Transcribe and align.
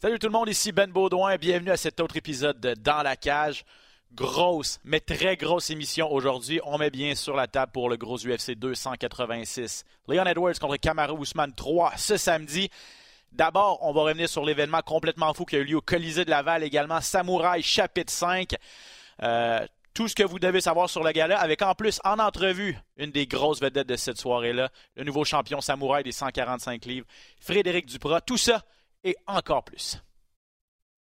Salut 0.00 0.20
tout 0.20 0.28
le 0.28 0.32
monde, 0.32 0.48
ici 0.48 0.70
Ben 0.70 0.88
Baudouin. 0.92 1.34
Bienvenue 1.38 1.72
à 1.72 1.76
cet 1.76 1.98
autre 1.98 2.16
épisode 2.16 2.60
de 2.60 2.72
Dans 2.74 3.02
la 3.02 3.16
cage. 3.16 3.64
Grosse, 4.14 4.78
mais 4.84 5.00
très 5.00 5.36
grosse 5.36 5.70
émission 5.70 6.08
aujourd'hui. 6.12 6.60
On 6.62 6.78
met 6.78 6.90
bien 6.90 7.16
sur 7.16 7.34
la 7.34 7.48
table 7.48 7.72
pour 7.72 7.90
le 7.90 7.96
gros 7.96 8.16
UFC 8.16 8.52
286. 8.52 9.84
Leon 10.06 10.24
Edwards 10.24 10.56
contre 10.60 10.76
Kamaru 10.76 11.20
Usman 11.20 11.52
3 11.52 11.94
ce 11.96 12.16
samedi. 12.16 12.70
D'abord, 13.32 13.80
on 13.82 13.92
va 13.92 14.02
revenir 14.02 14.28
sur 14.28 14.44
l'événement 14.44 14.82
complètement 14.82 15.34
fou 15.34 15.44
qui 15.44 15.56
a 15.56 15.58
eu 15.58 15.64
lieu 15.64 15.78
au 15.78 15.80
Colisée 15.80 16.24
de 16.24 16.30
Laval 16.30 16.62
également. 16.62 17.00
Samouraï 17.00 17.64
chapitre 17.64 18.12
5. 18.12 18.54
Euh, 19.24 19.66
tout 19.94 20.06
ce 20.06 20.14
que 20.14 20.22
vous 20.22 20.38
devez 20.38 20.60
savoir 20.60 20.88
sur 20.88 21.02
le 21.02 21.10
gala, 21.10 21.40
avec 21.40 21.60
en 21.60 21.74
plus 21.74 21.98
en 22.04 22.20
entrevue 22.20 22.78
une 22.98 23.10
des 23.10 23.26
grosses 23.26 23.60
vedettes 23.60 23.88
de 23.88 23.96
cette 23.96 24.18
soirée-là, 24.18 24.70
le 24.94 25.02
nouveau 25.02 25.24
champion 25.24 25.60
samouraï 25.60 26.04
des 26.04 26.12
145 26.12 26.84
livres, 26.84 27.06
Frédéric 27.40 27.86
Duprat. 27.86 28.20
Tout 28.20 28.36
ça 28.36 28.62
et 29.08 29.16
encore 29.26 29.64
plus. 29.64 30.02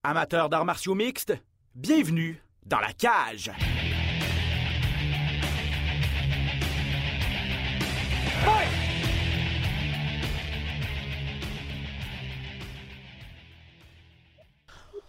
Amateurs 0.04 0.50
d'arts 0.50 0.66
martiaux 0.66 0.96
mixtes, 0.96 1.34
bienvenue 1.76 2.42
dans 2.66 2.80
la 2.80 2.92
cage. 2.94 3.52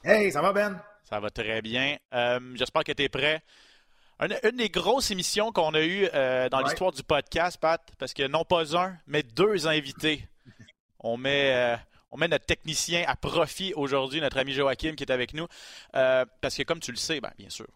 Hey, 0.05 0.31
ça 0.31 0.43
va 0.43 0.53
Ben? 0.53 0.81
Ça 1.09 1.21
va 1.21 1.31
très 1.31 1.63
bien. 1.63 1.97
Euh, 2.13 2.41
J'espère 2.57 2.85
que 2.85 2.93
tu 2.93 3.03
es 3.03 3.09
prêt. 3.09 3.43
Une, 4.21 4.37
une, 4.45 4.57
des 4.57 4.69
grosses 4.69 5.11
émissions 5.11 5.51
qu'on 5.53 5.75
a 5.75 5.81
eues 5.83 6.09
euh, 6.15 6.49
dans 6.49 6.59
Ouais. 6.59 6.65
l'histoire 6.65 6.93
du 6.93 7.03
podcast, 7.03 7.59
Pat, 7.61 7.81
parce 7.99 8.15
que 8.15 8.27
non 8.29 8.45
pas 8.45 8.77
un, 8.77 8.97
mais 9.07 9.23
deux 9.23 9.67
invités. 9.67 10.29
On 11.01 11.17
met, 11.17 11.53
euh, 11.55 11.77
on 12.15 12.19
met 12.19 12.29
notre 12.29 12.47
technicien 12.47 13.03
à 13.09 13.17
profit 13.17 13.75
aujourd'hui, 13.75 14.21
notre 14.21 14.39
ami 14.39 14.53
Joachim 14.53 14.95
qui 14.95 15.03
est 15.03 15.11
avec 15.11 15.35
nous. 15.35 15.49
Euh, 15.97 16.25
parce 16.41 16.55
que 16.57 16.63
comme 16.63 16.79
tu 16.79 16.93
le 16.93 16.97
sais, 16.97 17.21
ben, 17.21 17.33
bien 17.37 17.51
sûr, 17.51 17.67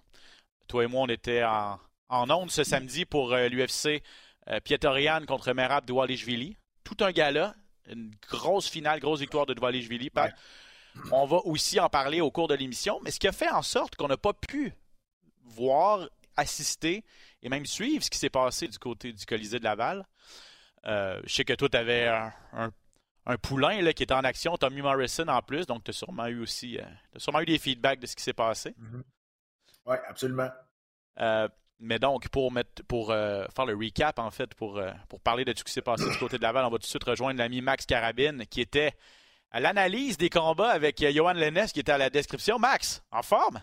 toi 0.69 0.85
et 0.85 0.87
moi, 0.87 1.03
on 1.03 1.09
était 1.09 1.43
en, 1.43 1.79
en 2.09 2.31
onde 2.31 2.51
ce 2.51 2.63
samedi 2.63 3.05
pour 3.05 3.33
euh, 3.33 3.49
l'UFC 3.49 4.01
euh, 4.49 4.61
Pietorian 4.61 5.27
contre 5.27 5.53
Merab 5.53 5.85
Doualishvili. 5.87 6.57
Tout 6.85 6.97
un 7.05 7.11
gala, 7.11 7.57
une 7.91 8.13
grosse 8.29 8.69
finale, 8.71 9.01
grosse 9.01 9.19
victoire 9.21 9.45
de 9.45 9.55
Doualishvili. 9.55 10.09
Pat. 10.09 10.33
On 11.11 11.27
va 11.27 11.39
aussi 11.39 11.81
en 11.81 11.89
parler 11.89 12.21
au 12.21 12.31
cours 12.31 12.47
de 12.47 12.55
l'émission, 12.55 13.01
mais 13.03 13.11
ce 13.11 13.19
qui 13.19 13.27
a 13.27 13.33
fait 13.33 13.51
en 13.51 13.63
sorte 13.63 13.97
qu'on 13.97 14.09
n'a 14.09 14.17
pas 14.17 14.33
pu 14.35 14.73
voir, 15.47 16.09
assister 16.37 17.05
et 17.43 17.49
même 17.49 17.67
suivre 17.67 18.05
ce 18.05 18.11
qui 18.11 18.19
s'est 18.19 18.31
passé 18.31 18.69
du 18.69 18.79
côté 18.79 19.13
du 19.13 19.27
Colisée 19.27 19.59
de 19.59 19.65
Laval. 19.65 20.07
Euh, 20.87 21.21
je 21.25 21.35
sais 21.35 21.45
que 21.45 21.55
toi, 21.55 21.69
tu 21.69 21.77
avais 21.77 22.07
un, 22.07 22.33
un- 22.53 22.71
un 23.29 23.37
poulain 23.37 23.81
là, 23.83 23.93
qui 23.93 24.03
était 24.03 24.15
en 24.15 24.25
action, 24.25 24.57
Tommy 24.57 24.83
Morrison 24.83 25.29
en 25.29 25.43
plus, 25.43 25.67
donc 25.67 25.85
tu 25.85 25.91
as 25.91 25.95
sûrement 25.95 26.27
eu 26.27 26.41
aussi 26.41 26.79
euh, 26.79 26.85
sûrement 27.17 27.41
eu 27.41 27.47
des 27.47 27.59
feedbacks 27.59 28.01
de 28.01 28.07
ce 28.07 28.17
qui 28.17 28.23
s'est 28.23 28.33
passé. 28.33 28.75
Oui, 29.87 29.97
absolument. 30.09 30.51
Euh, 31.21 31.49
mais 31.81 31.99
donc, 31.99 32.29
pour, 32.29 32.51
mettre, 32.51 32.83
pour 32.85 33.11
euh, 33.11 33.45
faire 33.55 33.67
le 33.67 33.75
recap, 33.75 34.19
en 34.19 34.31
fait, 34.31 34.53
pour, 34.55 34.79
euh, 34.79 34.91
pour 35.09 35.21
parler 35.21 35.45
de 35.45 35.53
tout 35.53 35.59
ce 35.59 35.65
qui 35.65 35.73
s'est 35.73 35.83
passé 35.83 36.09
du 36.09 36.19
côté 36.19 36.37
de 36.37 36.43
Laval, 36.43 36.65
on 36.65 36.71
va 36.71 36.79
tout 36.79 36.83
de 36.83 36.87
suite 36.87 37.05
rejoindre 37.05 37.39
l'ami 37.39 37.61
Max 37.61 37.87
Carabine, 37.87 38.47
qui 38.47 38.61
était 38.61 38.95
à 39.51 39.61
l'analyse 39.61 40.19
des 40.19 40.29
combats 40.29 40.71
avec 40.71 41.01
euh, 41.03 41.13
Johan 41.13 41.35
Lennes, 41.35 41.69
qui 41.73 41.81
était 41.81 41.93
à 41.93 41.99
la 41.99 42.11
description. 42.11 42.59
Max, 42.59 43.03
en 43.13 43.23
forme? 43.23 43.63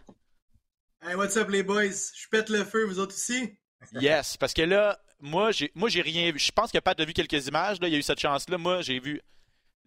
Hey, 1.02 1.16
what's 1.16 1.35
up 1.35 1.50
les 1.50 1.61
boys? 1.61 2.11
Je 2.16 2.27
pète 2.29 2.50
le 2.50 2.63
feu, 2.63 2.85
vous 2.85 3.00
autres 3.00 3.16
aussi? 3.16 3.57
Yes, 3.94 4.38
parce 4.38 4.53
que 4.53 4.63
là, 4.63 4.97
moi, 5.19 5.52
j'ai, 5.52 5.72
moi, 5.75 5.89
j'ai 5.89 6.02
rien 6.02 6.31
vu. 6.31 6.39
Je 6.39 6.52
pense 6.52 6.72
que 6.72 6.79
Pat 6.79 7.00
a 7.00 7.05
vu 7.05 7.13
quelques 7.13 7.45
images. 7.45 7.79
Là, 7.81 7.88
il 7.88 7.91
y 7.91 7.95
a 7.95 8.00
eu 8.00 8.02
cette 8.02 8.19
chance-là. 8.19 8.57
Moi, 8.57 8.81
j'ai 8.81 9.00
vu 9.00 9.22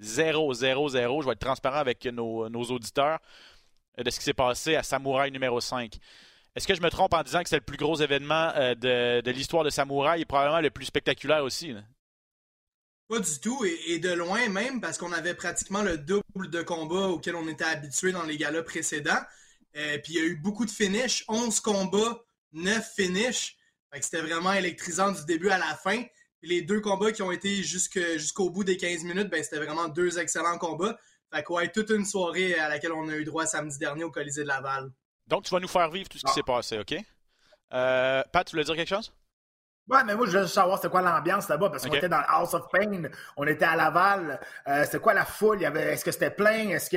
0, 0.00 0.54
0, 0.54 0.88
0. 0.88 1.22
Je 1.22 1.26
vais 1.26 1.32
être 1.32 1.40
transparent 1.40 1.78
avec 1.78 2.04
nos, 2.06 2.46
auditeurs 2.46 3.18
euh, 3.98 4.02
de 4.02 4.10
ce 4.10 4.18
qui 4.18 4.24
s'est 4.24 4.34
passé 4.34 4.76
à 4.76 4.82
Samouraï 4.82 5.30
numéro 5.30 5.60
5. 5.60 5.96
Est-ce 6.54 6.66
que 6.66 6.74
je 6.74 6.82
me 6.82 6.90
trompe 6.90 7.14
en 7.14 7.22
disant 7.22 7.42
que 7.42 7.48
c'est 7.48 7.56
le 7.56 7.62
plus 7.62 7.76
gros 7.76 7.96
événement 7.96 8.52
euh, 8.56 8.74
de, 8.74 9.30
l'histoire 9.30 9.64
de 9.64 9.70
Samouraï 9.70 10.22
et 10.22 10.24
probablement 10.24 10.60
le 10.60 10.70
plus 10.70 10.86
spectaculaire 10.86 11.44
aussi? 11.44 11.74
Pas 13.08 13.20
du 13.20 13.40
tout, 13.40 13.64
et, 13.64 13.98
de 13.98 14.10
loin 14.10 14.48
même, 14.48 14.80
parce 14.80 14.98
qu'on 14.98 15.12
avait 15.12 15.34
pratiquement 15.34 15.82
le 15.82 15.96
double 15.96 16.50
de 16.50 16.62
combats 16.62 17.08
auquel 17.08 17.36
on 17.36 17.48
était 17.48 17.64
habitué 17.64 18.12
dans 18.12 18.24
les 18.24 18.36
galas 18.36 18.62
précédents. 18.62 19.20
Euh, 19.76 19.98
Puis 20.02 20.14
il 20.14 20.16
y 20.16 20.20
a 20.20 20.26
eu 20.26 20.36
beaucoup 20.36 20.66
de 20.66 20.70
finishes, 20.70 21.24
11 21.28 21.60
combats, 21.60 22.22
9 22.52 22.92
finishes. 22.94 23.56
C'était 24.00 24.20
vraiment 24.20 24.52
électrisant 24.52 25.12
du 25.12 25.24
début 25.24 25.48
à 25.48 25.58
la 25.58 25.74
fin. 25.74 26.02
Les 26.42 26.62
deux 26.62 26.80
combats 26.80 27.10
qui 27.12 27.22
ont 27.22 27.32
été 27.32 27.62
jusque- 27.62 27.98
jusqu'au 28.14 28.50
bout 28.50 28.64
des 28.64 28.76
15 28.76 29.02
minutes, 29.04 29.28
ben, 29.30 29.42
c'était 29.42 29.56
vraiment 29.58 29.88
deux 29.88 30.18
excellents 30.18 30.58
combats. 30.58 30.96
Fait 31.34 31.42
que 31.42 31.52
ouais, 31.52 31.68
toute 31.68 31.90
une 31.90 32.04
soirée 32.04 32.54
à 32.58 32.68
laquelle 32.68 32.92
on 32.92 33.08
a 33.08 33.16
eu 33.16 33.24
droit 33.24 33.44
samedi 33.46 33.76
dernier 33.78 34.04
au 34.04 34.10
Colisée 34.10 34.42
de 34.44 34.48
Laval. 34.48 34.90
Donc, 35.26 35.44
tu 35.44 35.50
vas 35.50 35.60
nous 35.60 35.68
faire 35.68 35.90
vivre 35.90 36.08
tout 36.08 36.16
ce 36.18 36.24
qui 36.24 36.30
Ah. 36.30 36.34
s'est 36.34 36.42
passé, 36.42 36.78
OK? 36.78 36.94
Euh, 37.74 38.22
Pat, 38.32 38.46
tu 38.46 38.52
voulais 38.52 38.64
dire 38.64 38.76
quelque 38.76 38.88
chose? 38.88 39.12
Ouais, 39.88 40.04
mais 40.04 40.14
moi, 40.14 40.26
je 40.26 40.32
veux 40.32 40.42
juste 40.42 40.54
savoir 40.54 40.76
c'était 40.78 40.90
quoi 40.90 41.00
l'ambiance 41.00 41.48
là-bas, 41.48 41.70
parce 41.70 41.86
qu'on 41.86 41.94
était 41.94 42.10
dans 42.10 42.18
le 42.18 42.24
House 42.28 42.52
of 42.52 42.66
Pain, 42.70 43.08
on 43.38 43.46
était 43.46 43.64
à 43.64 43.74
Laval. 43.74 44.38
Euh, 44.68 44.84
c'était 44.84 44.98
quoi 45.00 45.14
la 45.14 45.24
foule? 45.24 45.58
Il 45.60 45.62
y 45.62 45.66
avait, 45.66 45.94
est-ce 45.94 46.04
que 46.04 46.10
c'était 46.12 46.30
plein? 46.30 46.68
Est-ce 46.68 46.90
que 46.90 46.96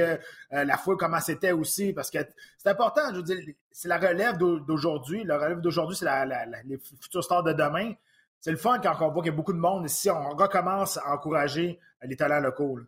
euh, 0.53 0.63
la 0.65 0.77
foule, 0.77 0.97
comment 0.97 1.19
c'était 1.21 1.53
aussi? 1.53 1.93
Parce 1.93 2.11
que 2.11 2.19
c'est 2.57 2.67
important, 2.69 3.01
je 3.11 3.15
veux 3.15 3.23
dire, 3.23 3.37
c'est 3.71 3.87
la 3.87 3.97
relève 3.97 4.37
d'au- 4.37 4.59
d'aujourd'hui. 4.59 5.23
La 5.23 5.37
relève 5.37 5.61
d'aujourd'hui, 5.61 5.95
c'est 5.95 6.03
la, 6.05 6.25
la- 6.25 6.45
la- 6.45 6.63
les 6.63 6.77
futurs 7.01 7.23
stars 7.23 7.43
de 7.43 7.53
demain. 7.53 7.93
C'est 8.41 8.51
le 8.51 8.57
fun 8.57 8.79
quand 8.79 8.97
on 9.01 9.11
voit 9.11 9.21
qu'il 9.21 9.31
y 9.31 9.33
a 9.33 9.37
beaucoup 9.37 9.53
de 9.53 9.59
monde 9.59 9.85
ici. 9.85 10.09
On 10.09 10.31
recommence 10.31 10.97
à 10.97 11.13
encourager 11.13 11.79
les 12.03 12.17
talents 12.17 12.39
locaux. 12.39 12.79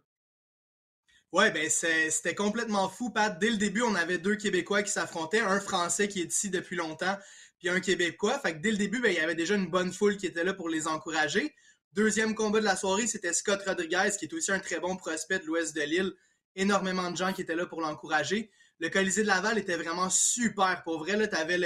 Ouais, 1.32 1.52
ben 1.52 1.70
c'était 1.70 2.36
complètement 2.36 2.90
fou, 2.90 3.12
Pat. 3.12 3.38
Dès 3.40 3.50
le 3.50 3.58
début, 3.58 3.82
on 3.82 3.96
avait 3.96 4.18
deux 4.18 4.36
Québécois 4.36 4.84
qui 4.84 4.92
s'affrontaient, 4.92 5.40
un 5.40 5.60
Français 5.60 6.08
qui 6.08 6.22
est 6.22 6.32
ici 6.32 6.50
depuis 6.50 6.76
longtemps, 6.76 7.18
puis 7.60 7.70
un 7.70 7.80
Québécois. 7.80 8.38
Fait 8.40 8.54
que 8.54 8.60
dès 8.60 8.72
le 8.72 8.78
début, 8.78 9.00
ben, 9.00 9.12
il 9.12 9.18
y 9.18 9.20
avait 9.20 9.36
déjà 9.36 9.56
une 9.56 9.70
bonne 9.70 9.92
foule 9.94 10.18
qui 10.18 10.26
était 10.26 10.44
là 10.44 10.54
pour 10.54 10.70
les 10.70 10.88
encourager. 10.88 11.56
Deuxième 11.94 12.34
combat 12.34 12.60
de 12.60 12.66
la 12.66 12.76
soirée, 12.76 13.06
c'était 13.08 13.34
Scott 13.34 13.62
Rodriguez, 13.66 14.10
qui 14.18 14.26
est 14.26 14.34
aussi 14.34 14.52
un 14.52 14.60
très 14.60 14.80
bon 14.80 14.96
prospect 14.96 15.40
de 15.40 15.46
l'ouest 15.46 15.76
de 15.76 15.82
l'île. 15.82 16.14
Énormément 16.56 17.10
de 17.10 17.18
gens 17.18 17.34
qui 17.34 17.42
étaient 17.42 17.56
là 17.56 17.66
pour 17.66 17.82
l'encourager. 17.82 18.52
Le 18.80 18.90
Colisée 18.90 19.22
de 19.22 19.28
Laval 19.28 19.58
était 19.58 19.78
vraiment 19.78 20.10
super. 20.10 20.82
Pour 20.84 21.00
vrai, 21.00 21.16
là, 21.16 21.28
t'avais 21.28 21.58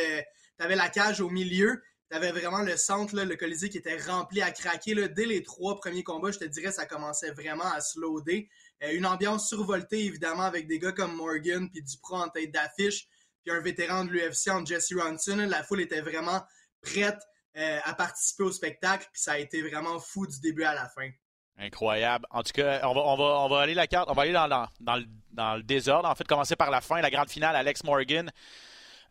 la 0.76 0.90
cage 0.90 1.20
au 1.20 1.30
milieu. 1.30 1.82
T'avais 2.10 2.32
vraiment 2.32 2.62
le 2.62 2.78
centre, 2.78 3.14
le 3.16 3.36
Colisée 3.36 3.70
qui 3.70 3.78
était 3.78 3.98
rempli 3.98 4.42
à 4.42 4.52
craquer. 4.52 4.96
Dès 5.10 5.26
les 5.26 5.44
trois 5.44 5.76
premiers 5.76 6.04
combats, 6.04 6.32
je 6.32 6.40
te 6.40 6.46
dirais, 6.46 6.72
ça 6.72 6.86
commençait 6.86 7.32
vraiment 7.32 7.66
à 7.66 7.82
se 7.82 8.00
loader. 8.00 8.50
Euh, 8.84 8.94
une 8.94 9.06
ambiance 9.06 9.50
survoltée, 9.50 10.06
évidemment, 10.06 10.44
avec 10.44 10.68
des 10.68 10.80
gars 10.80 10.94
comme 10.94 11.16
Morgan 11.16 11.70
puis 11.70 11.84
Duprat 11.84 12.24
en 12.24 12.30
tête 12.30 12.52
d'affiche, 12.52 13.08
puis 13.44 13.54
un 13.54 13.60
vétéran 13.60 14.06
de 14.06 14.12
l'UFC 14.12 14.50
en 14.50 14.66
Jesse 14.66 14.94
Ronson. 14.94 15.36
La 15.50 15.64
foule 15.64 15.82
était 15.82 16.00
vraiment 16.00 16.42
prête 16.82 17.20
euh, 17.58 17.80
à 17.84 17.94
participer 17.94 18.44
au 18.44 18.52
spectacle, 18.52 19.08
puis 19.12 19.22
ça 19.22 19.34
a 19.34 19.38
été 19.40 19.62
vraiment 19.62 20.00
fou 20.00 20.28
du 20.28 20.40
début 20.40 20.64
à 20.64 20.76
la 20.76 20.88
fin. 20.88 21.10
Incroyable. 21.58 22.26
En 22.30 22.44
tout 22.44 22.54
cas, 22.54 22.82
on 22.84 23.48
va, 23.50 23.60
aller 23.60 23.74
la 23.74 23.88
carte, 23.88 24.10
on 24.10 24.14
va 24.14 24.22
aller 24.22 24.32
dans 24.32 24.48
le, 24.48 25.06
dans 25.32 25.56
le 25.56 25.64
désordre. 25.64 26.08
En 26.08 26.16
fait, 26.16 26.26
commencer 26.28 26.56
par 26.56 26.70
la 26.70 26.82
fin, 26.82 27.02
la 27.02 27.10
grande 27.10 27.30
finale, 27.30 27.56
Alex 27.56 27.84
Morgan, 27.84 28.32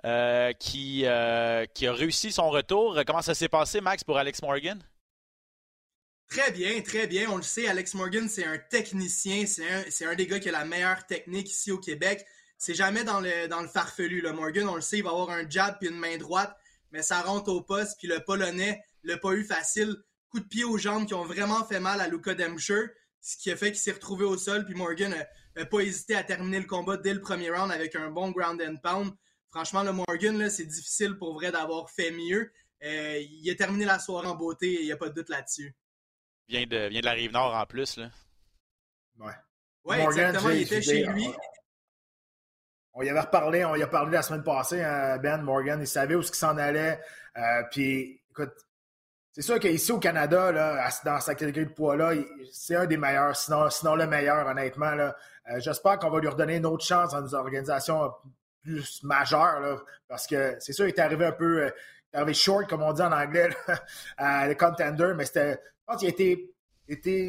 euh, 0.06 0.52
qui, 0.52 1.02
euh, 1.04 1.66
qui 1.74 1.88
a 1.88 1.92
réussi 1.92 2.30
son 2.30 2.48
retour. 2.48 2.96
Comment 3.04 3.22
ça 3.22 3.34
s'est 3.34 3.48
passé, 3.48 3.80
Max, 3.80 4.04
pour 4.04 4.16
Alex 4.18 4.40
Morgan? 4.40 4.80
Très 6.28 6.52
bien, 6.52 6.80
très 6.80 7.08
bien. 7.08 7.28
On 7.28 7.36
le 7.36 7.42
sait, 7.42 7.66
Alex 7.66 7.94
Morgan, 7.94 8.28
c'est 8.28 8.44
un 8.44 8.56
technicien. 8.56 9.46
C'est 9.46 10.06
un, 10.06 10.14
des 10.14 10.28
gars 10.28 10.38
qui 10.38 10.48
a 10.48 10.52
la 10.52 10.64
meilleure 10.64 11.06
technique 11.06 11.50
ici 11.50 11.72
au 11.72 11.78
Québec. 11.78 12.24
C'est 12.56 12.74
jamais 12.74 13.02
dans 13.02 13.20
le, 13.20 13.48
le 13.48 13.68
farfelu. 13.68 14.22
Morgan, 14.32 14.68
on 14.68 14.76
le 14.76 14.80
sait, 14.80 14.98
il 14.98 15.02
va 15.02 15.10
avoir 15.10 15.30
un 15.30 15.48
jab 15.48 15.76
puis 15.80 15.88
une 15.88 15.98
main 15.98 16.16
droite, 16.18 16.56
mais 16.92 17.02
ça 17.02 17.20
rentre 17.22 17.50
au 17.50 17.60
poste. 17.60 17.96
Puis 17.98 18.06
le 18.06 18.20
Polonais 18.20 18.80
l'a 19.02 19.16
pas 19.16 19.32
eu 19.32 19.44
facile. 19.44 19.96
Coup 20.30 20.38
de 20.38 20.46
pied 20.46 20.62
aux 20.62 20.78
jambes 20.78 21.06
qui 21.06 21.14
ont 21.14 21.24
vraiment 21.24 21.64
fait 21.64 21.80
mal 21.80 22.00
à 22.00 22.06
Luka 22.06 22.34
Demscher, 22.34 22.86
ce 23.20 23.36
qui 23.36 23.50
a 23.50 23.56
fait 23.56 23.72
qu'il 23.72 23.80
s'est 23.80 23.92
retrouvé 23.92 24.24
au 24.24 24.36
sol. 24.36 24.64
Puis 24.64 24.74
Morgan 24.74 25.14
n'a 25.56 25.66
pas 25.66 25.80
hésité 25.80 26.14
à 26.14 26.22
terminer 26.22 26.60
le 26.60 26.66
combat 26.66 26.96
dès 26.96 27.12
le 27.12 27.20
premier 27.20 27.50
round 27.50 27.72
avec 27.72 27.96
un 27.96 28.10
bon 28.10 28.30
ground 28.30 28.62
and 28.62 28.76
pound. 28.76 29.12
Franchement, 29.56 29.82
le 29.84 29.92
Morgan, 29.92 30.36
là, 30.38 30.50
c'est 30.50 30.66
difficile 30.66 31.16
pour 31.16 31.32
vrai 31.32 31.50
d'avoir 31.50 31.88
fait 31.88 32.10
mieux. 32.10 32.52
Euh, 32.84 33.16
il 33.18 33.50
a 33.50 33.54
terminé 33.54 33.86
la 33.86 33.98
soirée 33.98 34.26
en 34.26 34.34
beauté 34.34 34.66
et 34.70 34.80
il 34.82 34.84
n'y 34.84 34.92
a 34.92 34.98
pas 34.98 35.08
de 35.08 35.14
doute 35.14 35.30
là-dessus. 35.30 35.74
Vient 36.46 36.66
de, 36.66 36.88
vient 36.88 37.00
de 37.00 37.06
la 37.06 37.12
rive 37.12 37.32
nord 37.32 37.54
en 37.54 37.64
plus. 37.64 37.96
Là. 37.96 38.10
Ouais. 39.18 39.32
Ouais, 39.84 40.02
Morgan, 40.02 40.26
exactement. 40.26 40.50
Il 40.50 40.60
était 40.60 40.82
chez 40.82 41.04
lui. 41.06 41.26
On 42.92 43.00
y 43.00 43.08
avait 43.08 43.20
reparlé, 43.20 43.64
on 43.64 43.74
y 43.76 43.82
a 43.82 43.86
parlé 43.86 44.12
la 44.12 44.20
semaine 44.20 44.44
passée, 44.44 44.82
hein, 44.82 45.16
Ben 45.16 45.40
Morgan, 45.40 45.80
il 45.80 45.86
savait 45.86 46.16
où 46.16 46.22
ce 46.22 46.30
qu'il 46.30 46.38
s'en 46.38 46.58
allait. 46.58 47.00
Euh, 47.38 47.62
puis, 47.70 48.20
écoute, 48.30 48.52
c'est 49.32 49.40
sûr 49.42 49.58
qu'ici 49.58 49.90
au 49.90 49.98
Canada, 49.98 50.52
là, 50.52 50.90
dans 51.02 51.20
sa 51.20 51.34
catégorie 51.34 51.66
de 51.66 51.72
poids-là, 51.72 52.12
il- 52.14 52.26
c'est 52.52 52.76
un 52.76 52.84
des 52.84 52.98
meilleurs, 52.98 53.34
sinon, 53.36 53.70
sinon 53.70 53.96
le 53.96 54.06
meilleur, 54.06 54.46
honnêtement. 54.46 54.90
Là. 54.94 55.16
Euh, 55.50 55.60
J'espère 55.60 55.98
qu'on 55.98 56.10
va 56.10 56.20
lui 56.20 56.28
redonner 56.28 56.56
une 56.56 56.66
autre 56.66 56.84
chance 56.84 57.12
dans 57.12 57.26
une 57.26 57.34
organisation 57.34 58.12
plus 58.66 59.02
majeure, 59.04 59.60
là, 59.60 59.76
parce 60.08 60.26
que 60.26 60.56
c'est 60.58 60.72
sûr, 60.72 60.86
il 60.86 60.90
est 60.90 60.98
arrivé 60.98 61.26
un 61.26 61.32
peu, 61.32 61.62
euh, 61.62 61.70
il 62.12 62.16
arrivé 62.18 62.34
short, 62.34 62.68
comme 62.68 62.82
on 62.82 62.92
dit 62.92 63.02
en 63.02 63.12
anglais, 63.12 63.50
le 64.18 64.54
contender, 64.54 65.12
mais 65.16 65.24
c'était, 65.24 65.52
je 65.52 65.84
pense 65.86 66.00
qu'il 66.00 66.08
a 66.08 66.10
été 66.10 66.52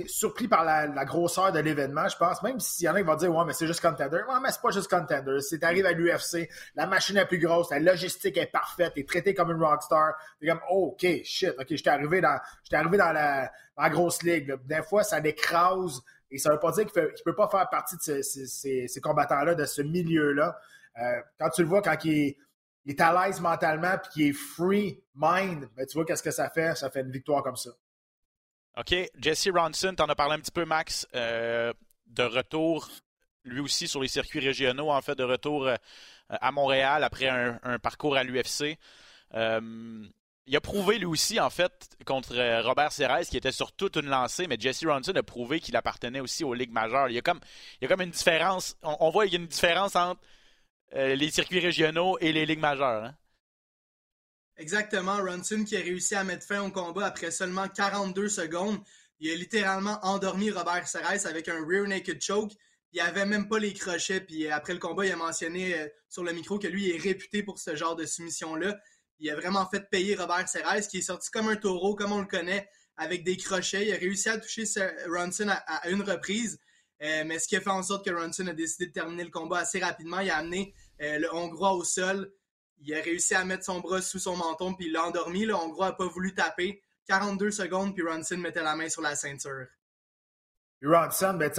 surpris 0.07 0.47
par 0.47 0.63
la, 0.63 1.05
grosseur 1.05 1.51
de 1.51 1.59
l'événement, 1.59 2.07
je 2.07 2.17
pense. 2.17 2.41
Même 2.43 2.59
s'il 2.59 2.85
y 2.85 2.89
en 2.89 2.95
a 2.95 2.99
qui 2.99 3.05
vont 3.05 3.15
dire 3.15 3.33
Ouais, 3.33 3.43
mais 3.45 3.53
c'est 3.53 3.67
juste 3.67 3.81
contender. 3.81 4.17
Ouais, 4.17 4.39
mais 4.41 4.51
c'est 4.51 4.61
pas 4.61 4.71
juste 4.71 4.89
contender. 4.89 5.39
C'est 5.41 5.63
arrivé 5.63 5.87
à 5.87 5.91
l'UFC, 5.91 6.49
la 6.75 6.85
machine 6.85 7.17
est 7.17 7.25
plus 7.25 7.39
grosse, 7.39 7.71
la 7.71 7.79
logistique 7.79 8.37
est 8.37 8.51
parfaite, 8.51 8.93
t'es 8.93 9.03
traité 9.03 9.33
comme 9.33 9.51
une 9.51 9.63
rockstar. 9.63 10.13
T'es 10.39 10.47
comme 10.47 10.61
OK, 10.69 11.05
shit, 11.23 11.53
OK, 11.57 11.65
j'étais 11.69 11.89
arrivé 11.89 12.21
dans, 12.21 12.39
arrivé 12.71 12.97
dans 12.97 13.11
la, 13.11 13.51
grosse 13.89 14.21
ligue. 14.23 14.55
Des 14.65 14.83
fois, 14.83 15.03
ça 15.03 15.19
l'écrase. 15.19 16.01
Et 16.29 16.37
ça 16.37 16.51
veut 16.51 16.59
pas 16.59 16.71
dire 16.71 16.85
qu'il 16.85 17.01
ne 17.01 17.23
peut 17.23 17.35
pas 17.35 17.47
faire 17.47 17.69
partie 17.69 17.95
de 17.95 18.21
ces, 18.21 19.01
combattants-là, 19.01 19.55
de 19.55 19.65
ce 19.65 19.81
milieu-là. 19.81 20.59
Euh, 20.99 21.21
quand 21.39 21.49
tu 21.49 21.61
le 21.61 21.67
vois, 21.67 21.81
quand 21.81 21.97
il 22.05 22.35
est, 22.85 23.01
à 23.01 23.25
l'aise 23.25 23.39
mentalement 23.39 23.97
puis 23.97 24.11
qu'il 24.11 24.23
est 24.29 24.33
free 24.33 25.03
mind, 25.15 25.69
ben, 25.75 25.85
tu 25.85 25.93
vois 25.93 26.05
qu'est-ce 26.05 26.23
que 26.23 26.31
ça 26.31 26.49
fait? 26.49 26.75
Ça 26.75 26.89
fait 26.89 27.01
une 27.01 27.11
victoire 27.11 27.43
comme 27.43 27.55
ça. 27.55 27.71
OK. 28.77 28.95
Jesse 29.19 29.49
Ronson, 29.53 29.93
tu 29.95 30.03
en 30.03 30.09
as 30.09 30.15
parlé 30.15 30.35
un 30.35 30.39
petit 30.39 30.51
peu, 30.51 30.65
Max, 30.65 31.07
euh, 31.15 31.73
de 32.07 32.23
retour, 32.23 32.89
lui 33.43 33.59
aussi, 33.59 33.87
sur 33.87 34.01
les 34.01 34.07
circuits 34.07 34.39
régionaux, 34.39 34.91
en 34.91 35.01
fait, 35.01 35.15
de 35.15 35.23
retour 35.23 35.67
euh, 35.67 35.75
à 36.29 36.51
Montréal 36.51 37.03
après 37.03 37.27
un, 37.27 37.79
parcours 37.79 38.17
à 38.17 38.23
l'UFC. 38.23 38.77
Il 40.49 40.55
a 40.55 40.61
prouvé 40.61 40.97
lui 40.97 41.05
aussi, 41.05 41.41
en 41.41 41.49
fait, 41.49 41.97
contre 42.05 42.61
Robert 42.61 42.93
Serres, 42.93 43.27
qui 43.29 43.35
était 43.35 43.51
sur 43.51 43.73
toute 43.73 43.97
une 43.97 44.05
lancée, 44.05 44.47
mais 44.47 44.55
Jesse 44.57 44.85
Ronson 44.85 45.13
a 45.13 45.23
prouvé 45.23 45.59
qu'il 45.59 45.75
appartenait 45.75 46.21
aussi 46.21 46.45
aux 46.45 46.53
ligues 46.53 46.71
majeures. 46.71 47.09
Il 47.09 47.15
y 47.15 47.17
a 47.17 47.21
comme, 47.21 47.41
il 47.73 47.83
y 47.83 47.85
a 47.85 47.89
comme 47.89 48.01
une 48.01 48.11
différence. 48.11 48.77
On, 48.81 49.09
voit 49.09 49.25
qu'il 49.25 49.33
y 49.33 49.35
a 49.35 49.39
une 49.41 49.47
différence 49.47 49.97
entre 49.97 50.21
les 50.93 51.31
circuits 51.31 51.59
régionaux 51.59 52.17
et 52.19 52.31
les 52.31 52.45
ligues 52.45 52.59
majeures. 52.59 53.05
Hein? 53.05 53.15
Exactement, 54.57 55.17
Ronson 55.17 55.63
qui 55.63 55.77
a 55.77 55.79
réussi 55.79 56.15
à 56.15 56.23
mettre 56.23 56.45
fin 56.45 56.63
au 56.63 56.71
combat 56.71 57.05
après 57.05 57.29
seulement 57.29 57.67
42 57.67 58.27
secondes. 58.27 58.79
Il 59.19 59.31
a 59.31 59.35
littéralement 59.35 59.99
endormi 60.01 60.49
Robert 60.49 60.87
Serres 60.87 61.27
avec 61.27 61.47
un 61.47 61.63
rear 61.65 61.87
naked 61.87 62.21
choke. 62.21 62.53
Il 62.91 62.99
avait 62.99 63.25
même 63.25 63.47
pas 63.47 63.59
les 63.59 63.73
crochets. 63.73 64.21
Puis 64.21 64.47
après 64.47 64.73
le 64.73 64.79
combat, 64.79 65.05
il 65.05 65.11
a 65.11 65.15
mentionné 65.15 65.77
euh, 65.77 65.87
sur 66.09 66.23
le 66.23 66.33
micro 66.33 66.57
que 66.57 66.67
lui 66.67 66.89
est 66.89 66.97
réputé 66.97 67.43
pour 67.43 67.59
ce 67.59 67.75
genre 67.75 67.95
de 67.95 68.05
soumission-là. 68.05 68.79
Il 69.19 69.29
a 69.29 69.35
vraiment 69.35 69.67
fait 69.67 69.89
payer 69.89 70.15
Robert 70.15 70.47
Serres, 70.47 70.87
qui 70.87 70.99
est 70.99 71.01
sorti 71.01 71.29
comme 71.29 71.49
un 71.49 71.55
taureau, 71.55 71.95
comme 71.95 72.11
on 72.11 72.21
le 72.21 72.27
connaît, 72.27 72.69
avec 72.95 73.23
des 73.23 73.37
crochets. 73.37 73.87
Il 73.87 73.93
a 73.93 73.97
réussi 73.97 74.29
à 74.29 74.37
toucher 74.39 74.63
Ronson 75.07 75.49
à, 75.49 75.89
une 75.89 76.01
reprise. 76.01 76.59
Euh, 77.03 77.23
mais 77.25 77.39
ce 77.39 77.47
qui 77.47 77.55
a 77.55 77.61
fait 77.61 77.69
en 77.69 77.83
sorte 77.83 78.05
que 78.05 78.11
Ronson 78.11 78.47
a 78.47 78.53
décidé 78.53 78.87
de 78.87 78.91
terminer 78.91 79.23
le 79.23 79.29
combat 79.29 79.59
assez 79.59 79.79
rapidement. 79.79 80.19
Il 80.19 80.29
a 80.29 80.37
amené 80.37 80.73
euh, 81.01 81.19
le 81.19 81.33
Hongrois 81.33 81.73
au 81.73 81.83
sol 81.83 82.31
il 82.81 82.93
a 82.93 83.01
réussi 83.01 83.35
à 83.35 83.43
mettre 83.43 83.65
son 83.65 83.79
bras 83.79 84.01
sous 84.01 84.19
son 84.19 84.35
menton, 84.35 84.73
puis 84.73 84.87
il 84.87 84.93
l'a 84.93 85.05
endormi. 85.05 85.45
Là. 85.45 85.57
En 85.57 85.69
gros, 85.69 85.83
n'a 85.83 85.93
pas 85.93 86.07
voulu 86.07 86.33
taper. 86.33 86.81
42 87.07 87.51
secondes, 87.51 87.95
puis 87.95 88.03
Ronson 88.05 88.37
mettait 88.37 88.63
la 88.63 88.75
main 88.75 88.89
sur 88.89 89.01
la 89.01 89.15
ceinture. 89.15 89.67
Ronson, 90.83 91.33
ben, 91.33 91.51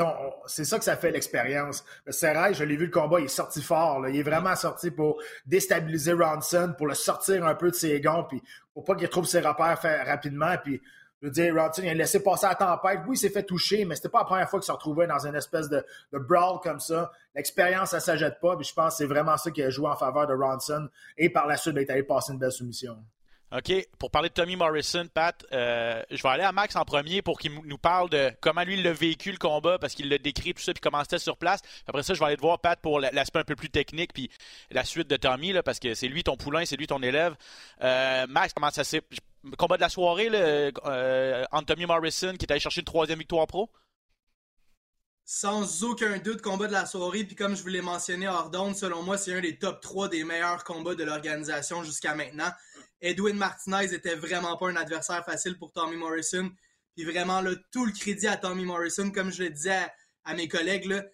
c'est 0.46 0.64
ça 0.64 0.79
que 0.79 0.85
ça 0.85 0.96
fait 0.96 1.11
l'expérience. 1.11 1.84
Serrail, 2.08 2.55
je 2.55 2.62
l'ai 2.62 2.76
vu 2.76 2.87
le 2.87 2.93
combat, 2.93 3.19
il 3.19 3.25
est 3.25 3.29
sorti 3.29 3.62
fort. 3.62 4.06
Il 4.08 4.17
est 4.17 4.23
vraiment 4.23 4.55
sorti 4.55 4.91
pour 4.91 5.20
déstabiliser 5.44 6.12
Ronson, 6.12 6.75
pour 6.76 6.87
le 6.87 6.94
sortir 6.94 7.44
un 7.44 7.55
peu 7.55 7.70
de 7.70 7.75
ses 7.75 8.00
gonds, 8.00 8.25
puis 8.25 8.41
pour 8.75 8.84
pas 8.84 8.94
qu'il 8.94 9.08
trouve 9.08 9.26
ses 9.26 9.41
repères 9.41 9.81
rapidement. 10.06 10.55
Puis 10.62 10.81
je 11.20 11.26
veux 11.26 11.32
dire, 11.32 11.55
Ronson, 11.55 11.82
il 11.82 11.88
a 11.88 11.94
laissé 11.94 12.23
passer 12.23 12.47
la 12.47 12.55
tempête. 12.55 13.00
Oui, 13.06 13.17
il 13.17 13.19
s'est 13.19 13.31
fait 13.31 13.43
toucher, 13.43 13.85
mais 13.85 13.97
c'était 13.97 14.09
pas 14.09 14.20
la 14.20 14.25
première 14.25 14.49
fois 14.49 14.61
qu'il 14.61 14.67
se 14.67 14.73
retrouvait 14.73 15.09
dans 15.09 15.26
une 15.26 15.35
espèce 15.35 15.69
de, 15.69 15.85
brawl 16.12 16.61
comme 16.62 16.79
ça. 16.79 17.11
L'expérience, 17.35 17.91
ça 17.91 17.99
s'ajoute 17.99 18.35
pas. 18.41 18.56
Puis 18.56 18.67
je 18.67 18.75
pense 18.75 18.94
que 18.94 18.99
c'est 18.99 19.06
vraiment 19.06 19.37
ça 19.37 19.50
qui 19.50 19.62
a 19.62 19.70
joué 19.70 19.88
en 19.88 19.97
faveur 19.97 20.29
de 20.29 20.35
Ronson. 20.35 20.88
Et 21.17 21.29
par 21.29 21.47
la 21.49 21.56
suite, 21.56 21.75
il 21.76 21.82
est 21.82 21.91
allé 21.91 22.05
passer 22.05 22.32
une 22.32 22.38
belle 22.38 22.53
soumission. 22.53 22.97
OK. 23.50 23.72
Pour 23.98 24.10
parler 24.10 24.28
de 24.28 24.34
Tommy 24.34 24.56
Morrison, 24.56 25.06
Pat, 25.12 25.46
euh, 25.52 26.02
je 26.10 26.22
vais 26.22 26.28
aller 26.28 26.42
à 26.42 26.52
Max 26.52 26.76
en 26.76 26.84
premier 26.84 27.22
pour 27.22 27.38
qu'il 27.38 27.52
nous 27.64 27.78
parle 27.78 28.10
de 28.10 28.30
comment 28.42 28.62
lui 28.62 28.78
il 28.78 28.86
a 28.86 28.92
vécu 28.92 29.32
le 29.32 29.38
combat 29.38 29.78
parce 29.78 29.94
qu'il 29.94 30.10
l'a 30.10 30.18
décrit 30.18 30.52
tout 30.52 30.62
ça 30.62 30.74
puis 30.74 30.82
comment 30.82 31.00
c'était 31.02 31.18
sur 31.18 31.38
place. 31.38 31.60
Après 31.86 32.02
ça, 32.02 32.12
je 32.12 32.20
vais 32.20 32.26
aller 32.26 32.36
te 32.36 32.42
voir 32.42 32.58
Pat 32.58 32.78
pour 32.78 33.00
l'aspect 33.00 33.38
un 33.38 33.44
peu 33.44 33.56
plus 33.56 33.70
technique 33.70 34.12
puis 34.12 34.30
la 34.70 34.84
suite 34.84 35.08
de 35.08 35.16
Tommy 35.16 35.52
là, 35.52 35.62
parce 35.62 35.78
que 35.78 35.94
c'est 35.94 36.08
lui 36.08 36.22
ton 36.22 36.36
poulain, 36.36 36.66
c'est 36.66 36.76
lui 36.76 36.86
ton 36.86 37.02
élève. 37.02 37.36
Euh, 37.82 38.26
Max, 38.28 38.52
comment 38.52 38.70
ça 38.70 38.84
s'est 38.84 39.02
combat 39.56 39.76
de 39.76 39.82
la 39.82 39.88
soirée, 39.88 40.28
là, 40.28 40.38
euh, 40.38 41.44
Anthony 41.50 41.86
Morrison 41.86 42.34
qui 42.38 42.44
est 42.44 42.50
allé 42.52 42.60
chercher 42.60 42.82
une 42.82 42.86
troisième 42.86 43.18
victoire 43.18 43.46
pro? 43.46 43.70
Sans 45.24 45.84
aucun 45.84 46.18
doute, 46.18 46.42
combat 46.42 46.66
de 46.66 46.72
la 46.72 46.86
soirée. 46.86 47.24
Puis 47.24 47.36
comme 47.36 47.56
je 47.56 47.62
vous 47.62 47.68
l'ai 47.68 47.82
mentionné 47.82 48.28
hors 48.28 48.50
selon 48.74 49.02
moi, 49.02 49.16
c'est 49.16 49.34
un 49.34 49.40
des 49.40 49.58
top 49.58 49.80
3 49.80 50.08
des 50.08 50.24
meilleurs 50.24 50.64
combats 50.64 50.94
de 50.94 51.04
l'organisation 51.04 51.82
jusqu'à 51.82 52.14
maintenant. 52.14 52.50
Edwin 53.00 53.36
Martinez 53.36 53.94
était 53.94 54.16
vraiment 54.16 54.56
pas 54.56 54.68
un 54.68 54.76
adversaire 54.76 55.24
facile 55.24 55.56
pour 55.58 55.72
Tommy 55.72 55.96
Morrison. 55.96 56.50
Puis 56.96 57.04
vraiment, 57.04 57.40
là, 57.40 57.52
tout 57.70 57.84
le 57.84 57.92
crédit 57.92 58.26
à 58.26 58.36
Tommy 58.36 58.64
Morrison, 58.64 59.10
comme 59.10 59.30
je 59.30 59.44
le 59.44 59.50
disais 59.50 59.86
à, 60.24 60.34
mes 60.34 60.48
collègues, 60.48 60.86
là, 60.86 61.04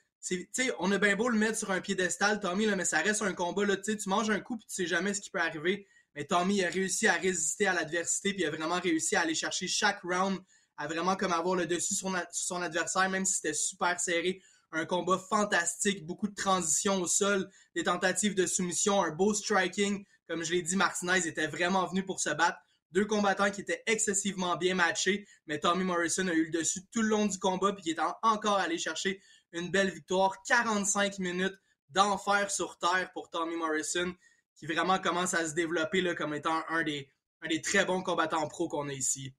on 0.79 0.91
a 0.93 0.99
bien 0.99 1.15
beau 1.15 1.29
le 1.29 1.39
mettre 1.39 1.59
sur 1.59 1.71
un 1.71 1.81
piédestal, 1.81 2.41
Tommy, 2.41 2.65
là, 2.65 2.75
mais 2.77 2.87
ça 2.87 3.01
reste 3.01 3.23
un 3.23 3.35
combat. 3.35 3.67
Là, 3.67 3.77
tu 3.77 3.97
manges 4.07 4.31
un 4.31 4.41
coup 4.41 4.57
puis 4.57 4.67
tu 4.67 4.75
sais 4.75 4.87
jamais 4.87 5.13
ce 5.13 5.21
qui 5.21 5.31
peut 5.31 5.41
arriver. 5.41 5.87
Mais 6.15 6.25
Tommy 6.25 6.65
a 6.65 6.71
réussi 6.71 7.07
à 7.07 7.15
résister 7.15 7.67
à 7.67 7.75
l'adversité, 7.75 8.33
puis 8.33 8.45
a 8.45 8.51
vraiment 8.51 8.81
réussi 8.81 9.17
à 9.17 9.21
aller 9.21 9.35
chercher 9.35 9.67
chaque 9.67 10.01
round, 10.03 10.39
à 10.77 10.87
vraiment 10.87 11.17
comme 11.17 11.33
avoir 11.33 11.57
le 11.57 11.67
dessus 11.67 11.95
sur, 11.95 12.11
son 12.33 12.63
adversaire, 12.63 13.11
même 13.11 13.25
si 13.25 13.35
c'était 13.35 13.55
super 13.55 14.01
serré. 14.01 14.41
Un 14.73 14.87
combat 14.87 15.19
fantastique, 15.19 16.05
beaucoup 16.05 16.27
de 16.27 16.35
transitions 16.35 17.01
au 17.01 17.07
sol, 17.07 17.49
des 17.77 17.85
tentatives 17.85 18.35
de 18.35 18.47
soumission, 18.47 19.03
un 19.03 19.11
beau 19.11 19.35
striking. 19.35 20.05
Comme 20.29 20.45
je 20.45 20.53
l'ai 20.53 20.63
dit, 20.63 20.77
Martinez 20.77 21.27
était 21.27 21.47
vraiment 21.47 21.87
venu 21.87 22.05
pour 22.05 22.21
se 22.21 22.31
battre. 22.31 22.59
Deux 22.93 23.05
combattants 23.05 23.51
qui 23.51 23.61
étaient 23.61 23.83
excessivement 23.87 24.57
bien 24.57 24.75
matchés, 24.75 25.27
mais 25.47 25.59
Tommy 25.59 25.85
Morrison 25.85 26.29
a 26.29 26.33
eu 26.33 26.45
le 26.45 26.51
dessus 26.51 26.81
tout 26.93 27.03
le 27.03 27.09
long 27.09 27.27
du 27.27 27.39
combat, 27.39 27.73
puis 27.73 27.83
qui 27.83 27.91
est 27.91 28.01
encore 28.23 28.59
allé 28.59 28.79
chercher 28.79 29.21
une 29.53 29.71
belle 29.71 29.91
victoire. 29.91 30.37
45 30.47 31.19
minutes 31.19 31.57
d'enfer 31.91 32.51
sur 32.51 32.79
terre 32.79 33.11
pour 33.13 33.31
Tommy 33.31 33.57
Morrison 33.57 34.15
qui 34.57 34.67
vraiment 34.67 34.99
commence 34.99 35.35
à 35.35 35.47
se 35.47 35.55
développer 35.55 36.01
là, 36.01 36.15
comme 36.15 36.35
étant 36.35 36.63
un 36.69 36.83
des, 36.83 37.09
très 37.63 37.85
bons 37.85 38.03
combattants 38.03 38.47
pro 38.49 38.69
qu'on 38.69 38.89
a 38.89 38.93
ici. 38.93 39.35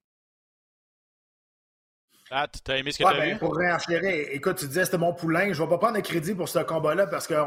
Ah, 2.30 2.48
t'as 2.64 2.76
aimé 2.76 2.90
ce 2.90 2.98
que 2.98 3.04
t'as 3.04 3.12
ben, 3.12 3.34
vu? 3.34 3.38
Pour 3.38 3.54
réenchérir, 3.54 4.26
écoute, 4.32 4.56
tu 4.56 4.66
disais 4.66 4.84
c'était 4.84 4.98
mon 4.98 5.12
poulain. 5.12 5.52
Je 5.52 5.62
vais 5.62 5.68
pas 5.68 5.78
prendre 5.78 5.96
de 5.96 6.00
crédit 6.00 6.34
pour 6.34 6.48
ce 6.48 6.58
combat-là 6.58 7.06
parce 7.06 7.28
qu'on 7.28 7.46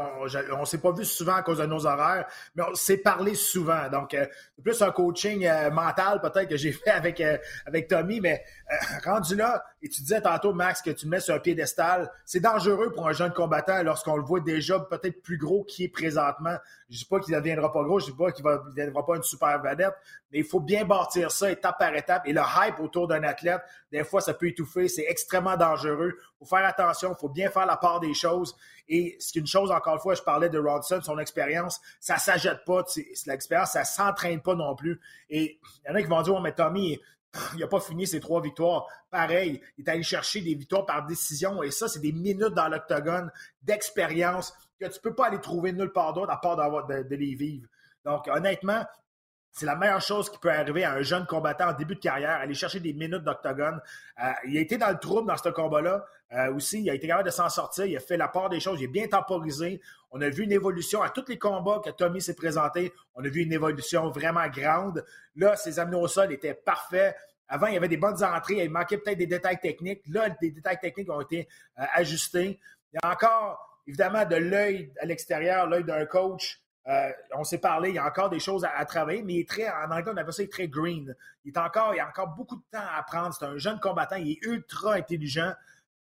on, 0.56 0.64
s'est 0.64 0.78
pas 0.78 0.92
vu 0.92 1.04
souvent 1.04 1.34
à 1.34 1.42
cause 1.42 1.58
de 1.58 1.66
nos 1.66 1.86
horaires, 1.86 2.26
mais 2.54 2.62
on 2.62 2.74
s'est 2.74 2.96
parlé 2.96 3.34
souvent. 3.34 3.90
Donc, 3.90 4.14
euh, 4.14 4.24
c'est 4.56 4.62
plus 4.62 4.80
un 4.80 4.90
coaching 4.90 5.46
euh, 5.46 5.70
mental 5.70 6.20
peut-être 6.22 6.48
que 6.48 6.56
j'ai 6.56 6.72
fait 6.72 6.90
avec, 6.90 7.20
euh, 7.20 7.36
avec 7.66 7.88
Tommy, 7.88 8.20
mais 8.20 8.42
rendu 9.04 9.36
là, 9.36 9.64
et 9.82 9.88
tu 9.88 10.02
disais 10.02 10.20
tantôt, 10.20 10.52
Max, 10.52 10.82
que 10.82 10.90
tu 10.90 11.08
mets 11.08 11.20
sur 11.20 11.34
un 11.34 11.38
piédestal, 11.38 12.10
c'est 12.24 12.40
dangereux 12.40 12.92
pour 12.92 13.08
un 13.08 13.12
jeune 13.12 13.32
combattant 13.32 13.82
lorsqu'on 13.82 14.16
le 14.16 14.22
voit 14.22 14.40
déjà 14.40 14.78
peut-être 14.78 15.22
plus 15.22 15.38
gros 15.38 15.64
qu'il 15.64 15.86
est 15.86 15.88
présentement. 15.88 16.56
Je 16.90 16.98
dis 16.98 17.04
pas 17.04 17.20
qu'il 17.20 17.34
ne 17.34 17.40
deviendra 17.40 17.72
pas 17.72 17.82
gros, 17.82 17.98
je 17.98 18.06
dis 18.06 18.16
pas 18.16 18.30
qu'il 18.30 18.44
ne 18.44 18.56
deviendra 18.70 19.06
pas 19.06 19.16
une 19.16 19.22
super 19.22 19.62
vedette, 19.62 19.94
mais 20.32 20.40
il 20.40 20.44
faut 20.44 20.60
bien 20.60 20.84
bâtir 20.84 21.30
ça 21.30 21.50
étape 21.50 21.78
par 21.78 21.94
étape. 21.94 22.22
Et 22.26 22.32
le 22.32 22.40
hype 22.40 22.78
autour 22.80 23.08
d'un 23.08 23.22
athlète, 23.22 23.62
des 23.90 24.04
fois, 24.04 24.20
ça 24.20 24.34
peut 24.34 24.48
étouffer. 24.48 24.88
C'est 24.88 25.06
extrêmement 25.08 25.56
dangereux. 25.56 26.14
Il 26.16 26.38
faut 26.38 26.44
faire 26.44 26.64
attention. 26.64 27.14
Il 27.16 27.20
faut 27.20 27.28
bien 27.28 27.50
faire 27.50 27.66
la 27.66 27.76
part 27.76 28.00
des 28.00 28.14
choses. 28.14 28.56
Et 28.88 29.16
c'est 29.18 29.38
une 29.38 29.46
chose, 29.46 29.70
encore 29.70 29.94
une 29.94 30.00
fois, 30.00 30.14
je 30.14 30.22
parlais 30.22 30.48
de 30.48 30.58
Rodson, 30.58 31.00
son 31.02 31.18
expérience, 31.18 31.80
ça 32.00 32.14
ne 32.14 32.20
s'ajoute 32.20 32.64
pas. 32.64 32.84
L'expérience, 33.26 33.72
ça 33.72 33.80
ne 33.80 33.84
s'entraîne 33.84 34.40
pas 34.40 34.54
non 34.54 34.74
plus. 34.74 35.00
Et 35.28 35.60
il 35.84 35.88
y 35.88 35.92
en 35.92 35.94
a 35.94 36.02
qui 36.02 36.08
vont 36.08 36.22
dire, 36.22 36.34
oh, 36.34 36.40
mais 36.40 36.52
Tommy, 36.52 36.98
il 37.54 37.60
n'a 37.60 37.68
pas 37.68 37.80
fini 37.80 38.06
ses 38.06 38.20
trois 38.20 38.40
victoires. 38.40 38.86
Pareil, 39.10 39.60
il 39.78 39.84
est 39.86 39.90
allé 39.90 40.02
chercher 40.02 40.40
des 40.40 40.54
victoires 40.54 40.86
par 40.86 41.06
décision. 41.06 41.62
Et 41.62 41.70
ça, 41.70 41.88
c'est 41.88 42.00
des 42.00 42.12
minutes 42.12 42.54
dans 42.54 42.68
l'octogone 42.68 43.30
d'expérience 43.62 44.52
que 44.80 44.86
tu 44.86 44.98
ne 44.98 45.02
peux 45.02 45.14
pas 45.14 45.26
aller 45.26 45.40
trouver 45.40 45.72
nulle 45.72 45.92
part 45.92 46.12
d'autre 46.12 46.32
à 46.32 46.40
part 46.40 46.56
de, 46.56 47.02
de 47.02 47.16
les 47.16 47.34
vivre. 47.34 47.68
Donc, 48.04 48.26
honnêtement, 48.28 48.84
c'est 49.52 49.66
la 49.66 49.74
meilleure 49.74 50.00
chose 50.00 50.30
qui 50.30 50.38
peut 50.38 50.50
arriver 50.50 50.84
à 50.84 50.92
un 50.92 51.02
jeune 51.02 51.26
combattant 51.26 51.70
en 51.70 51.72
début 51.72 51.96
de 51.96 52.00
carrière, 52.00 52.30
aller 52.30 52.54
chercher 52.54 52.80
des 52.80 52.92
minutes 52.92 53.24
d'octogone. 53.24 53.80
Euh, 54.22 54.30
il 54.46 54.56
a 54.56 54.60
été 54.60 54.78
dans 54.78 54.90
le 54.90 54.98
trouble 54.98 55.28
dans 55.28 55.36
ce 55.36 55.48
combat-là 55.48 56.04
euh, 56.32 56.54
aussi. 56.54 56.80
Il 56.80 56.90
a 56.90 56.94
été 56.94 57.08
capable 57.08 57.26
de 57.26 57.32
s'en 57.32 57.48
sortir. 57.48 57.84
Il 57.84 57.96
a 57.96 58.00
fait 58.00 58.16
la 58.16 58.28
part 58.28 58.48
des 58.48 58.60
choses. 58.60 58.80
Il 58.80 58.84
est 58.84 58.88
bien 58.88 59.08
temporisé. 59.08 59.80
On 60.12 60.20
a 60.20 60.28
vu 60.28 60.44
une 60.44 60.52
évolution 60.52 61.02
à 61.02 61.10
tous 61.10 61.24
les 61.28 61.38
combats 61.38 61.80
que 61.84 61.90
Tommy 61.90 62.20
s'est 62.20 62.34
présenté. 62.34 62.92
On 63.14 63.24
a 63.24 63.28
vu 63.28 63.42
une 63.42 63.52
évolution 63.52 64.08
vraiment 64.10 64.46
grande. 64.48 65.04
Là, 65.34 65.56
ses 65.56 65.80
amenés 65.80 65.96
au 65.96 66.06
sol 66.06 66.32
étaient 66.32 66.54
parfaits. 66.54 67.16
Avant, 67.48 67.66
il 67.66 67.74
y 67.74 67.76
avait 67.76 67.88
des 67.88 67.96
bonnes 67.96 68.22
entrées. 68.22 68.64
Il 68.64 68.70
manquait 68.70 68.98
peut-être 68.98 69.18
des 69.18 69.26
détails 69.26 69.58
techniques. 69.58 70.02
Là, 70.08 70.30
des 70.40 70.52
détails 70.52 70.78
techniques 70.78 71.10
ont 71.10 71.20
été 71.20 71.48
euh, 71.78 71.84
ajustés. 71.94 72.60
Il 72.92 73.00
y 73.02 73.06
a 73.06 73.12
encore, 73.12 73.80
évidemment, 73.88 74.24
de 74.24 74.36
l'œil 74.36 74.92
à 75.00 75.06
l'extérieur, 75.06 75.66
l'œil 75.66 75.84
d'un 75.84 76.06
coach 76.06 76.60
euh, 76.88 77.10
on 77.36 77.44
s'est 77.44 77.58
parlé, 77.58 77.90
il 77.90 77.94
y 77.96 77.98
a 77.98 78.06
encore 78.06 78.30
des 78.30 78.40
choses 78.40 78.64
à, 78.64 78.84
travailler, 78.84 79.22
mais 79.22 79.34
il 79.34 79.40
est 79.40 79.48
très, 79.48 79.68
en 79.68 79.90
anglais, 79.90 80.12
on 80.12 80.16
appelle 80.16 80.32
ça, 80.32 80.42
il 80.42 80.46
est 80.46 80.52
très 80.52 80.68
green. 80.68 81.14
Il, 81.44 81.52
il 81.52 81.58
a 81.58 82.08
encore 82.08 82.28
beaucoup 82.28 82.56
de 82.56 82.62
temps 82.72 82.84
à 82.84 82.98
apprendre. 82.98 83.34
C'est 83.38 83.44
un 83.44 83.58
jeune 83.58 83.78
combattant, 83.80 84.16
il 84.16 84.32
est 84.32 84.38
ultra 84.42 84.94
intelligent. 84.94 85.52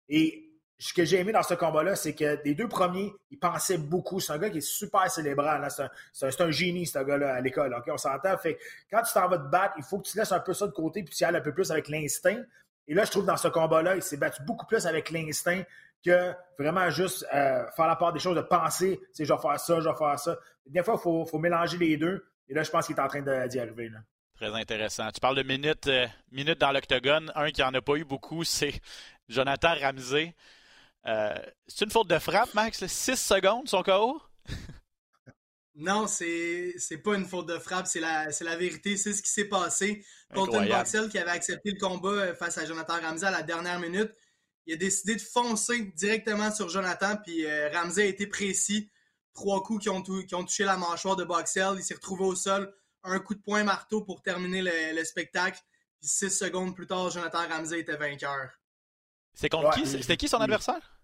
Et 0.09 0.47
ce 0.78 0.92
que 0.92 1.04
j'ai 1.04 1.18
aimé 1.18 1.33
dans 1.33 1.42
ce 1.42 1.54
combat-là, 1.54 1.97
c'est 1.97 2.14
que 2.14 2.42
des 2.42 2.54
deux 2.54 2.68
premiers, 2.68 3.12
il 3.30 3.38
pensait 3.38 3.78
beaucoup. 3.78 4.21
C'est 4.21 4.33
un 4.33 4.38
gars 4.38 4.50
qui 4.50 4.59
est 4.59 4.68
super 4.68 5.11
célébral. 5.11 5.66
C'est 6.12 6.40
un, 6.40 6.50
génie, 6.50 6.87
ce 6.87 6.99
gars-là, 6.99 7.35
à 7.35 7.40
l'école. 7.40 7.75
on 7.87 7.97
s'entend. 7.97 8.37
Fait 8.37 8.59
quand 8.90 9.02
tu 9.02 9.12
t'en 9.14 9.28
vas 9.28 9.38
te 9.38 9.49
battre, 9.49 9.75
il 9.78 9.85
faut 9.85 9.99
que 9.99 10.09
tu 10.09 10.18
laisses 10.18 10.33
un 10.33 10.40
peu 10.40 10.52
ça 10.52 10.66
de 10.66 10.73
côté 10.73 11.02
puis 11.02 11.14
tu 11.14 11.23
y 11.23 11.26
ailles 11.26 11.37
un 11.37 11.40
peu 11.40 11.54
plus 11.54 11.71
avec 11.71 11.88
l'instinct. 11.88 12.42
Et 12.88 12.95
là, 12.95 13.04
je 13.04 13.11
trouve 13.11 13.25
dans 13.25 13.37
ce 13.37 13.49
combat-là, 13.49 13.97
il 13.97 14.02
s'est 14.02 14.18
battu 14.18 14.42
beaucoup 14.42 14.66
plus 14.66 14.87
avec 14.87 15.11
l'instinct 15.11 15.62
que 16.06 16.32
vraiment 16.58 16.88
juste 16.90 17.26
euh, 17.34 17.64
faire 17.75 17.86
la 17.86 17.96
part 17.96 18.12
des 18.12 18.20
choses, 18.20 18.36
de 18.36 18.42
penser, 18.42 19.00
c'est 19.12 19.25
je 19.25 19.32
vais 19.32 19.40
faire 19.40 19.60
ça, 19.60 19.80
je 19.80 19.88
vais 19.88 19.94
faire 19.94 20.18
ça. 20.18 20.38
Des 20.66 20.82
fois, 20.82 20.94
il 20.98 21.02
faut, 21.02 21.26
faut, 21.26 21.38
mélanger 21.38 21.78
les 21.78 21.96
deux. 21.96 22.25
Et 22.48 22.54
là, 22.54 22.62
je 22.62 22.70
pense 22.70 22.86
qu'il 22.86 22.96
est 22.96 23.00
en 23.00 23.08
train 23.08 23.46
d'y 23.46 23.58
arriver. 23.58 23.88
Là. 23.88 23.98
Très 24.36 24.52
intéressant. 24.54 25.10
Tu 25.10 25.20
parles 25.20 25.36
de 25.36 25.42
minutes, 25.42 25.86
euh, 25.86 26.06
minutes 26.30 26.60
dans 26.60 26.72
l'octogone. 26.72 27.32
Un 27.34 27.50
qui 27.50 27.62
n'en 27.62 27.72
a 27.72 27.80
pas 27.80 27.96
eu 27.96 28.04
beaucoup, 28.04 28.44
c'est 28.44 28.80
Jonathan 29.28 29.75
Ramsey. 29.80 30.34
Euh, 31.06 31.34
c'est 31.66 31.84
une 31.84 31.90
faute 31.90 32.08
de 32.08 32.18
frappe, 32.18 32.52
Max? 32.54 32.84
6 32.84 33.16
secondes, 33.16 33.68
son 33.68 33.82
KO? 33.82 34.20
non, 35.76 36.06
c'est 36.06 36.75
c'est 36.78 36.98
pas 36.98 37.14
une 37.14 37.25
faute 37.25 37.46
de 37.46 37.58
frappe, 37.58 37.86
c'est 37.86 38.00
la, 38.00 38.26
la 38.40 38.56
vérité, 38.56 38.96
c'est 38.96 39.12
ce 39.12 39.22
qui 39.22 39.30
s'est 39.30 39.48
passé. 39.48 40.04
Colton 40.34 40.66
Boxell, 40.66 41.08
qui 41.08 41.18
avait 41.18 41.30
accepté 41.30 41.70
le 41.70 41.78
combat 41.78 42.34
face 42.34 42.58
à 42.58 42.66
Jonathan 42.66 42.94
Ramsey 43.00 43.26
à 43.26 43.30
la 43.30 43.42
dernière 43.42 43.78
minute, 43.78 44.12
il 44.66 44.75
a 44.75 44.76
décidé 44.76 45.14
de 45.14 45.20
foncer 45.20 45.92
directement 45.96 46.52
sur 46.52 46.68
Jonathan, 46.68 47.16
puis 47.16 47.46
Ramsey 47.73 48.02
a 48.02 48.06
été 48.06 48.26
précis. 48.26 48.90
Trois 49.32 49.62
coups 49.62 49.82
qui 49.82 49.88
ont, 49.90 50.02
qui 50.02 50.35
ont 50.35 50.44
touché 50.44 50.64
la 50.64 50.76
mâchoire 50.76 51.14
de 51.14 51.25
Boxell. 51.25 51.75
Il 51.76 51.82
s'est 51.82 51.94
retrouvé 51.94 52.25
au 52.25 52.35
sol 52.35 52.75
un 53.06 53.20
coup 53.20 53.35
de 53.35 53.40
poing 53.40 53.64
marteau 53.64 54.02
pour 54.02 54.23
terminer 54.23 54.62
le, 54.62 55.04
spectacle. 55.04 55.61
Puis 56.00 56.08
six 56.08 56.30
secondes 56.30 56.75
plus 56.75 56.87
tard, 56.87 57.11
Jonathan 57.11 57.46
Ramsey 57.49 57.80
était 57.80 57.96
vainqueur. 57.96 58.50
C'est 59.35 59.49
contre 59.49 59.75
qui? 59.75 59.87
C'était 59.87 60.16
qui 60.16 60.28
son 60.28 60.40
adversaire? 60.40 60.99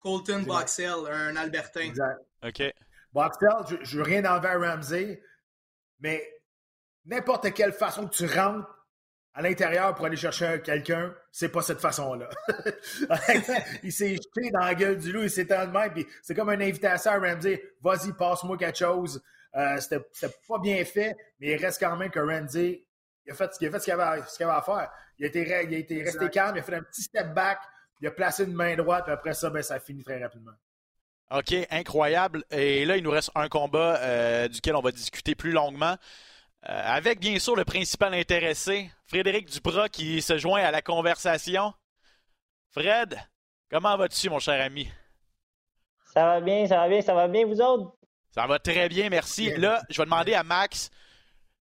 Colton 0.00 0.42
Boxell, 0.42 1.06
un 1.10 1.34
Albertain. 1.36 1.80
Exact. 1.80 2.20
OK. 2.42 2.62
Boxell, 3.12 3.78
je, 3.82 3.96
veux 3.96 4.02
rien 4.02 4.24
envers 4.24 4.60
Ramsey, 4.60 5.22
mais 6.00 6.22
n'importe 7.04 7.52
quelle 7.54 7.72
façon 7.72 8.06
que 8.06 8.14
tu 8.14 8.26
rentres 8.26 8.68
à 9.34 9.42
l'intérieur 9.42 9.94
pour 9.94 10.06
aller 10.06 10.16
chercher 10.16 10.62
quelqu'un, 10.62 11.12
c'est 11.32 11.48
pas 11.48 11.60
cette 11.60 11.80
façon-là. 11.80 12.28
il 13.82 13.92
s'est 13.92 14.14
jeté 14.14 14.50
dans 14.52 14.60
la 14.60 14.74
gueule 14.74 14.96
du 14.96 15.12
loup, 15.12 15.22
il 15.22 15.30
s'est 15.30 15.44
de 15.44 15.54
même, 15.54 15.92
puis 15.92 16.06
c'est 16.22 16.34
comme 16.34 16.50
une 16.50 16.62
invitation 16.62 17.10
à 17.10 17.18
Ramsey. 17.18 17.62
Vas-y, 17.82 18.12
passe-moi 18.12 18.56
quelque 18.56 18.78
chose. 18.78 19.22
Euh, 19.56 19.76
c'était 19.78 20.00
pas 20.48 20.58
bien 20.58 20.84
fait, 20.84 21.16
mais 21.40 21.52
il 21.52 21.56
reste 21.56 21.80
quand 21.80 21.96
même 21.96 22.10
que 22.10 22.20
Randy 22.20 22.84
il 23.26 23.32
a 23.32 23.34
fait, 23.34 23.50
il 23.60 23.68
a 23.68 23.70
fait 23.70 23.78
ce 23.78 23.84
qu'il 23.84 23.92
avait, 23.94 24.02
avait, 24.02 24.50
à 24.50 24.62
faire. 24.62 24.90
Il 25.18 25.24
a 25.24 25.28
été, 25.28 25.42
il 25.42 25.74
a 25.74 25.78
été 25.78 26.02
resté 26.02 26.28
calme, 26.28 26.56
il 26.56 26.60
a 26.60 26.62
fait 26.62 26.74
un 26.74 26.82
petit 26.82 27.02
step 27.02 27.32
back, 27.34 27.58
il 28.00 28.06
a 28.06 28.10
placé 28.10 28.44
une 28.44 28.52
main 28.52 28.76
droite, 28.76 29.04
puis 29.04 29.12
après 29.12 29.34
ça, 29.34 29.50
ben, 29.50 29.62
ça 29.62 29.80
finit 29.80 30.04
très 30.04 30.22
rapidement. 30.22 30.52
OK, 31.30 31.54
incroyable. 31.70 32.44
Et 32.50 32.84
là, 32.84 32.96
il 32.96 33.02
nous 33.02 33.10
reste 33.10 33.30
un 33.34 33.48
combat 33.48 33.96
euh, 34.02 34.48
duquel 34.48 34.76
on 34.76 34.82
va 34.82 34.92
discuter 34.92 35.34
plus 35.34 35.52
longuement. 35.52 35.96
Euh, 36.68 36.82
avec 36.84 37.20
bien 37.20 37.38
sûr 37.38 37.56
le 37.56 37.64
principal 37.64 38.14
intéressé, 38.14 38.90
Frédéric 39.06 39.50
Duprat, 39.50 39.90
qui 39.90 40.22
se 40.22 40.38
joint 40.38 40.62
à 40.62 40.70
la 40.70 40.80
conversation. 40.80 41.74
Fred, 42.70 43.20
comment 43.70 43.96
vas-tu, 43.96 44.30
mon 44.30 44.38
cher 44.38 44.64
ami? 44.64 44.88
Ça 46.14 46.24
va 46.24 46.40
bien, 46.40 46.66
ça 46.66 46.76
va 46.78 46.88
bien, 46.88 47.02
ça 47.02 47.12
va 47.12 47.28
bien, 47.28 47.44
vous 47.44 47.60
autres? 47.60 47.94
Ça 48.30 48.46
va 48.46 48.58
très 48.58 48.88
bien, 48.88 49.10
merci. 49.10 49.50
Là, 49.56 49.82
je 49.90 50.00
vais 50.00 50.06
demander 50.06 50.32
à 50.34 50.42
Max. 50.42 50.90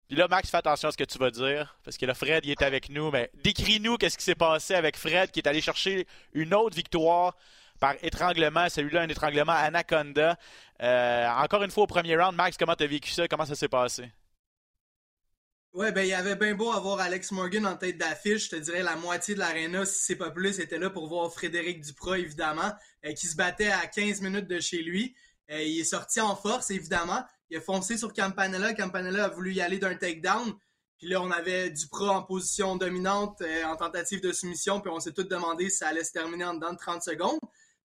Puis 0.08 0.18
là, 0.18 0.28
Max, 0.28 0.50
fais 0.50 0.58
attention 0.58 0.90
à 0.90 0.92
ce 0.92 0.98
que 0.98 1.04
tu 1.04 1.18
vas 1.18 1.32
dire. 1.32 1.78
Parce 1.84 1.98
que 1.98 2.06
là, 2.06 2.14
Fred, 2.14 2.46
il 2.46 2.52
est 2.52 2.62
avec 2.62 2.90
nous. 2.90 3.12
Mais 3.12 3.30
décris-nous 3.44 3.98
qu'est-ce 3.98 4.18
qui 4.18 4.24
s'est 4.24 4.36
passé 4.36 4.74
avec 4.74 4.96
Fred 4.96 5.32
qui 5.32 5.40
est 5.40 5.48
allé 5.48 5.60
chercher 5.60 6.08
une 6.34 6.54
autre 6.54 6.76
victoire 6.76 7.36
par 7.80 7.96
étranglement. 8.02 8.70
Celui-là, 8.70 9.02
un 9.02 9.10
étranglement 9.10 9.52
Anaconda. 9.52 10.38
Euh, 10.82 11.28
encore 11.30 11.64
une 11.64 11.72
fois, 11.72 11.84
au 11.84 11.88
premier 11.88 12.16
round, 12.16 12.36
Max, 12.36 12.58
comment 12.58 12.76
tu 12.76 12.84
as 12.86 12.88
vécu 12.88 13.12
ça? 13.12 13.28
Comment 13.28 13.46
ça 13.46 13.56
s'est 13.56 13.68
passé? 13.68 14.12
Ouais, 15.74 15.92
ben, 15.92 16.04
il 16.04 16.10
y 16.10 16.14
avait 16.14 16.36
bien 16.36 16.54
beau 16.54 16.72
avoir 16.72 17.00
Alex 17.00 17.32
Morgan 17.32 17.66
en 17.66 17.76
tête 17.76 17.98
d'affiche. 17.98 18.46
Je 18.46 18.50
te 18.52 18.56
dirais 18.58 18.84
la 18.84 18.96
moitié 18.96 19.34
de 19.34 19.40
l'aréna, 19.40 19.88
si 19.88 20.04
c'est 20.04 20.16
pas 20.16 20.30
plus, 20.30 20.60
était 20.60 20.78
là 20.78 20.92
pour 20.92 21.08
voir 21.08 21.34
Frédéric 21.34 21.82
Duprat, 21.82 22.20
évidemment, 22.20 22.72
euh, 23.04 23.14
qui 23.14 23.26
se 23.26 23.36
battait 23.36 23.72
à 23.72 23.88
15 23.88 24.22
minutes 24.22 24.48
de 24.48 24.60
chez 24.60 24.84
lui. 24.84 25.16
Euh, 25.50 25.64
il 25.64 25.80
est 25.80 25.84
sorti 25.84 26.22
en 26.22 26.36
force, 26.36 26.70
évidemment. 26.70 27.24
Il 27.50 27.58
a 27.58 27.62
foncé 27.62 27.98
sur 27.98 28.14
Campanella. 28.14 28.76
Campanella 28.76 29.26
a 29.26 29.30
voulu 29.30 29.52
y 29.52 29.62
aller 29.62 29.80
d'un 29.80 29.96
takedown. 29.96 30.54
Puis 31.00 31.08
là, 31.08 31.20
on 31.20 31.32
avait 31.32 31.72
Duprat 31.72 32.18
en 32.18 32.22
position 32.22 32.76
dominante, 32.76 33.42
euh, 33.42 33.64
en 33.64 33.76
tentative 33.76 34.22
de 34.22 34.32
soumission. 34.32 34.80
Puis 34.80 34.92
on 34.92 35.00
s'est 35.00 35.14
tous 35.14 35.24
demandé 35.24 35.72
si 35.72 35.78
ça 35.78 35.88
allait 35.88 36.04
se 36.04 36.12
terminer 36.12 36.46
en 36.46 36.54
dedans 36.54 36.74
de 36.74 36.78
30 36.78 37.02
secondes. 37.02 37.40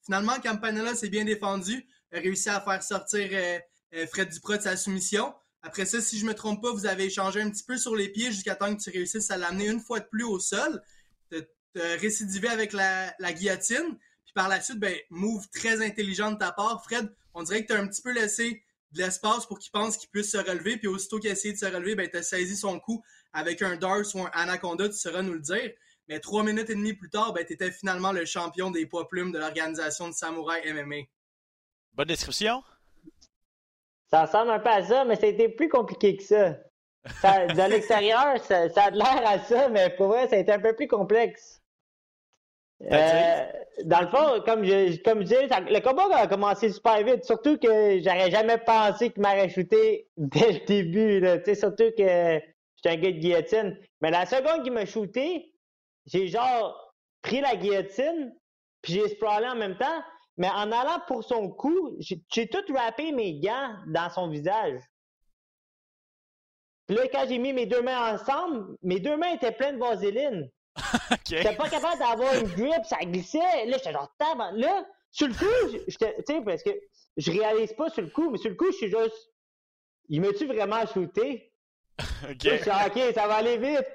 Finalement, 0.04 0.38
Campanella 0.42 0.94
s'est 0.94 1.08
bien 1.08 1.24
défendu, 1.24 1.88
a 2.12 2.18
réussi 2.18 2.50
à 2.50 2.60
faire 2.60 2.82
sortir 2.82 3.30
Fred 4.10 4.28
Duprat 4.28 4.58
de 4.58 4.62
sa 4.64 4.76
soumission. 4.76 5.32
Après 5.62 5.84
ça, 5.84 6.00
si 6.00 6.18
je 6.18 6.26
me 6.26 6.34
trompe 6.34 6.62
pas, 6.62 6.72
vous 6.72 6.86
avez 6.86 7.06
échangé 7.06 7.40
un 7.40 7.50
petit 7.50 7.64
peu 7.64 7.76
sur 7.76 7.96
les 7.96 8.08
pieds 8.08 8.30
jusqu'à 8.30 8.54
temps 8.54 8.74
que 8.74 8.80
tu 8.80 8.90
réussisses 8.90 9.30
à 9.30 9.36
l'amener 9.36 9.66
une 9.66 9.80
fois 9.80 10.00
de 10.00 10.06
plus 10.06 10.24
au 10.24 10.38
sol. 10.38 10.82
Tu 11.30 11.44
récidivé 11.74 12.48
avec 12.48 12.72
la, 12.72 13.12
guillotine. 13.32 13.98
Puis 14.24 14.32
par 14.34 14.48
la 14.48 14.60
suite, 14.60 14.78
ben, 14.78 14.96
move 15.10 15.48
très 15.50 15.84
intelligent 15.84 16.32
de 16.32 16.38
ta 16.38 16.52
part. 16.52 16.82
Fred, 16.84 17.12
on 17.34 17.42
dirait 17.42 17.62
que 17.62 17.68
tu 17.68 17.72
as 17.72 17.80
un 17.80 17.86
petit 17.86 18.02
peu 18.02 18.12
laissé 18.12 18.62
de 18.92 18.98
l'espace 18.98 19.46
pour 19.46 19.58
qu'il 19.58 19.70
pense 19.70 19.96
qu'il 19.96 20.08
puisse 20.08 20.30
se 20.30 20.38
relever. 20.38 20.76
Puis 20.76 20.88
aussitôt 20.88 21.18
qu'il 21.18 21.30
a 21.30 21.32
essayé 21.32 21.52
de 21.54 21.58
se 21.58 21.66
relever, 21.66 21.94
ben, 21.94 22.08
tu 22.08 22.16
as 22.16 22.22
saisi 22.22 22.56
son 22.56 22.78
coup 22.80 23.02
avec 23.32 23.62
un 23.62 23.76
Dars 23.76 24.04
ou 24.14 24.20
un 24.20 24.30
Anaconda, 24.32 24.88
tu 24.88 24.96
sauras 24.96 25.22
nous 25.22 25.34
le 25.34 25.40
dire. 25.40 25.72
Mais 26.08 26.20
trois 26.20 26.42
minutes 26.42 26.70
et 26.70 26.74
demie 26.74 26.94
plus 26.94 27.10
tard, 27.10 27.32
ben, 27.32 27.44
tu 27.44 27.52
étais 27.52 27.70
finalement 27.70 28.12
le 28.12 28.24
champion 28.24 28.70
des 28.70 28.86
poids 28.86 29.08
plumes 29.08 29.32
de 29.32 29.38
l'organisation 29.38 30.08
de 30.08 30.14
Samouraï 30.14 30.72
MMA. 30.72 31.02
Bonne 31.92 32.08
description. 32.08 32.62
Ça 34.10 34.24
ressemble 34.24 34.50
un 34.50 34.58
peu 34.58 34.70
à 34.70 34.82
ça, 34.82 35.04
mais 35.04 35.16
ça 35.16 35.26
a 35.26 35.30
été 35.30 35.48
plus 35.48 35.68
compliqué 35.68 36.16
que 36.16 36.22
ça. 36.22 36.50
de 36.50 37.68
l'extérieur, 37.70 38.38
ça, 38.44 38.68
ça, 38.70 38.84
a 38.84 38.90
l'air 38.90 39.22
à 39.26 39.38
ça, 39.40 39.68
mais 39.68 39.90
pour 39.90 40.08
vrai, 40.08 40.28
ça 40.28 40.36
a 40.36 40.38
été 40.38 40.52
un 40.52 40.60
peu 40.60 40.74
plus 40.74 40.88
complexe. 40.88 41.58
Euh, 42.80 43.44
dans 43.84 44.00
le 44.00 44.06
fond, 44.06 44.40
comme 44.44 44.64
je, 44.64 45.02
comme 45.02 45.20
je 45.20 45.24
disais, 45.24 45.48
le 45.48 45.80
combat 45.80 46.06
a 46.16 46.26
commencé 46.28 46.70
super 46.70 47.02
vite. 47.02 47.24
Surtout 47.24 47.58
que 47.58 48.00
j'aurais 48.00 48.30
jamais 48.30 48.58
pensé 48.58 49.10
qu'il 49.10 49.22
m'aurait 49.22 49.48
shooté 49.48 50.08
dès 50.16 50.52
le 50.52 50.66
début. 50.66 51.20
Là. 51.20 51.38
Surtout 51.54 51.90
que 51.96 52.40
j'étais 52.76 52.90
un 52.90 52.96
gars 52.96 53.12
de 53.12 53.18
guillotine. 53.18 53.78
Mais 54.00 54.10
la 54.10 54.26
seconde 54.26 54.62
qu'il 54.62 54.72
m'a 54.72 54.86
shooté, 54.86 55.52
j'ai 56.06 56.28
genre 56.28 56.94
pris 57.22 57.40
la 57.40 57.56
guillotine, 57.56 58.32
puis 58.82 58.94
j'ai 58.94 59.08
sprawlé 59.08 59.48
en 59.48 59.56
même 59.56 59.76
temps. 59.76 60.02
Mais 60.38 60.48
en 60.48 60.72
allant 60.72 61.00
pour 61.06 61.24
son 61.24 61.50
coup, 61.50 61.96
j'ai 61.98 62.48
tout 62.48 62.72
wrappé 62.72 63.12
mes 63.12 63.38
gants 63.40 63.74
dans 63.88 64.08
son 64.08 64.28
visage. 64.28 64.80
Puis 66.86 66.96
là, 66.96 67.02
quand 67.12 67.26
j'ai 67.28 67.38
mis 67.38 67.52
mes 67.52 67.66
deux 67.66 67.82
mains 67.82 68.14
ensemble, 68.14 68.76
mes 68.82 68.98
deux 69.00 69.16
mains 69.16 69.34
étaient 69.34 69.52
pleines 69.52 69.78
de 69.78 69.80
vaseline. 69.80 70.50
okay. 71.10 71.18
J'étais 71.38 71.56
pas 71.56 71.68
capable 71.68 71.98
d'avoir 71.98 72.34
une 72.34 72.48
grip, 72.48 72.84
ça 72.84 72.98
glissait. 73.02 73.66
Là, 73.66 73.76
j'étais 73.76 73.92
genre, 73.92 74.10
tab. 74.18 74.38
Là, 74.54 74.86
sur 75.10 75.28
le 75.28 75.34
coup, 75.34 75.76
tu 75.86 75.92
sais, 75.92 76.40
parce 76.40 76.62
que 76.62 76.70
je 77.16 77.30
réalise 77.30 77.72
pas 77.74 77.90
sur 77.90 78.02
le 78.02 78.08
coup, 78.08 78.30
mais 78.30 78.38
sur 78.38 78.50
le 78.50 78.56
coup, 78.56 78.70
je 78.70 78.76
suis 78.76 78.90
juste, 78.90 79.32
il 80.08 80.20
me 80.20 80.32
tu 80.32 80.46
vraiment 80.46 80.86
shooté? 80.86 81.52
ok. 81.98 82.36
je 82.42 82.56
suis 82.56 82.70
ok, 82.70 83.14
ça 83.14 83.26
va 83.26 83.34
aller 83.36 83.58
vite. 83.58 83.86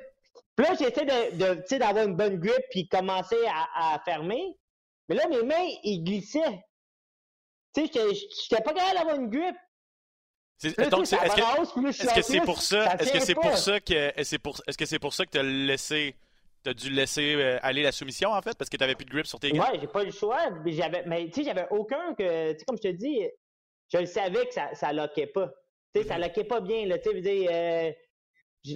Puis 0.55 0.65
là, 0.65 0.75
j'essaie 0.75 1.05
de, 1.05 1.37
de 1.37 1.77
d'avoir 1.77 2.05
une 2.05 2.15
bonne 2.15 2.39
grip 2.39 2.63
puis 2.69 2.87
commencer 2.87 3.37
à, 3.47 3.93
à, 3.95 3.99
fermer. 4.03 4.55
Mais 5.09 5.15
là, 5.15 5.27
mes 5.27 5.43
mains, 5.43 5.67
ils 5.83 6.03
glissaient. 6.03 6.63
Tu 7.75 7.87
sais, 7.87 8.09
j'étais 8.13 8.61
pas 8.61 8.73
capable 8.73 8.97
d'avoir 8.97 9.15
une 9.15 9.29
grip. 9.29 9.55
donc, 10.89 11.03
est-ce 11.03 12.15
que 12.15 12.21
c'est 12.21 12.39
-ce 12.39 12.45
pour 12.45 12.61
ça, 12.61 12.95
est-ce 12.95 13.11
que 13.11 13.19
c'est 13.19 13.35
pour 13.35 13.57
ça 13.57 13.79
que, 13.79 14.19
est-ce 14.19 14.77
que 14.77 14.85
c'est 14.85 14.99
pour 14.99 15.13
ça 15.13 15.25
que 15.25 15.31
tu 15.31 15.39
as 15.39 15.43
laissé 15.43 16.15
T'as 16.63 16.73
dû 16.73 16.89
laisser 16.89 17.35
euh, 17.35 17.59
aller 17.61 17.83
la 17.83 17.91
soumission, 17.91 18.29
en 18.29 18.41
fait, 18.41 18.57
parce 18.57 18.69
que 18.69 18.77
t'avais 18.77 18.95
plus 18.95 19.03
de 19.05 19.11
grip 19.11 19.25
sur 19.25 19.37
tes 19.37 19.51
gants? 19.51 19.69
Ouais, 19.69 19.79
j'ai 19.81 19.87
pas 19.87 20.03
eu 20.03 20.05
le 20.05 20.11
choix. 20.13 20.49
Mais, 20.63 20.71
j'avais, 20.71 21.03
mais 21.05 21.25
tu 21.25 21.33
sais, 21.33 21.43
j'avais 21.43 21.67
aucun 21.71 22.15
que, 22.15 22.53
tu 22.53 22.59
sais, 22.59 22.65
comme 22.65 22.77
je 22.77 22.89
te 22.89 22.93
dis, 22.93 23.19
je 23.91 23.97
le 23.97 24.05
savais 24.05 24.45
que 24.47 24.53
ça, 24.53 24.73
ça 24.73 24.93
loquait 24.93 25.27
pas. 25.27 25.51
Tu 25.93 26.01
sais, 26.01 26.07
ça 26.07 26.15
mhm. 26.15 26.23
loquait 26.23 26.45
pas 26.45 26.61
bien, 26.61 26.85
là. 26.85 26.97
Tu 26.99 27.09
sais, 27.09 27.21
dire, 27.21 27.49
euh, 27.51 27.91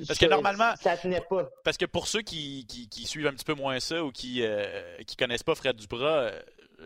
parce 0.08 0.20
que 0.20 0.26
normalement, 0.26 0.74
ça 0.80 0.98
tenait 0.98 1.22
pas. 1.22 1.50
Parce 1.64 1.78
que 1.78 1.86
pour 1.86 2.08
ceux 2.08 2.22
qui, 2.22 2.66
qui, 2.68 2.90
qui 2.90 3.06
suivent 3.06 3.28
un 3.28 3.34
petit 3.34 3.46
peu 3.46 3.54
moins 3.54 3.80
ça 3.80 4.04
ou 4.04 4.12
qui 4.12 4.44
euh, 4.44 4.98
qui 5.06 5.16
connaissent 5.16 5.44
pas 5.44 5.56
Fred 5.56 5.76
Duprat, 5.76 6.32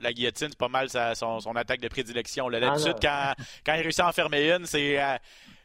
la 0.01 0.13
guillotine, 0.13 0.47
c'est 0.49 0.57
pas 0.57 0.69
mal 0.69 0.89
sa, 0.89 1.15
son, 1.15 1.39
son, 1.39 1.55
attaque 1.55 1.81
de 1.81 1.87
prédilection. 1.87 2.47
Ah, 2.47 2.59
d'habitude, 2.59 2.95
quand, 3.01 3.33
quand 3.65 3.73
il 3.73 3.81
réussit 3.81 4.01
à 4.01 4.07
en 4.07 4.11
fermer 4.11 4.51
une, 4.51 4.65
c'est 4.65 4.99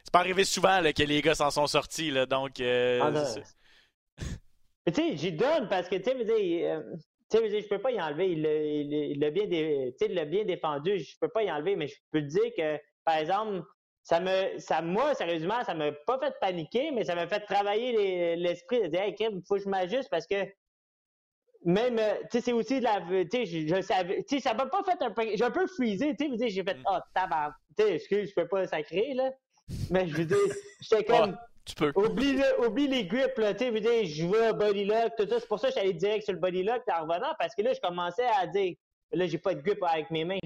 c'est 0.03 0.11
pas 0.11 0.19
arrivé 0.19 0.45
souvent 0.45 0.79
là, 0.79 0.93
que 0.93 1.03
les 1.03 1.21
gars 1.21 1.35
s'en 1.35 1.51
sont 1.51 1.67
sortis. 1.67 2.11
Là, 2.11 2.25
donc, 2.25 2.61
ah, 2.61 3.11
tu 4.87 4.93
sais, 4.93 5.17
j'y 5.17 5.33
donne 5.33 5.67
parce 5.67 5.89
que, 5.89 5.95
tu 5.97 6.03
sais, 6.03 6.71
euh, 6.71 6.81
je 7.33 7.67
peux 7.67 7.79
pas 7.79 7.91
y 7.91 8.01
enlever. 8.01 8.31
Il 8.31 9.19
l'a 9.19 9.31
bien, 9.31 9.45
bien 9.45 10.45
défendu. 10.45 10.99
Je 10.99 11.17
peux 11.19 11.27
pas 11.27 11.43
y 11.43 11.51
enlever, 11.51 11.75
mais 11.75 11.87
je 11.87 11.95
peux 12.11 12.21
te 12.21 12.27
dire 12.27 12.51
que, 12.57 12.79
par 13.03 13.17
exemple, 13.17 13.63
ça 14.07 14.21
me, 14.21 14.57
ça, 14.57 14.81
moi, 14.81 15.13
sérieusement, 15.15 15.61
ça 15.65 15.73
m'a 15.73 15.91
pas 15.91 16.17
fait 16.17 16.33
paniquer, 16.39 16.91
mais 16.91 17.03
ça 17.03 17.13
m'a 17.13 17.27
fait 17.27 17.41
travailler 17.41 18.37
l'esprit 18.37 18.81
de 18.83 18.87
dire, 18.87 19.01
hey, 19.01 19.13
il 19.19 19.41
faut 19.45 19.55
que 19.55 19.63
je 19.63 19.67
m'ajuste 19.67 20.09
parce 20.09 20.25
que 20.25 20.45
même, 21.65 21.99
euh, 21.99 22.13
tu 22.31 22.37
sais, 22.37 22.41
c'est 22.41 22.53
aussi 22.53 22.79
de 22.79 22.85
la, 22.85 23.01
tu 23.01 23.27
sais, 23.29 23.45
je, 23.45 23.81
savais, 23.81 24.23
tu 24.23 24.37
sais, 24.37 24.41
ça 24.41 24.53
m'a 24.53 24.65
pas 24.67 24.81
fait 24.85 25.03
un 25.03 25.11
peu, 25.11 25.23
j'ai 25.35 25.43
un 25.43 25.51
peu 25.51 25.67
freezé, 25.67 26.15
tu 26.15 26.37
sais, 26.37 26.47
j'ai 26.47 26.63
fait, 26.63 26.77
oh, 26.89 26.99
tabac, 27.13 27.51
tu 27.77 27.83
sais, 27.83 27.95
excuse, 27.95 28.29
je 28.29 28.33
peux 28.33 28.47
pas 28.47 28.65
sacrer, 28.65 29.13
là, 29.13 29.29
mais 29.89 30.07
je 30.07 30.15
veux 30.15 30.25
dire, 30.25 30.37
j'étais 30.79 31.03
comme, 31.03 31.37
tu 31.65 31.75
peux. 31.75 31.91
Oublie, 31.97 32.41
oublie 32.65 32.87
les 32.87 33.03
grips, 33.03 33.37
là. 33.37 33.53
Tu 33.53 33.65
sais, 33.65 34.05
je 34.05 34.25
veux 34.25 34.53
body 34.53 34.85
lock, 34.85 35.17
tout 35.17 35.27
ça. 35.27 35.41
C'est 35.41 35.47
pour 35.49 35.59
ça 35.59 35.67
que 35.67 35.73
j'allais 35.73 35.91
direct 35.91 36.23
sur 36.23 36.31
le 36.31 36.39
body 36.39 36.63
lock 36.63 36.81
en 36.89 37.01
revenant, 37.01 37.33
parce 37.37 37.53
que 37.53 37.61
là, 37.61 37.73
je 37.73 37.81
commençais 37.81 38.29
à 38.39 38.47
dire, 38.47 38.73
là, 39.11 39.27
j'ai 39.27 39.37
pas 39.37 39.53
de 39.53 39.59
grip 39.59 39.83
avec 39.83 40.09
mes 40.11 40.23
mains. 40.23 40.39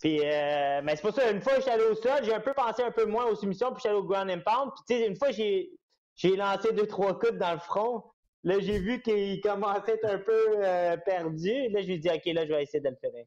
Puis, 0.00 0.20
euh, 0.22 0.80
mais 0.84 0.96
c'est 0.96 1.02
pour 1.02 1.14
ça, 1.14 1.30
une 1.30 1.40
fois 1.40 1.54
que 1.54 1.60
j'étais 1.60 1.72
allé 1.72 1.84
au 1.84 1.94
sol, 1.94 2.22
j'ai 2.22 2.34
un 2.34 2.40
peu 2.40 2.52
pensé 2.52 2.82
un 2.82 2.90
peu 2.90 3.06
moins 3.06 3.26
aux 3.26 3.34
soumissions, 3.34 3.72
puis 3.72 3.82
j'allais 3.82 3.96
au 3.96 4.04
ground 4.04 4.30
and 4.30 4.40
pound. 4.44 4.72
Puis, 4.74 4.84
tu 4.88 5.02
sais, 5.02 5.08
une 5.08 5.16
fois, 5.16 5.30
j'ai, 5.30 5.70
j'ai 6.14 6.36
lancé 6.36 6.72
deux, 6.72 6.86
trois 6.86 7.18
coups 7.18 7.38
dans 7.38 7.52
le 7.52 7.58
front. 7.58 8.04
Là, 8.44 8.60
j'ai 8.60 8.78
vu 8.78 9.00
qu'il 9.00 9.40
commençait 9.40 9.92
à 9.92 9.94
être 9.94 10.04
un 10.04 10.18
peu 10.18 10.64
euh, 10.64 10.96
perdu. 10.98 11.68
Là, 11.70 11.80
je 11.80 11.86
lui 11.86 11.94
ai 11.94 11.98
dit, 11.98 12.10
OK, 12.10 12.24
là, 12.26 12.46
je 12.46 12.52
vais 12.52 12.62
essayer 12.62 12.80
de 12.80 12.88
le 12.88 12.96
finir. 12.96 13.24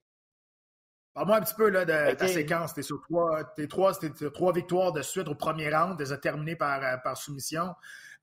Parle-moi 1.13 1.37
un 1.37 1.41
petit 1.41 1.55
peu 1.55 1.69
là, 1.69 1.85
de 1.85 2.15
ta 2.15 2.27
séquence. 2.27 2.73
Tu 2.73 2.83
sur 2.83 3.01
trois, 3.01 3.43
tes 3.55 3.67
trois, 3.67 3.91
trois 4.33 4.53
victoires 4.53 4.93
de 4.93 5.01
suite 5.01 5.27
au 5.27 5.35
premier 5.35 5.75
round. 5.75 5.99
As 5.99 6.17
terminées 6.17 6.55
par, 6.55 6.83
euh, 6.83 6.97
par 7.03 7.17
soumission. 7.17 7.73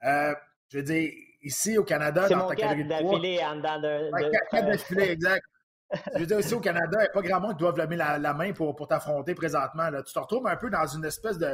Euh, 0.04 0.34
je 0.68 0.78
veux 0.78 0.84
dire, 0.84 1.12
ici 1.42 1.76
au 1.76 1.84
Canada, 1.84 2.28
dans 2.28 2.46
ta 2.46 2.54
catégorie 2.54 2.84
de 2.84 3.02
poids... 3.02 3.50
en 3.50 3.56
dedans 3.56 3.80
de... 3.80 4.66
D'affilée, 4.66 5.10
exact. 5.10 5.44
Je 6.14 6.20
veux 6.20 6.26
dire, 6.26 6.40
ici 6.40 6.54
au 6.54 6.60
Canada, 6.60 6.98
il 6.98 7.02
n'y 7.02 7.06
a 7.06 7.10
pas 7.10 7.22
grand 7.22 7.40
monde 7.40 7.52
qui 7.52 7.58
doivent 7.58 7.78
lever 7.78 7.96
la, 7.96 8.18
la 8.18 8.34
main 8.34 8.52
pour, 8.52 8.74
pour 8.74 8.88
t'affronter 8.88 9.34
présentement. 9.34 9.88
Là. 9.90 10.02
Tu 10.02 10.12
te 10.12 10.18
retrouves 10.18 10.46
un 10.46 10.56
peu 10.56 10.68
dans 10.68 10.86
une 10.86 11.04
espèce 11.04 11.38
de, 11.38 11.46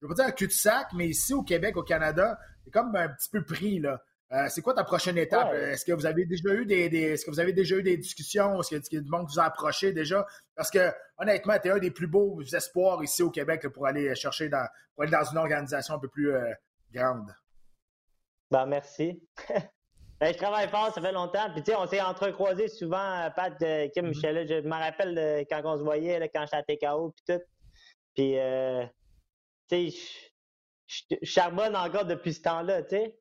je 0.00 0.06
ne 0.06 0.08
veux 0.08 0.14
pas 0.14 0.24
dire 0.24 0.34
cul-de-sac, 0.34 0.88
mais 0.94 1.08
ici 1.08 1.34
au 1.34 1.42
Québec, 1.42 1.76
au 1.76 1.82
Canada, 1.82 2.38
c'est 2.64 2.70
comme 2.70 2.94
un 2.94 3.08
petit 3.08 3.30
peu 3.30 3.42
pris. 3.42 3.78
Là. 3.78 4.02
Euh, 4.32 4.46
c'est 4.48 4.62
quoi 4.62 4.74
ta 4.74 4.84
prochaine 4.84 5.18
étape? 5.18 5.52
Est-ce 5.54 5.84
que 5.84 5.92
vous 5.92 6.06
avez 6.06 6.24
déjà 6.24 6.54
eu 6.54 6.64
des, 6.64 6.86
est-ce 6.86 7.24
que 7.24 7.30
vous 7.30 7.40
avez 7.40 7.52
déjà 7.52 7.76
eu 7.76 7.82
des 7.82 7.96
discussions? 7.96 8.60
Est-ce 8.60 8.88
qu'il 8.88 8.98
y 8.98 9.00
a 9.00 9.04
du 9.04 9.10
monde 9.10 9.26
qui 9.26 9.34
vous 9.34 9.40
a 9.40 9.44
approché 9.44 9.92
déjà? 9.92 10.24
Parce 10.54 10.70
que 10.70 10.92
honnêtement, 11.18 11.58
tu 11.60 11.68
es 11.68 11.70
un 11.72 11.78
des 11.78 11.90
plus 11.90 12.06
beaux 12.06 12.40
espoirs 12.42 13.02
ici 13.02 13.22
au 13.22 13.30
Québec 13.30 13.66
pour 13.68 13.86
aller 13.86 14.14
chercher 14.14 14.48
dans, 14.48 14.66
pour 14.94 15.02
aller 15.02 15.12
dans 15.12 15.24
une 15.24 15.38
organisation 15.38 15.94
un 15.94 15.98
peu 15.98 16.08
plus 16.08 16.32
euh, 16.32 16.52
grande. 16.92 17.34
Ben 18.50 18.66
merci. 18.66 19.20
ben, 20.20 20.32
je 20.32 20.38
travaille 20.38 20.68
fort, 20.68 20.92
ça 20.92 21.00
fait 21.00 21.12
longtemps. 21.12 21.50
Puis 21.52 21.62
tu 21.62 21.72
sais, 21.72 21.76
on 21.76 21.86
s'est 21.86 22.00
entrecroisés 22.00 22.68
souvent, 22.68 23.24
euh, 23.24 23.30
Pat, 23.30 23.56
Kim, 23.92 24.06
mm 24.06 24.12
-hmm. 24.12 24.46
Je 24.48 24.68
me 24.68 24.78
rappelle 24.78 25.14
de, 25.14 25.46
quand 25.50 25.62
on 25.64 25.78
se 25.78 25.82
voyait, 25.82 26.18
là, 26.18 26.28
quand 26.28 26.44
j'étais 26.44 26.56
à 26.56 26.92
TKO, 26.92 27.10
puis 27.12 27.24
tout. 27.26 27.42
Puis, 28.14 28.34
tu 29.68 29.90
sais, 29.90 29.98
je 31.22 31.24
charbonne 31.24 31.76
encore 31.76 32.04
depuis 32.04 32.34
ce 32.34 32.42
temps-là, 32.42 32.82
tu 32.82 32.96
sais 32.96 33.20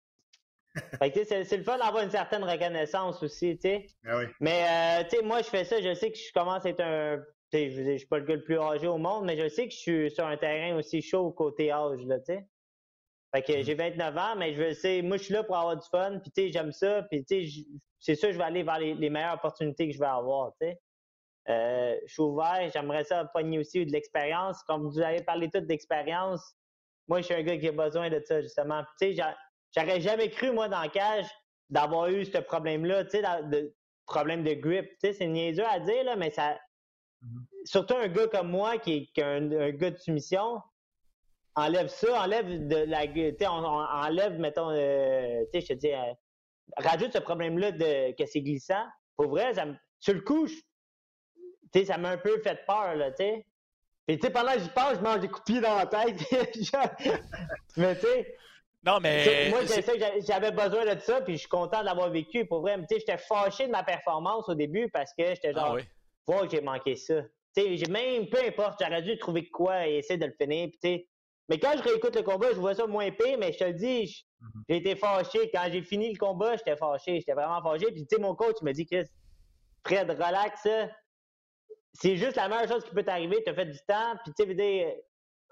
c'est 1.25 1.57
le 1.57 1.63
fun 1.63 1.77
d'avoir 1.77 2.03
une 2.03 2.11
certaine 2.11 2.43
reconnaissance 2.43 3.21
aussi, 3.23 3.57
tu 3.57 3.69
sais. 3.69 3.87
Ben 4.03 4.29
mais, 4.39 4.63
euh, 4.63 5.03
tu 5.09 5.17
sais, 5.17 5.23
moi, 5.23 5.41
je 5.41 5.47
fais 5.47 5.63
ça, 5.63 5.81
je 5.81 5.93
sais 5.93 6.11
que 6.11 6.17
je 6.17 6.31
commence 6.33 6.65
à 6.65 6.69
être 6.69 6.81
un. 6.81 7.23
Je, 7.51 7.69
je 7.69 7.97
suis 7.97 8.07
pas 8.07 8.19
le 8.19 8.25
gars 8.25 8.35
le 8.35 8.43
plus 8.43 8.59
âgé 8.59 8.87
au 8.87 8.97
monde, 8.97 9.25
mais 9.25 9.35
je 9.35 9.49
sais 9.49 9.67
que 9.67 9.73
je 9.73 9.79
suis 9.79 10.11
sur 10.11 10.25
un 10.25 10.37
terrain 10.37 10.77
aussi 10.77 11.01
chaud 11.01 11.31
côté 11.31 11.71
âge, 11.71 12.05
là, 12.05 12.19
tu 12.19 12.25
sais. 12.25 12.45
Fait 13.33 13.43
que 13.43 13.61
j'ai 13.61 13.75
29 13.75 14.17
ans, 14.17 14.35
mais 14.37 14.53
je 14.53 14.73
sais, 14.73 15.01
moi, 15.01 15.17
je 15.17 15.23
suis 15.23 15.33
là 15.33 15.43
pour 15.43 15.55
avoir 15.55 15.77
du 15.77 15.87
fun, 15.89 16.19
puis 16.19 16.31
tu 16.31 16.41
sais, 16.41 16.51
j'aime 16.51 16.71
ça, 16.71 17.03
puis 17.03 17.23
tu 17.23 17.47
sais, 17.47 17.65
c'est 17.99 18.15
sûr, 18.15 18.31
je 18.31 18.37
vais 18.37 18.43
aller 18.43 18.63
vers 18.63 18.79
les, 18.79 19.09
meilleures 19.09 19.35
opportunités 19.35 19.87
que 19.87 19.93
je 19.93 19.99
vais 19.99 20.05
avoir, 20.05 20.53
tu 20.59 20.67
sais. 20.67 20.79
Euh, 21.49 21.95
je 22.05 22.13
suis 22.13 22.21
ouvert, 22.21 22.69
j'aimerais 22.71 23.03
ça 23.03 23.25
pogner 23.25 23.59
aussi 23.59 23.85
de 23.85 23.91
l'expérience. 23.91 24.61
Comme 24.63 24.87
vous 24.87 24.99
avez 24.99 25.23
parlé 25.23 25.49
tout 25.49 25.61
d'expérience, 25.61 26.55
moi, 27.07 27.21
je 27.21 27.25
suis 27.25 27.33
un 27.33 27.41
gars 27.41 27.57
qui 27.57 27.67
a 27.67 27.71
besoin 27.71 28.09
de 28.09 28.21
ça, 28.23 28.41
justement. 28.41 28.83
Tu 29.01 29.15
sais, 29.15 29.23
J'aurais 29.75 30.01
jamais 30.01 30.29
cru, 30.29 30.51
moi, 30.51 30.67
dans 30.67 30.81
le 30.81 30.89
cage, 30.89 31.27
d'avoir 31.69 32.07
eu 32.07 32.25
ce 32.25 32.37
problème-là, 32.39 33.05
tu 33.05 33.11
sais, 33.11 33.23
de 33.43 33.75
problème 34.05 34.43
de 34.43 34.53
grip. 34.53 34.89
Tu 34.93 34.97
sais, 35.01 35.13
c'est 35.13 35.27
niaiseux 35.27 35.65
à 35.65 35.79
dire, 35.79 36.03
là, 36.03 36.15
mais 36.15 36.31
ça. 36.31 36.57
Mm-hmm. 37.23 37.65
Surtout 37.65 37.95
un 37.95 38.07
gars 38.07 38.27
comme 38.27 38.49
moi, 38.49 38.77
qui 38.77 39.11
est, 39.15 39.21
un, 39.21 39.69
gars 39.71 39.91
de 39.91 39.97
soumission, 39.97 40.61
enlève 41.59 41.87
ça, 41.87 42.23
enlève 42.23 42.67
de 42.67 42.75
la. 42.75 43.07
Tu 43.07 43.35
sais, 43.39 43.47
on, 43.47 43.63
enlève, 43.63 44.39
mettons, 44.39 44.71
euh, 44.71 45.43
tu 45.53 45.59
sais, 45.59 45.67
je 45.67 45.73
te 45.73 45.79
dis, 45.79 45.93
euh, 45.93 46.13
rajoute 46.77 47.13
ce 47.13 47.19
problème-là 47.19 47.71
de 47.71 48.15
que 48.17 48.25
c'est 48.25 48.41
glissant. 48.41 48.85
Pour 49.15 49.29
vrai, 49.29 49.53
ça 49.53 49.65
me, 49.65 49.75
sur 49.99 50.13
le 50.13 50.21
coup, 50.21 50.47
tu 50.47 50.55
sais, 51.73 51.85
ça 51.85 51.97
m'a 51.97 52.09
un 52.09 52.17
peu 52.17 52.41
fait 52.41 52.65
peur, 52.65 52.95
là, 52.95 53.11
tu 53.11 53.23
sais. 53.23 53.45
Puis, 54.07 54.17
tu 54.17 54.25
sais, 54.25 54.33
pendant 54.33 54.53
que 54.53 54.59
j'y 54.59 54.69
pense, 54.69 54.95
je 54.95 55.01
mange 55.01 55.19
des 55.19 55.27
coups 55.27 55.45
de 55.45 55.53
pied 55.53 55.61
dans 55.61 55.75
la 55.75 55.85
tête. 55.85 56.19
mais, 57.77 57.95
tu 57.95 58.01
sais, 58.01 58.37
non, 58.83 58.99
mais. 58.99 59.49
Moi, 59.49 59.59
j'avais 60.27 60.51
besoin 60.51 60.95
de 60.95 60.99
ça, 60.99 61.21
puis 61.21 61.33
je 61.33 61.39
suis 61.41 61.49
content 61.49 61.83
d'avoir 61.83 62.09
vécu. 62.09 62.45
Pour 62.45 62.61
vrai, 62.61 62.77
tu 62.77 62.85
sais, 62.89 62.99
j'étais 62.99 63.17
fâché 63.17 63.67
de 63.67 63.71
ma 63.71 63.83
performance 63.83 64.47
au 64.49 64.55
début 64.55 64.89
parce 64.89 65.13
que 65.13 65.27
j'étais 65.27 65.53
genre, 65.53 65.77
ah, 66.31 66.41
j'ai 66.49 66.61
manqué 66.61 66.95
ça. 66.95 67.21
Tu 67.55 67.77
sais, 67.77 67.91
même, 67.91 68.27
peu 68.29 68.39
importe, 68.39 68.81
j'aurais 68.81 69.01
dû 69.01 69.17
trouver 69.17 69.47
quoi 69.49 69.87
et 69.87 69.97
essayer 69.97 70.17
de 70.17 70.25
le 70.25 70.33
finir. 70.39 70.69
Puis, 70.69 70.79
tu 70.81 70.89
sais, 70.89 71.07
mais 71.49 71.59
quand 71.59 71.73
je 71.75 71.81
réécoute 71.81 72.15
le 72.15 72.21
combat, 72.21 72.51
je 72.53 72.59
vois 72.59 72.75
ça 72.75 72.85
moins 72.85 73.05
épais, 73.05 73.35
mais 73.37 73.51
je 73.51 73.57
te 73.57 73.63
le 73.63 73.73
dis, 73.73 74.25
mhm. 74.39 74.63
j'ai 74.69 74.77
été 74.77 74.95
fâché. 74.95 75.49
Quand 75.51 75.65
j'ai 75.71 75.81
fini 75.81 76.11
le 76.13 76.17
combat, 76.17 76.55
j'étais 76.55 76.77
fâché. 76.77 77.19
J'étais 77.19 77.33
vraiment 77.33 77.61
fâché. 77.61 77.87
Puis, 77.87 78.05
tu 78.05 78.15
sais, 78.15 78.21
mon 78.21 78.35
coach 78.35 78.61
me 78.61 78.71
dit, 78.71 78.85
Chris, 78.85 79.05
Fred, 79.83 80.09
relax, 80.11 80.67
c'est 81.93 82.17
juste 82.17 82.35
la 82.35 82.47
meilleure 82.47 82.67
chose 82.67 82.83
qui 82.83 82.91
peut 82.91 83.03
t'arriver. 83.03 83.41
Tu 83.43 83.49
as 83.49 83.55
fait 83.55 83.65
du 83.65 83.79
temps, 83.87 84.15
puis, 84.23 84.33
tu 84.37 84.55
sais, 84.55 85.03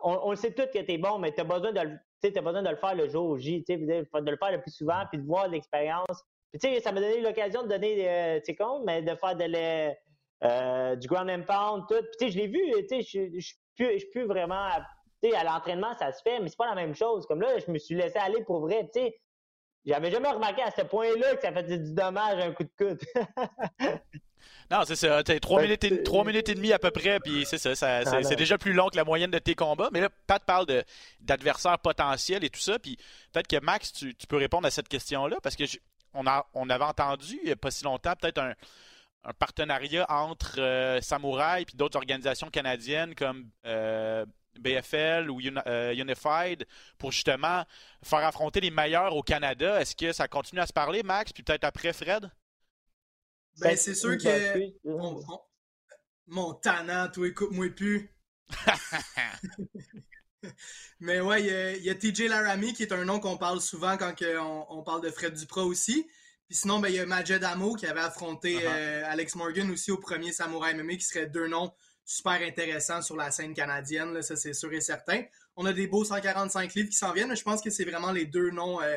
on, 0.04 0.20
on 0.24 0.30
le 0.30 0.36
sait 0.36 0.54
tous 0.54 0.68
que 0.68 0.86
tu 0.86 0.92
es 0.92 0.98
bon, 1.00 1.18
mais 1.18 1.34
tu 1.34 1.42
as 1.42 1.44
besoin 1.44 1.72
de 1.72 1.82
le 1.82 1.98
tu 2.22 2.36
as 2.36 2.42
besoin 2.42 2.64
de 2.64 2.70
le 2.70 2.76
faire 2.76 2.96
le 2.96 3.08
jour 3.08 3.38
J, 3.38 3.64
de 3.68 3.76
le 3.76 4.06
faire 4.06 4.52
le 4.52 4.62
plus 4.62 4.72
souvent, 4.72 5.04
puis 5.12 5.20
de 5.22 5.26
voir 5.26 5.48
l'expérience. 5.48 6.24
Puis, 6.52 6.60
tu 6.60 6.68
sais, 6.68 6.80
ça 6.80 6.92
m'a 6.92 7.00
donné 7.00 7.22
l'occasion 7.22 7.64
de 7.64 7.68
donner, 7.68 8.10
euh, 8.10 8.40
tu 8.44 8.56
sais, 8.56 8.64
mais 8.86 9.02
de 9.02 9.16
faire 9.16 9.36
de 9.36 9.94
euh, 10.44 10.96
du 10.96 11.08
ground 11.08 11.30
and 11.30 11.44
pound, 11.44 11.84
tout. 11.88 11.96
Puis, 11.96 12.12
tu 12.20 12.26
sais, 12.26 12.32
je 12.32 12.38
l'ai 12.38 12.48
vu, 12.48 12.60
tu 12.88 13.02
sais, 13.02 13.30
je 13.34 13.40
suis 13.40 13.58
plus, 13.76 14.06
plus 14.12 14.26
vraiment, 14.26 14.68
tu 15.22 15.30
sais, 15.30 15.36
à 15.36 15.44
l'entraînement, 15.44 15.96
ça 15.98 16.12
se 16.12 16.22
fait, 16.22 16.40
mais 16.40 16.50
c'est 16.50 16.58
pas 16.58 16.68
la 16.68 16.76
même 16.76 16.96
chose. 16.96 17.26
Comme 17.26 17.42
là, 17.42 17.58
je 17.60 17.72
me 17.72 17.78
suis 17.78 17.96
laissé 17.96 18.18
aller 18.18 18.44
pour 18.44 18.62
vrai, 18.62 18.90
tu 18.94 19.02
sais. 19.02 19.20
J'avais 19.86 20.12
jamais 20.12 20.30
remarqué 20.30 20.62
à 20.62 20.72
ce 20.72 20.82
point-là 20.82 21.36
que 21.36 21.42
ça 21.42 21.54
faisait 21.54 21.78
du 21.78 21.94
dommage 21.94 22.44
un 22.44 22.52
coup 22.52 22.64
de 22.64 22.72
coude. 22.78 23.02
Non, 24.70 24.82
c'est 24.86 24.96
ça. 24.96 25.24
T'as 25.24 25.40
3 25.40 25.62
minutes, 25.62 25.84
et, 25.86 26.04
3 26.04 26.26
minutes 26.26 26.50
et 26.50 26.56
demie 26.56 26.74
à 26.74 26.80
peu 26.80 26.92
près, 26.92 27.20
puis 27.20 27.46
c'est 27.46 27.58
ça. 27.58 27.76
c'est 27.76 28.36
déjà 28.36 28.58
plus 28.58 28.74
long 28.74 28.90
que 28.90 28.98
la 28.98 29.06
moyenne 29.06 29.32
de 29.32 29.40
tes 29.40 29.56
combats. 29.56 29.90
Mais 29.94 30.02
là, 30.02 30.10
Pat 30.28 30.44
parle 30.44 30.66
d'adversaires 31.22 31.80
potentiels 31.80 32.44
et 32.44 32.50
tout 32.50 32.60
ça. 32.60 32.78
Puis 32.78 32.98
peut-être 33.32 33.48
que 33.48 33.64
Max, 33.64 33.94
tu, 33.94 34.14
peux 34.28 34.38
répondre 34.38 34.68
à 34.68 34.72
cette 34.72 34.90
question-là, 34.90 35.38
parce 35.42 35.56
que 35.56 35.64
on, 36.14 36.28
a, 36.28 36.46
on 36.54 36.70
avait 36.70 36.84
entendu 36.84 37.40
il 37.44 37.46
n'y 37.46 37.52
a 37.52 37.56
pas 37.56 37.72
si 37.72 37.84
longtemps 37.84 38.14
peut-être 38.20 38.40
un, 38.40 38.54
partenariat 39.40 40.06
entre 40.10 40.60
euh, 40.60 41.02
Samouraï 41.02 41.64
et 41.64 41.78
d'autres 41.78 41.98
organisations 41.98 42.50
canadiennes 42.50 43.14
comme 43.14 43.50
euh, 43.66 44.26
BFL 44.60 45.30
ou 45.30 45.40
euh, 45.68 45.94
Unified 45.94 46.66
pour 46.98 47.12
justement 47.12 47.64
faire 48.04 48.26
affronter 48.26 48.60
les 48.60 48.72
meilleurs 48.72 49.16
au 49.16 49.24
Canada. 49.24 49.82
Est-ce 49.82 49.96
que 49.96 50.12
ça 50.12 50.28
continue 50.28 50.62
à 50.62 50.68
se 50.68 50.74
parler, 50.74 51.04
Max? 51.04 51.34
Puis 51.34 51.44
peut-être 51.44 51.64
après, 51.64 51.94
Fred? 51.94 52.30
Ben, 53.60 53.76
c'est 53.76 53.96
sûr 53.96 54.18
que. 54.18 54.72
Mon, 56.30 56.54
tannant, 56.56 57.08
toi, 57.08 57.28
écoute-moi 57.28 57.70
plus. 57.70 58.14
Mais 61.00 61.22
ouais, 61.22 61.78
il 61.78 61.84
y, 61.84 61.90
a, 61.90 61.96
TJ 61.96 62.28
Laramie 62.28 62.74
qui 62.74 62.84
est 62.84 62.92
un 62.92 63.06
nom 63.06 63.20
qu'on 63.20 63.38
parle 63.38 63.62
souvent 63.62 63.98
quand 63.98 64.14
on, 64.70 64.84
parle 64.84 65.02
de 65.02 65.10
Fred 65.10 65.34
Duprat 65.34 65.64
aussi. 65.64 66.06
Puis 66.48 66.58
sinon, 66.58 66.80
ben, 66.80 66.90
il 66.90 66.96
y 66.96 67.00
a 67.00 67.06
Majed 67.06 67.44
Amo 67.44 67.76
qui 67.76 67.88
avait 67.88 68.02
affronté 68.02 68.58
uh-huh. 68.58 68.66
euh, 68.66 69.04
Alex 69.06 69.36
Morgan 69.36 69.72
aussi 69.72 69.92
au 69.92 69.98
premier 69.98 70.34
Samouraï 70.34 70.76
MMA, 70.76 70.96
qui 70.96 71.06
seraient 71.06 71.28
deux 71.28 71.48
noms 71.48 71.74
super 72.08 72.42
intéressants 72.42 73.02
sur 73.02 73.18
la 73.18 73.32
scène 73.32 73.54
canadienne, 73.54 74.14
là, 74.14 74.22
ça 74.22 74.38
c'est 74.38 74.54
sûr 74.54 74.72
et 74.72 74.80
certain. 74.80 75.24
On 75.58 75.66
a 75.66 75.74
des 75.74 75.88
beaux 75.88 76.06
145 76.06 76.74
livres 76.74 76.90
qui 76.90 76.96
s'en 76.96 77.12
viennent, 77.12 77.28
mais 77.28 77.36
je 77.36 77.44
pense 77.44 77.62
que 77.62 77.70
c'est 77.70 77.84
vraiment 77.84 78.14
les 78.14 78.26
deux 78.26 78.50
noms 78.50 78.82
euh, 78.82 78.96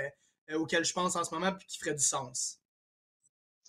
euh, 0.50 0.58
auxquels 0.58 0.84
je 0.84 0.92
pense 0.92 1.16
en 1.16 1.24
ce 1.24 1.34
moment 1.34 1.52
puis 1.52 1.66
qui 1.66 1.78
feraient 1.80 1.94
du 1.94 2.04
sens. 2.04 2.60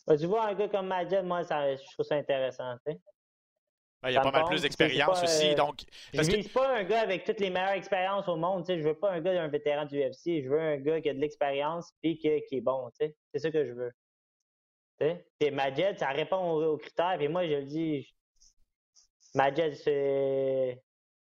Ben, 0.05 0.15
tu 0.15 0.27
vois, 0.27 0.45
un 0.45 0.53
gars 0.53 0.67
comme 0.67 0.87
Majed, 0.87 1.25
moi, 1.25 1.43
ça, 1.43 1.75
je 1.75 1.81
trouve 1.93 2.05
ça 2.05 2.15
intéressant. 2.15 2.75
Tu 2.85 2.93
sais. 2.93 2.99
Ben, 4.03 4.09
il 4.09 4.13
y 4.13 4.17
a 4.17 4.21
pas 4.21 4.31
mal 4.31 4.45
plus 4.45 4.61
d'expérience 4.61 5.23
aussi. 5.23 5.51
Euh, 5.51 5.55
donc, 5.55 5.81
parce 6.13 6.29
je 6.29 6.37
ne 6.37 6.43
que... 6.43 6.49
pas 6.49 6.77
un 6.77 6.83
gars 6.83 7.01
avec 7.01 7.23
toutes 7.23 7.39
les 7.39 7.49
meilleures 7.49 7.71
expériences 7.71 8.27
au 8.27 8.35
monde. 8.35 8.63
Tu 8.65 8.73
sais. 8.73 8.79
Je 8.79 8.87
veux 8.87 8.97
pas 8.97 9.11
un 9.11 9.21
gars 9.21 9.33
d'un 9.33 9.47
vétéran 9.47 9.85
du 9.85 9.99
UFC. 9.99 10.43
Je 10.43 10.49
veux 10.49 10.59
un 10.59 10.77
gars 10.77 11.01
qui 11.01 11.09
a 11.09 11.13
de 11.15 11.19
l'expérience 11.19 11.91
et 12.03 12.15
qui, 12.15 12.29
qui, 12.47 12.57
est 12.57 12.61
bon. 12.61 12.91
Tu 12.99 13.07
sais. 13.07 13.15
C'est 13.33 13.39
ça 13.39 13.51
que 13.51 13.65
je 13.65 13.73
veux. 13.73 13.91
Tu 14.99 15.07
sais. 15.07 15.25
Et 15.39 15.49
Majed, 15.49 15.97
ça 15.97 16.09
répond 16.09 16.51
aux, 16.51 16.77
critères. 16.77 17.19
Et 17.19 17.27
moi, 17.27 17.47
je 17.47 17.53
le 17.53 17.65
dis, 17.65 18.07
Majed, 19.33 19.75
c'est... 19.75 20.83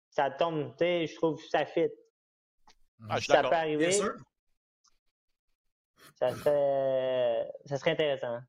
ça 0.10 0.30
tombe. 0.32 0.72
Tu 0.78 0.84
sais, 0.84 1.08
je 1.08 1.16
trouve 1.16 1.42
que 1.42 1.48
ça 1.50 1.66
fit. 1.66 1.90
Ah, 3.10 3.20
je 3.20 3.26
ça 3.26 3.42
peut 3.44 3.54
arriver. 3.54 3.92
Ça 6.16 6.32
serait... 6.32 7.52
ça 7.66 7.78
serait 7.78 7.92
intéressant. 7.92 8.40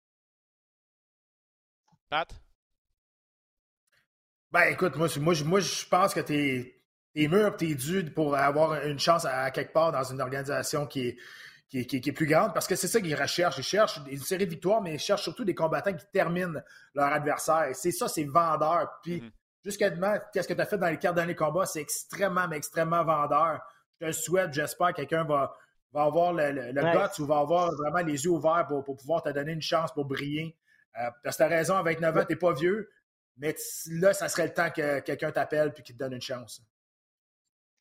Ben 4.52 4.62
écoute, 4.70 4.94
moi, 4.96 5.08
moi, 5.18 5.34
moi 5.44 5.60
je 5.60 5.86
pense 5.86 6.14
que 6.14 6.20
tu 6.20 6.80
es, 7.16 7.28
mûr, 7.28 7.56
tu 7.56 7.70
es 7.70 7.74
dû 7.74 8.04
pour 8.12 8.36
avoir 8.36 8.84
une 8.84 9.00
chance 9.00 9.24
à, 9.24 9.50
quelque 9.50 9.72
part 9.72 9.90
dans 9.90 10.04
une 10.04 10.20
organisation 10.20 10.86
qui 10.86 11.08
est, 11.08 11.86
qui 11.86 11.96
est, 11.96 12.12
plus 12.12 12.26
grande, 12.26 12.54
parce 12.54 12.68
que 12.68 12.76
c'est 12.76 12.86
ça 12.86 13.00
qu'ils 13.00 13.16
recherchent. 13.16 13.58
Ils 13.58 13.64
cherchent 13.64 13.98
une 14.06 14.20
série 14.20 14.44
de 14.44 14.50
victoires, 14.50 14.80
mais 14.80 14.94
ils 14.94 15.00
cherchent 15.00 15.24
surtout 15.24 15.44
des 15.44 15.56
combattants 15.56 15.92
qui 15.92 16.06
terminent 16.12 16.62
leur 16.94 17.12
adversaire. 17.12 17.70
C'est 17.74 17.90
ça, 17.90 18.06
c'est 18.06 18.24
vendeur. 18.24 19.00
Puis, 19.02 19.20
mm-hmm. 19.20 19.32
Jusqu'à 19.64 19.90
demain, 19.90 20.20
qu'est-ce 20.33 20.48
que 20.48 20.55
tu 20.55 20.61
as 20.61 20.66
fait 20.66 20.79
dans 20.79 20.88
les 20.88 20.98
quatre 20.98 21.14
derniers 21.14 21.35
combats? 21.35 21.66
C'est 21.66 21.81
extrêmement, 21.81 22.46
mais 22.48 22.57
extrêmement 22.57 23.05
vendeur. 23.05 23.61
je 24.00 24.07
te 24.07 24.12
souhaite, 24.12 24.53
j'espère 24.53 24.88
que 24.88 24.96
quelqu'un 24.96 25.24
va, 25.24 25.57
va 25.92 26.03
avoir 26.03 26.33
le, 26.33 26.50
le, 26.50 26.72
guts 26.72 27.22
ou 27.22 27.27
va 27.27 27.38
avoir 27.38 27.70
vraiment 27.72 28.07
les 28.07 28.24
yeux 28.24 28.31
ouverts 28.31 28.66
pour, 28.68 28.85
pour 28.85 28.96
pouvoir 28.96 29.22
te 29.22 29.31
donner 29.31 29.53
une 29.53 29.62
chance 29.62 29.92
pour 29.92 30.05
briller. 30.05 30.57
Euh, 31.00 31.11
parce 31.22 31.37
que 31.37 31.42
tu 31.42 31.53
as 31.53 31.57
raison, 31.57 31.77
avec 31.77 32.00
9 32.00 32.16
ans, 32.16 32.24
tu 32.24 32.33
n'es 32.33 32.38
pas 32.38 32.53
vieux, 32.53 32.90
mais 33.37 33.55
là, 33.90 34.12
ça 34.12 34.29
serait 34.29 34.46
le 34.46 34.55
temps 34.55 34.70
que 34.70 35.00
quelqu'un 35.00 35.33
t'appelle 35.33 35.72
et 35.77 35.83
qu'il 35.83 35.96
te 35.96 35.98
donne 35.98 36.12
une 36.12 36.20
chance. 36.20 36.62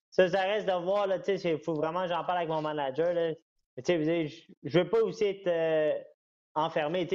Ça, 0.09 0.29
ça 0.29 0.41
reste 0.41 0.67
de 0.67 0.73
voir, 0.73 1.07
il 1.27 1.59
faut 1.59 1.73
vraiment 1.73 2.07
j'en 2.07 2.23
parle 2.23 2.39
avec 2.39 2.49
mon 2.49 2.61
manager. 2.61 3.13
Là. 3.13 3.33
Je, 3.77 4.43
je 4.63 4.79
veux 4.79 4.89
pas 4.89 5.01
aussi 5.01 5.25
être 5.25 5.47
euh, 5.47 5.93
enfermé. 6.53 7.07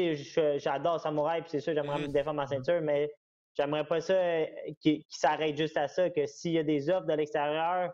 J'adore 0.58 1.00
Samouraï, 1.00 1.42
puis 1.42 1.50
c'est 1.50 1.60
sûr, 1.60 1.74
j'aimerais 1.74 2.00
me 2.00 2.08
défendre 2.08 2.36
ma 2.36 2.46
ceinture, 2.46 2.80
mais 2.82 3.10
j'aimerais 3.58 3.84
pas 3.84 4.00
ça 4.00 4.14
euh, 4.14 4.46
qu'il 4.80 5.02
s'arrête 5.08 5.56
juste 5.56 5.76
à 5.76 5.88
ça, 5.88 6.10
que 6.10 6.26
s'il 6.26 6.52
y 6.52 6.58
a 6.58 6.62
des 6.62 6.88
offres 6.90 7.06
de 7.06 7.14
l'extérieur, 7.14 7.92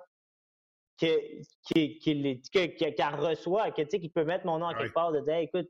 qu'il 0.96 1.42
reçoit, 3.16 3.70
qu'il 3.70 4.12
peut 4.12 4.24
mettre 4.24 4.46
mon 4.46 4.58
nom 4.58 4.68
à 4.68 4.74
quelque 4.74 4.92
part, 4.92 5.12
de 5.12 5.20
dire 5.20 5.36
écoute, 5.36 5.68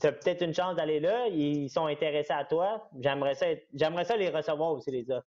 tu 0.00 0.06
as 0.06 0.12
peut-être 0.12 0.42
une 0.42 0.54
chance 0.54 0.76
d'aller 0.76 1.00
là, 1.00 1.26
ils 1.28 1.70
sont 1.70 1.86
intéressés 1.86 2.32
à 2.32 2.44
toi. 2.44 2.88
J'aimerais 3.00 3.34
ça, 3.34 3.46
j'aimerais 3.72 4.04
ça 4.04 4.16
les 4.16 4.28
recevoir 4.28 4.72
aussi, 4.72 4.90
les 4.90 5.08
offres. 5.10 5.26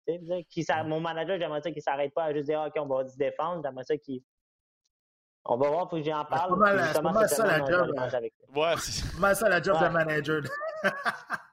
Qui, 0.49 0.65
mon 0.86 0.99
manager, 0.99 1.39
j'aimerais 1.39 1.62
ça 1.62 1.69
qu'il 1.69 1.80
ne 1.80 1.84
s'arrête 1.84 2.13
pas 2.13 2.25
à 2.25 2.34
juste 2.34 2.47
dire 2.47 2.62
OK, 2.67 2.73
on 2.78 2.86
va 2.86 3.08
se 3.08 3.17
défendre. 3.17 3.62
J'aimerais 3.63 3.86
ça 3.86 3.97
qu'il. 3.97 4.21
On 5.45 5.58
va 5.58 5.69
voir, 5.69 5.86
il 5.86 5.89
faut 5.89 5.95
que 5.97 6.04
j'en 6.04 6.25
parle. 6.25 6.52
C'est 6.93 7.02
pas 7.02 7.12
mal, 7.12 7.30
ça 7.30 7.45
la 7.45 7.65
job. 7.65 7.95
Ouais, 8.56 8.73
c'est 8.78 9.19
pas 9.19 9.36
ça 9.36 9.49
la 9.49 9.62
job 9.62 9.82
de 9.82 9.88
manager. 9.88 10.41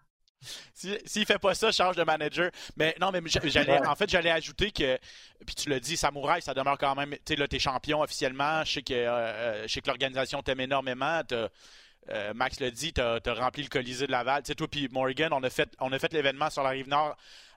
S'il 0.75 0.99
si, 1.05 1.21
ne 1.21 1.25
fait 1.25 1.39
pas 1.39 1.55
ça, 1.55 1.73
change 1.73 1.97
de 1.97 2.03
manager. 2.03 2.51
Mais 2.77 2.95
non, 3.01 3.11
mais 3.13 3.21
j'allais, 3.27 3.87
en 3.87 3.95
fait, 3.95 4.09
j'allais 4.11 4.31
ajouter 4.31 4.71
que, 4.71 4.99
puis 5.45 5.55
tu 5.55 5.69
l'as 5.69 5.81
dit, 5.81 5.97
Samouraï, 5.97 6.43
ça 6.43 6.55
demeure 6.55 6.79
quand 6.79 6.95
même, 6.95 7.11
tu 7.11 7.19
sais, 7.29 7.37
là, 7.37 7.49
t'es 7.49 7.59
champion 7.59 8.03
officiellement. 8.03 8.65
Je 8.65 8.73
sais 8.73 8.83
que, 8.83 8.95
euh, 8.95 9.67
que 9.67 9.87
l'organisation 9.87 10.43
t'aime 10.43 10.61
énormément. 10.61 11.23
Euh, 12.11 12.33
Max 12.35 12.61
l'a 12.61 12.71
dit, 12.71 12.93
tu 12.93 13.01
as, 13.01 13.21
rempli 13.35 13.63
le 13.63 13.69
Colisée 13.69 14.07
de 14.07 14.13
Laval. 14.13 14.43
Tu 14.43 14.49
sais, 14.49 14.55
toi 14.55 14.69
puis 14.69 14.89
Morgan, 14.91 15.33
on 15.33 15.43
a 15.43 15.51
fait, 15.51 15.69
on 15.81 15.93
a 15.93 15.99
fait 15.99 16.13
l'événement 16.13 16.51
sur 16.51 16.63
la 16.63 16.71
rive 16.71 16.89
nord 16.89 17.17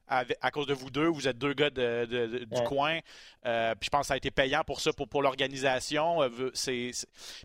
à, 0.10 0.52
cause 0.52 0.68
de 0.68 0.74
vous 0.74 0.90
deux. 0.90 1.08
Vous 1.08 1.28
êtes 1.28 1.38
deux 1.38 1.54
gars 1.54 1.70
du 1.70 2.64
coin. 2.66 3.00
Euh, 3.46 3.74
puis 3.76 3.86
je 3.86 3.90
pense 3.90 4.02
que 4.02 4.08
ça 4.08 4.14
a 4.16 4.18
été 4.18 4.32
payant 4.32 4.64
pour 4.66 4.82
ça, 4.82 4.92
pour, 4.92 5.08
pour 5.08 5.22
l'organisation. 5.22 6.22
Euh, 6.22 6.52
c'est, 6.54 6.92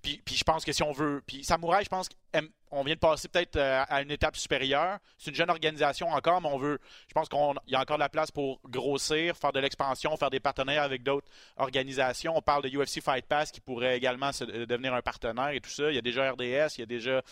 puis, 0.02 0.20
puis, 0.24 0.34
je 0.34 0.44
pense 0.44 0.64
que 0.64 0.72
si 0.72 0.82
on 0.82 0.92
veut. 0.92 1.22
Puis 1.26 1.44
Samouraï, 1.44 1.84
je 1.84 1.88
pense 1.88 2.08
qu'on 2.08 2.82
vient 2.82 2.94
de 2.94 3.00
passer 3.00 3.28
peut-être 3.28 3.56
euh, 3.56 3.84
à 3.88 4.02
une 4.02 4.10
étape 4.10 4.36
supérieure. 4.36 4.98
C'est 5.18 5.30
une 5.30 5.36
jeune 5.36 5.50
organisation 5.50 6.08
encore, 6.08 6.40
mais 6.40 6.48
on 6.48 6.58
veut. 6.58 6.80
Je 7.08 7.12
pense 7.14 7.28
qu'il 7.28 7.38
y 7.68 7.76
a 7.76 7.80
encore 7.80 7.96
de 7.96 8.02
la 8.02 8.08
place 8.08 8.32
pour 8.32 8.60
grossir, 8.68 9.36
faire 9.36 9.52
de 9.52 9.60
l'expansion, 9.60 10.16
faire 10.16 10.30
des 10.30 10.40
partenaires 10.40 10.82
avec 10.82 11.04
d'autres 11.04 11.28
organisations. 11.56 12.36
On 12.36 12.42
parle 12.42 12.68
de 12.68 12.76
UFC 12.76 13.00
Fight 13.00 13.26
Pass 13.26 13.52
qui 13.52 13.60
pourrait 13.60 13.96
également 13.96 14.30
devenir 14.68 14.94
un 14.94 15.02
partenaire 15.02 15.50
et 15.50 15.60
tout 15.60 15.70
ça. 15.70 15.90
Il 15.90 15.94
y 15.94 15.98
a 15.98 16.02
déjà 16.02 16.32
RDS, 16.32 16.76
il 16.76 16.80
y 16.80 16.82
a 16.82 16.86
déjà 16.86 17.22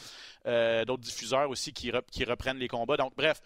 d'autres 0.84 1.02
diffuseurs 1.02 1.50
aussi 1.50 1.72
qui, 1.72 1.90
qui 2.10 2.24
reprennent 2.24 2.58
les 2.58 2.68
combats. 2.68 2.96
Donc, 2.96 3.14
bref, 3.16 3.40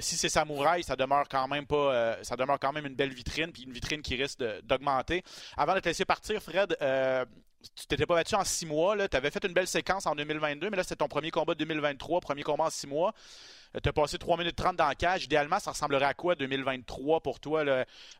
si 0.00 0.16
c'est 0.16 0.28
Samouraï, 0.28 0.82
ça 0.82 0.96
demeure 0.96 1.28
quand 1.28 1.48
même 1.48 1.66
pas, 1.66 1.94
euh, 1.94 2.16
ça 2.22 2.36
demeure 2.36 2.58
quand 2.58 2.72
même 2.72 2.86
une 2.86 2.94
belle 2.94 3.12
vitrine, 3.12 3.52
puis 3.52 3.62
une 3.62 3.72
vitrine 3.72 4.02
qui 4.02 4.16
risque 4.16 4.42
d'augmenter. 4.64 5.22
Avant 5.56 5.74
de 5.74 5.80
te 5.80 5.88
laisser 5.88 6.04
partir, 6.04 6.42
Fred, 6.42 6.76
euh, 6.80 7.24
tu 7.74 7.86
t'étais 7.86 8.06
pas 8.06 8.14
battu 8.14 8.34
en 8.34 8.44
six 8.44 8.66
mois. 8.66 8.96
Tu 9.08 9.16
avais 9.16 9.30
fait 9.30 9.44
une 9.44 9.52
belle 9.52 9.66
séquence 9.66 10.06
en 10.06 10.14
2022, 10.14 10.70
mais 10.70 10.76
là, 10.76 10.82
c'était 10.82 10.96
ton 10.96 11.08
premier 11.08 11.30
combat 11.30 11.54
de 11.54 11.58
2023, 11.58 12.20
premier 12.20 12.42
combat 12.42 12.64
en 12.64 12.70
six 12.70 12.86
mois. 12.86 13.12
tu 13.82 13.88
as 13.88 13.92
passé 13.92 14.18
3 14.18 14.36
minutes 14.36 14.56
30 14.56 14.76
dans 14.76 14.88
le 14.88 14.94
cage. 14.94 15.24
Idéalement, 15.24 15.58
ça 15.58 15.72
ressemblerait 15.72 16.06
à 16.06 16.14
quoi 16.14 16.34
2023 16.34 17.20
pour 17.20 17.40
toi, 17.40 17.64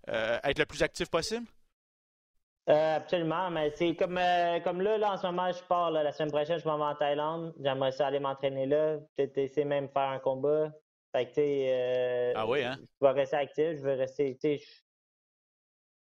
être 0.06 0.58
le 0.58 0.66
plus 0.66 0.82
actif 0.82 1.08
possible? 1.08 1.46
absolument, 2.68 3.48
mais 3.50 3.70
c'est 3.76 3.94
comme, 3.94 4.18
comme 4.64 4.80
là, 4.80 4.98
là, 4.98 5.12
en 5.12 5.16
ce 5.16 5.26
moment, 5.26 5.52
je 5.52 5.62
pars 5.62 5.92
la 5.92 6.10
semaine 6.10 6.32
prochaine, 6.32 6.58
je 6.58 6.66
m'en 6.66 6.78
vais 6.78 6.84
en 6.84 6.94
Thaïlande. 6.96 7.54
J'aimerais 7.62 7.92
ça 7.92 8.08
aller 8.08 8.18
m'entraîner 8.18 8.66
là, 8.66 8.96
peut-être 9.16 9.38
essayer 9.38 9.64
même 9.64 9.88
faire 9.88 10.08
un 10.08 10.18
combat. 10.18 10.72
Fait 11.16 11.32
que, 11.32 11.40
euh, 11.40 12.32
ah 12.36 12.46
oui, 12.46 12.62
hein? 12.62 12.76
Je 13.00 13.06
vais 13.06 13.12
rester 13.12 13.36
actif, 13.36 13.78
je 13.78 13.82
veux 13.82 13.94
rester, 13.94 14.34
tu 14.34 14.58
sais, 14.58 14.62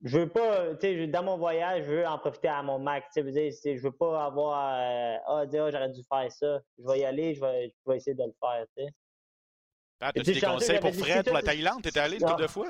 je 0.03 0.19
veux 0.19 0.27
pas, 0.27 0.75
tu 0.75 0.81
sais, 0.81 1.07
dans 1.07 1.23
mon 1.23 1.37
voyage, 1.37 1.85
je 1.85 1.91
veux 1.91 2.05
en 2.05 2.19
profiter 2.19 2.49
à 2.49 2.61
mon 2.61 2.77
max, 2.77 3.07
tu 3.15 3.23
sais, 3.31 3.77
je 3.77 3.83
veux 3.83 3.93
pas 3.93 4.25
avoir, 4.25 4.75
euh, 4.81 5.15
ah, 5.27 5.45
dire, 5.45 5.63
oh, 5.65 5.71
j'aurais 5.71 5.89
dû 5.91 6.01
faire 6.03 6.29
ça. 6.29 6.59
Je 6.77 6.85
vais 6.85 6.99
y 6.99 7.05
aller, 7.05 7.35
je 7.35 7.39
vais, 7.39 7.69
je 7.69 7.89
vais 7.89 7.95
essayer 7.95 8.15
de 8.15 8.23
le 8.23 8.33
faire, 8.37 8.65
tu 8.75 8.83
sais. 8.83 8.93
Ah, 10.01 10.11
as 10.13 10.21
des 10.21 10.41
conseils 10.41 10.79
pour 10.81 10.93
Fred, 10.93 11.23
pour 11.23 11.35
la 11.35 11.41
Thaïlande? 11.41 11.81
T'étais 11.83 12.01
allé 12.01 12.17
une 12.17 12.25
couple 12.27 12.41
de 12.41 12.47
fois? 12.47 12.67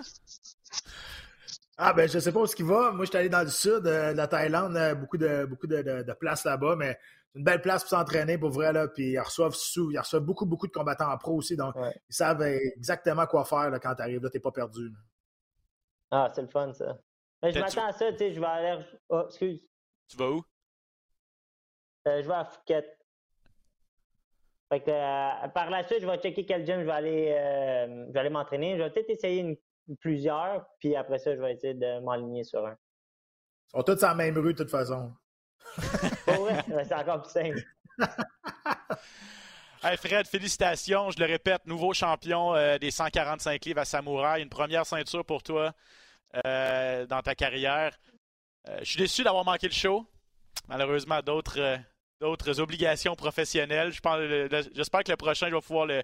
Ah 1.79 1.93
ben 1.93 2.07
je 2.07 2.19
sais 2.19 2.31
pas 2.31 2.39
où 2.39 2.47
ce 2.47 2.55
qu'il 2.55 2.65
va. 2.65 2.91
Moi, 2.91 3.05
je 3.05 3.09
suis 3.09 3.17
allé 3.17 3.29
dans 3.29 3.43
le 3.43 3.49
sud 3.49 3.85
euh, 3.85 4.11
de 4.11 4.17
la 4.17 4.27
Thaïlande, 4.27 4.75
beaucoup 4.99 5.17
de 5.17 5.45
beaucoup 5.45 5.67
de, 5.67 5.81
de, 5.81 6.01
de 6.03 6.13
places 6.13 6.43
là-bas, 6.45 6.75
mais 6.75 6.97
une 7.35 7.43
belle 7.43 7.61
place 7.61 7.83
pour 7.83 7.89
s'entraîner 7.89 8.37
pour 8.37 8.49
vrai. 8.49 8.73
Là, 8.73 8.87
puis 8.87 9.11
ils 9.11 9.19
reçoivent, 9.19 9.53
sous, 9.53 9.91
ils 9.91 9.99
reçoivent 9.99 10.23
beaucoup, 10.23 10.45
beaucoup 10.45 10.67
de 10.67 10.71
combattants 10.71 11.11
en 11.11 11.17
pro 11.17 11.35
aussi. 11.35 11.55
Donc, 11.55 11.75
ils 11.75 12.15
savent 12.15 12.41
exactement 12.41 13.25
quoi 13.27 13.45
faire 13.45 13.69
là, 13.69 13.79
quand 13.79 13.95
tu 13.95 14.01
arrives. 14.01 14.23
Là, 14.23 14.29
tu 14.29 14.37
n'es 14.37 14.41
pas 14.41 14.51
perdu. 14.51 14.91
Ah, 16.11 16.31
c'est 16.33 16.41
le 16.41 16.47
fun, 16.47 16.73
ça. 16.73 16.97
Mais 17.43 17.51
je 17.51 17.59
m'attends 17.59 17.85
à 17.85 17.91
ça, 17.91 18.11
tu 18.11 18.17
sais, 18.17 18.33
je 18.33 18.39
vais 18.39 18.45
aller. 18.45 18.83
Oh, 19.09 19.23
excuse. 19.27 19.61
Tu 20.07 20.17
vas 20.17 20.31
où? 20.31 20.43
Euh, 22.07 22.21
je 22.21 22.27
vais 22.27 22.33
à 22.33 22.45
Phuket. 22.45 22.97
Fait 24.69 24.81
que, 24.81 24.89
euh, 24.89 25.47
par 25.49 25.69
la 25.69 25.83
suite, 25.83 26.01
je 26.01 26.07
vais 26.07 26.17
checker 26.17 26.45
quel 26.45 26.65
gym 26.65 26.79
je 26.79 26.85
vais 26.85 26.91
aller, 26.91 27.35
euh, 27.37 28.05
je 28.07 28.11
vais 28.11 28.19
aller 28.19 28.29
m'entraîner. 28.29 28.77
Je 28.77 28.83
vais 28.83 28.89
peut-être 28.89 29.09
essayer 29.09 29.41
une, 29.41 29.57
plusieurs, 29.99 30.65
puis 30.79 30.95
après 30.95 31.19
ça, 31.19 31.35
je 31.35 31.41
vais 31.41 31.53
essayer 31.53 31.73
de 31.73 31.99
m'aligner 31.99 32.43
sur 32.43 32.65
un. 32.65 32.75
Ils 33.73 33.77
sont 33.77 33.83
tous 33.83 34.03
en 34.03 34.15
même 34.15 34.37
rue 34.37 34.53
de 34.53 34.57
toute 34.57 34.71
façon 34.71 35.13
c'est 35.77 36.93
encore 36.93 37.21
plus 37.21 37.31
simple. 37.31 37.63
Hey 39.83 39.95
Fred, 39.95 40.25
félicitations. 40.27 41.11
Je 41.11 41.19
le 41.19 41.25
répète, 41.25 41.65
nouveau 41.67 41.93
champion 41.93 42.55
euh, 42.55 42.79
des 42.79 42.89
145 42.89 43.63
livres 43.63 43.79
à 43.79 43.85
Samouraï. 43.85 44.41
Une 44.41 44.49
première 44.49 44.87
ceinture 44.87 45.23
pour 45.23 45.43
toi 45.43 45.71
euh, 46.45 47.05
dans 47.05 47.21
ta 47.21 47.35
carrière. 47.35 47.95
Euh, 48.67 48.79
je 48.79 48.85
suis 48.85 48.97
déçu 48.97 49.23
d'avoir 49.23 49.45
manqué 49.45 49.67
le 49.67 49.73
show. 49.73 50.05
Malheureusement, 50.67 51.21
d'autres 51.21 51.77
d'autres 52.19 52.59
obligations 52.59 53.15
professionnelles. 53.15 53.93
J'espère 54.73 55.03
que 55.03 55.11
le 55.11 55.15
prochain, 55.15 55.47
je 55.47 55.53
vais 55.55 55.61
pouvoir 55.61 55.85
le, 55.85 56.01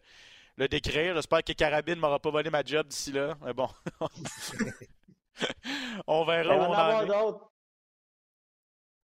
le 0.57 0.67
décrire. 0.67 1.15
J'espère 1.15 1.43
que 1.43 1.53
Carabine 1.53 1.95
ne 1.95 1.99
m'aura 1.99 2.19
pas 2.19 2.29
volé 2.29 2.51
ma 2.51 2.63
job 2.63 2.87
d'ici 2.87 3.11
là. 3.11 3.35
Mais 3.43 3.53
bon. 3.53 3.69
on 6.07 6.25
verra 6.25 6.55
où 6.55 6.59
on 6.59 6.73
en 6.73 7.01
est. 7.01 7.52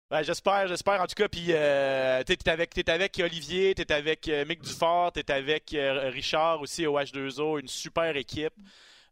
Ben, 0.10 0.24
j'espère, 0.24 0.68
j'espère. 0.68 1.00
En 1.02 1.06
tout 1.06 1.14
cas, 1.14 1.28
puis 1.28 1.48
euh, 1.50 2.24
t'es 2.24 2.50
avec, 2.50 2.76
es 2.76 2.90
avec 2.90 3.22
Olivier, 3.24 3.76
t'es 3.76 3.92
avec 3.92 4.28
euh, 4.28 4.44
Mick 4.44 4.60
Dufort, 4.64 5.12
t'es 5.12 5.30
avec 5.32 5.72
euh, 5.76 6.10
Richard 6.10 6.62
aussi 6.62 6.88
au 6.88 6.98
H2O, 6.98 7.60
une 7.60 7.68
super 7.68 8.16
équipe 8.16 8.56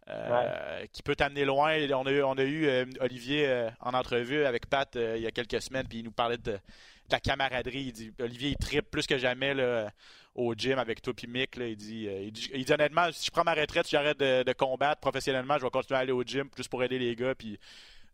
euh, 0.10 0.86
qui 0.92 1.04
peut 1.04 1.16
t'amener 1.16 1.46
loin. 1.46 1.78
On 1.94 2.08
a, 2.08 2.12
on 2.24 2.34
a 2.34 2.44
eu 2.44 2.68
Olivier 3.00 3.68
en 3.80 3.94
entrevue 3.94 4.44
avec 4.44 4.66
Pat 4.66 4.90
il 4.96 5.22
y 5.22 5.28
a 5.28 5.32
quelques 5.32 5.62
semaines, 5.62 5.88
puis 5.88 6.00
il 6.00 6.04
nous 6.04 6.12
parlait 6.12 6.40
de, 6.40 6.58
la 7.12 7.20
camaraderie. 7.20 7.84
Il 7.84 7.94
dit, 7.94 8.12
Olivier, 8.20 8.50
il 8.50 8.58
tripe 8.58 8.90
plus 8.90 9.06
que 9.06 9.20
jamais 9.20 9.54
là, 9.54 9.92
au 10.34 10.56
gym 10.56 10.80
avec 10.80 11.04
toi 11.04 11.14
puis 11.14 11.28
Mick. 11.28 11.58
Là, 11.58 11.68
il, 11.68 11.78
dit, 11.78 12.10
il, 12.54 12.66
dit, 12.66 12.74
honnêtement, 12.74 13.12
si 13.12 13.28
je 13.28 13.32
prends 13.32 13.44
ma 13.44 13.54
retraite, 13.54 13.88
j'arrête 13.88 14.20
de, 14.20 14.42
de, 14.42 14.54
combattre 14.54 15.00
professionnellement, 15.00 15.60
je 15.60 15.64
vais 15.64 15.70
continuer 15.70 16.00
à 16.00 16.02
aller 16.02 16.12
au 16.12 16.24
gym 16.24 16.50
juste 16.58 16.70
pour 16.70 16.84
aider 16.84 16.98
les 16.98 17.16
gars. 17.16 17.36
Puis 17.36 17.60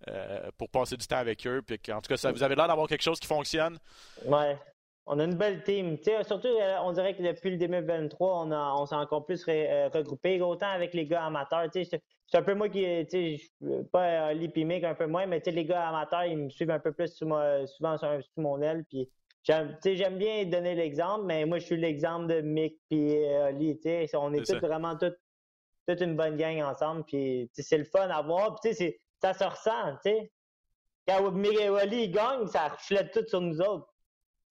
euh, 0.09 0.49
pour 0.57 0.69
passer 0.69 0.97
du 0.97 1.05
temps 1.07 1.17
avec 1.17 1.45
eux. 1.47 1.61
Puis 1.61 1.77
en 1.91 2.01
tout 2.01 2.09
cas, 2.09 2.17
ça, 2.17 2.31
vous 2.31 2.43
avez 2.43 2.55
l'air 2.55 2.67
d'avoir 2.67 2.87
quelque 2.87 3.03
chose 3.03 3.19
qui 3.19 3.27
fonctionne. 3.27 3.77
Ouais. 4.25 4.57
On 5.05 5.19
a 5.19 5.25
une 5.25 5.35
belle 5.35 5.63
team. 5.63 5.97
surtout, 6.25 6.47
euh, 6.47 6.77
on 6.81 6.93
dirait 6.93 7.13
que 7.13 7.21
depuis 7.21 7.51
le 7.51 7.57
2023, 7.57 8.45
on, 8.45 8.51
on 8.51 8.85
s'est 8.85 8.95
encore 8.95 9.25
plus 9.25 9.43
euh, 9.49 9.89
regroupé, 9.93 10.39
autant 10.41 10.69
avec 10.69 10.93
les 10.93 11.05
gars 11.05 11.25
amateurs. 11.25 11.67
C'est 11.73 12.01
un 12.33 12.41
peu 12.41 12.53
moi 12.53 12.69
qui, 12.69 12.85
pas 13.91 14.31
euh, 14.31 14.79
un 14.83 14.95
peu 14.95 15.07
moins, 15.07 15.25
mais 15.25 15.41
les 15.45 15.65
gars 15.65 15.89
amateurs, 15.89 16.23
ils 16.23 16.37
me 16.37 16.49
suivent 16.49 16.71
un 16.71 16.79
peu 16.79 16.93
plus 16.93 17.13
souvent 17.13 17.97
sur, 17.97 18.19
mon 18.37 18.61
aile. 18.61 18.85
Puis 18.89 19.09
j'aime 19.43 20.17
bien 20.17 20.45
donner 20.45 20.73
l'exemple, 20.73 21.25
mais 21.25 21.45
moi, 21.45 21.59
je 21.59 21.65
suis 21.65 21.77
l'exemple 21.77 22.27
de 22.27 22.39
Mick 22.39 22.79
et 22.89 23.27
Oli. 23.49 23.77
On 24.13 24.33
est, 24.33 24.45
tous 24.45 24.55
vraiment 24.59 24.95
toute 24.97 25.99
une 25.99 26.15
bonne 26.15 26.37
gang 26.37 26.61
ensemble. 26.61 27.03
Puis 27.03 27.49
c'est 27.53 27.77
le 27.77 27.83
fun 27.83 28.09
à 28.09 28.21
voir. 28.21 28.57
Puis 28.61 28.95
ça 29.23 29.33
se 29.33 29.43
ressent, 29.43 29.93
tu 30.03 30.11
sais. 30.11 30.31
Quand 31.07 31.21
Wally 31.21 32.09
gagne, 32.09 32.47
ça 32.47 32.67
reflète 32.67 33.11
tout 33.11 33.25
sur 33.27 33.41
nous 33.41 33.59
autres. 33.61 33.87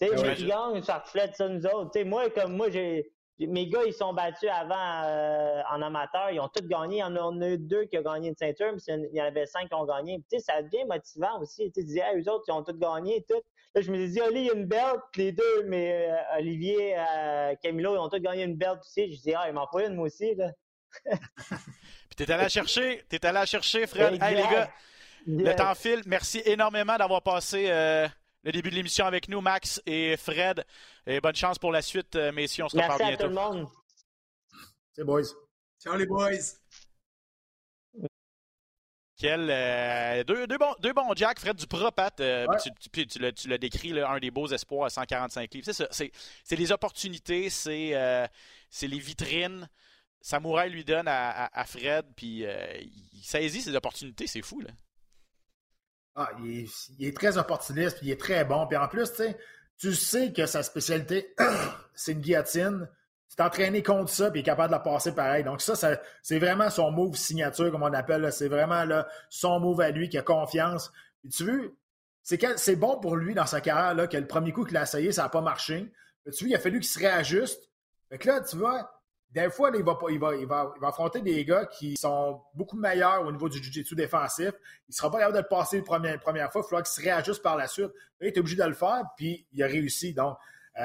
Tu 0.01 0.09
sais, 0.09 0.35
il 0.39 0.47
gagne, 0.47 0.83
ça 0.83 0.99
reflète 0.99 1.37
sur 1.37 1.49
nous 1.49 1.65
autres. 1.67 1.91
Tu 1.93 2.01
sais, 2.01 2.05
moi, 2.05 2.31
comme 2.31 2.57
moi, 2.57 2.71
j'ai. 2.71 3.11
Mes 3.39 3.67
gars, 3.67 3.85
ils 3.85 3.95
sont 3.95 4.13
battus 4.13 4.49
avant 4.51 5.03
euh, 5.05 5.63
en 5.71 5.83
amateur. 5.83 6.31
Ils 6.31 6.39
ont 6.39 6.49
tous 6.49 6.67
gagné. 6.67 6.97
Il 6.97 7.01
y 7.01 7.03
en 7.03 7.41
a, 7.41 7.49
eu 7.49 7.59
deux 7.59 7.85
qui 7.87 7.99
ont 7.99 8.03
gagné 8.03 8.29
une 8.29 8.37
ceinture, 8.37 8.73
mais 8.73 8.95
il 9.11 9.17
y 9.17 9.23
en 9.23 9.25
avait 9.25 9.47
cinq 9.47 9.69
qui 9.69 9.75
ont 9.75 9.85
gagné. 9.85 10.19
Tu 10.31 10.39
sais, 10.39 10.45
ça 10.45 10.63
devient 10.63 10.85
motivant 10.85 11.41
aussi. 11.41 11.73
Tu 11.73 11.83
disais, 11.83 12.05
eux 12.15 12.31
autres, 12.31 12.45
ils 12.47 12.53
ont 12.53 12.63
tous 12.63 12.79
gagné. 12.79 13.25
Tout. 13.29 13.41
Là, 13.75 13.81
je 13.81 13.91
me 13.91 14.07
dis, 14.07 14.21
Oli, 14.21 14.41
il 14.41 14.47
y 14.47 14.51
a 14.51 14.55
une 14.55 14.67
belt. 14.67 15.01
Les 15.17 15.33
deux, 15.33 15.65
mais 15.67 16.09
euh, 16.11 16.39
Olivier, 16.39 16.95
euh, 16.97 17.55
Camilo, 17.63 17.95
ils 17.95 17.99
ont 17.99 18.09
tous 18.09 18.21
gagné 18.21 18.45
une 18.45 18.57
belt 18.57 18.79
aussi. 18.81 19.13
Je 19.13 19.21
dis, 19.21 19.35
ah, 19.35 19.49
il 19.49 19.55
m'en 19.55 19.67
faut 19.67 19.81
une, 19.81 19.95
moi 19.95 20.07
aussi. 20.07 20.35
Là. 20.35 20.53
Puis 22.15 22.27
t'es 22.27 22.31
allé 22.33 22.43
la 22.43 22.49
chercher, 22.51 23.03
t'es 23.09 23.25
allé 23.25 23.35
la 23.35 23.47
chercher, 23.47 23.87
Fred. 23.87 24.23
Hey, 24.23 24.35
les 24.37 24.43
gars, 24.43 24.71
Le 25.27 25.55
temps 25.55 25.75
file. 25.75 26.03
Merci 26.07 26.43
énormément 26.45 26.97
d'avoir 26.99 27.23
passé 27.23 27.71
euh, 27.71 28.07
le 28.43 28.53
début 28.53 28.69
de 28.71 28.75
l'émission 28.75 29.07
avec 29.07 29.29
nous, 29.29 29.41
Max 29.41 29.81
et 29.87 30.17
Fred. 30.19 30.63
Et 31.07 31.21
bonne 31.23 31.35
chance 31.35 31.59
pour 31.59 31.73
la 31.73 31.81
suite, 31.81 32.15
euh, 32.17 32.31
messieurs. 32.33 32.65
On 32.65 32.69
se 32.69 32.77
reparle 32.77 32.99
Merci 32.99 33.17
bientôt. 33.17 33.25
à 33.25 33.27
tout 33.29 33.35
le 33.35 33.59
monde. 33.61 33.69
C'est 34.93 35.05
boys. 35.05 35.23
Ciao 35.83 35.97
les 35.97 36.07
boys. 36.07 36.31
Quel, 39.17 39.49
euh, 39.51 40.25
deux, 40.25 40.47
deux 40.49 40.59
bons, 40.59 40.75
deux 40.81 40.93
bons 40.93 41.13
Jack, 41.15 41.39
Fred 41.39 41.57
Duprat, 41.57 41.93
Pat. 41.93 42.19
euh, 42.21 42.47
Ouais. 42.47 42.57
tu, 42.63 42.71
tu- 42.81 42.91
puis 42.91 43.07
tu 43.07 43.21
l'as- 43.21 43.31
tu 43.33 43.47
l'as 43.49 43.59
décrit, 43.59 43.91
là, 43.91 44.11
un 44.11 44.19
des 44.19 44.33
beaux 44.33 44.49
espoirs 44.49 44.87
à 44.87 44.91
145 44.91 45.55
livres. 45.55 45.65
C'est 45.65 45.73
ça. 45.73 45.87
C'est, 45.93 46.57
les 46.57 46.73
opportunités, 46.73 47.49
c'est, 47.49 47.95
euh, 47.95 48.27
c'est 48.69 48.89
les 48.89 48.99
vitrines. 48.99 49.69
Samouraï 50.23 50.71
lui 50.71 50.85
donne 50.85 51.09
à, 51.09 51.65
Fred, 51.67 52.07
puis 52.17 52.47
euh, 52.47 52.55
il 53.13 53.25
saisit 53.25 53.61
ses 53.61 53.75
opportunités. 53.75 54.27
C'est 54.29 54.43
fou, 54.43 54.61
là. 54.61 54.71
Ah, 56.15 56.31
il, 56.45 56.69
est, 57.01 57.17
très 57.17 57.39
opportuniste, 57.39 57.99
puis 57.99 58.09
il 58.09 58.11
est 58.13 58.21
très 58.21 58.45
bon. 58.45 58.67
Puis 58.67 58.77
en 58.77 58.87
plus, 58.87 59.11
tu 59.79 59.95
sais, 59.95 60.33
que 60.33 60.47
sa 60.47 60.63
spécialité, 60.63 61.35
c'est 61.95 62.13
une 62.13 62.21
guillotine. 62.21 62.89
Tu 63.29 63.37
t'es 63.37 63.43
entraîné 63.43 63.83
contre 63.83 64.11
ça, 64.11 64.31
puis 64.31 64.41
il 64.41 64.43
est 64.43 64.47
capable 64.47 64.69
de 64.69 64.77
la 64.77 64.81
passer 64.81 65.13
pareil. 65.15 65.43
Donc 65.43 65.61
ça, 65.61 65.75
c'est 66.23 66.39
vraiment 66.39 66.71
son 66.71 66.91
move 66.93 67.17
signature, 67.17 67.73
comme 67.73 67.83
on 67.83 67.93
appelle. 67.93 68.31
C'est 68.33 68.49
vraiment 68.49 68.85
là, 68.85 69.09
son 69.29 69.59
move 69.59 69.81
à 69.81 69.91
lui, 69.91 70.09
qui 70.09 70.19
a 70.19 70.23
confiance. 70.23 70.93
Puis 71.23 71.31
tu 71.31 71.45
veux, 71.45 71.77
c'est 72.23 72.77
bon 72.77 73.01
pour 73.01 73.17
lui 73.17 73.35
dans 73.35 73.47
sa 73.47 73.61
carrière, 73.61 73.95
là, 73.95 74.07
que 74.07 74.19
le 74.19 74.27
premier 74.27 74.53
coup 74.53 74.65
qu'il 74.65 74.77
a 74.77 74.83
essayé, 74.83 75.11
ça 75.11 75.23
n'a 75.25 75.29
pas 75.31 75.41
marché. 75.41 75.93
Tu 76.27 76.45
vois, 76.45 76.49
il 76.49 76.55
a 76.55 76.61
fallu 76.61 76.79
qu'il 76.79 76.91
se 76.91 76.99
réajuste. 76.99 77.71
Fait 78.11 78.19
que 78.19 78.29
là, 78.29 78.41
tu 78.43 78.57
vois, 78.57 79.02
des 79.33 79.51
fois, 79.51 79.71
là, 79.71 79.79
il, 79.79 79.85
va, 79.85 79.99
il, 80.11 80.19
va, 80.19 80.35
il, 80.37 80.47
va, 80.47 80.73
il 80.77 80.81
va 80.81 80.89
affronter 80.89 81.23
des 81.23 81.45
gars 81.45 81.65
qui 81.65 81.97
sont 81.97 82.43
beaucoup 82.55 82.77
meilleurs 82.77 83.23
au 83.23 83.33
niveau 83.33 83.49
du 83.49 83.63
jiu-jitsu 83.63 83.95
défensif. 83.95 84.53
Il 84.89 84.91
ne 84.91 84.95
sera 84.95 85.11
pas 85.11 85.19
capable 85.19 85.37
de 85.37 85.43
le 85.43 85.49
passer 85.49 85.79
la 85.79 85.83
première, 85.85 86.21
première 86.21 86.53
fois. 86.53 86.61
Il 86.63 86.69
faudra 86.69 86.83
qu'il 86.83 86.93
se 86.93 87.01
réajuste 87.01 87.43
par 87.43 87.57
la 87.57 87.67
suite. 87.67 87.91
Là, 88.21 88.27
il 88.27 88.27
est 88.27 88.39
obligé 88.39 88.57
de 88.57 88.65
le 88.65 88.75
faire, 88.75 89.03
puis 89.17 89.47
il 89.53 89.63
a 89.63 89.67
réussi. 89.67 90.13
Donc, 90.13 90.37
euh, 90.79 90.85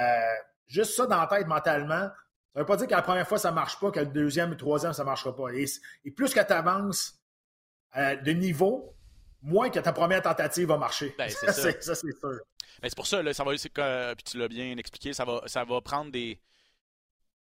juste 0.66 0.96
ça 0.96 1.06
dans 1.08 1.20
la 1.20 1.28
tête 1.28 1.46
mentalement, 1.46 2.10
ça 2.10 2.14
ne 2.56 2.60
veut 2.62 2.66
pas 2.66 2.78
dire 2.78 2.88
que 2.88 2.94
la 2.94 3.02
première 3.02 3.28
fois, 3.28 3.38
ça 3.38 3.50
ne 3.50 3.56
marche 3.56 3.80
pas, 3.80 3.92
que 3.92 4.00
le 4.00 4.08
deuxième 4.08 4.48
et 4.48 4.52
le 4.52 4.58
troisième, 4.58 4.94
ça 4.94 5.04
ne 5.04 5.08
marchera 5.08 5.36
pas. 5.36 5.50
Et, 5.54 5.66
et 6.06 6.12
plus 6.12 6.34
que 6.34 6.40
tu 6.40 6.54
avances 6.54 7.20
euh, 7.98 8.16
de 8.16 8.32
niveau, 8.32 8.96
moins 9.42 9.70
que 9.70 9.80
ta 9.80 9.92
première 9.92 10.22
tentative 10.22 10.70
va 10.70 10.78
marcher. 10.78 11.14
Ben, 11.18 11.30
c'est 11.30 11.52
ça, 11.84 11.96
c'est 11.96 12.18
sûr. 12.18 12.40
Mais 12.82 12.90
c'est 12.90 12.96
pour 12.96 13.08
ça, 13.08 13.22
là, 13.22 13.34
ça 13.34 13.44
va, 13.44 13.54
que, 13.56 14.14
puis 14.14 14.24
tu 14.24 14.38
l'as 14.38 14.48
bien 14.48 14.78
expliqué, 14.78 15.12
ça 15.12 15.26
va, 15.26 15.42
ça 15.48 15.66
va 15.66 15.82
prendre 15.82 16.12
des. 16.12 16.40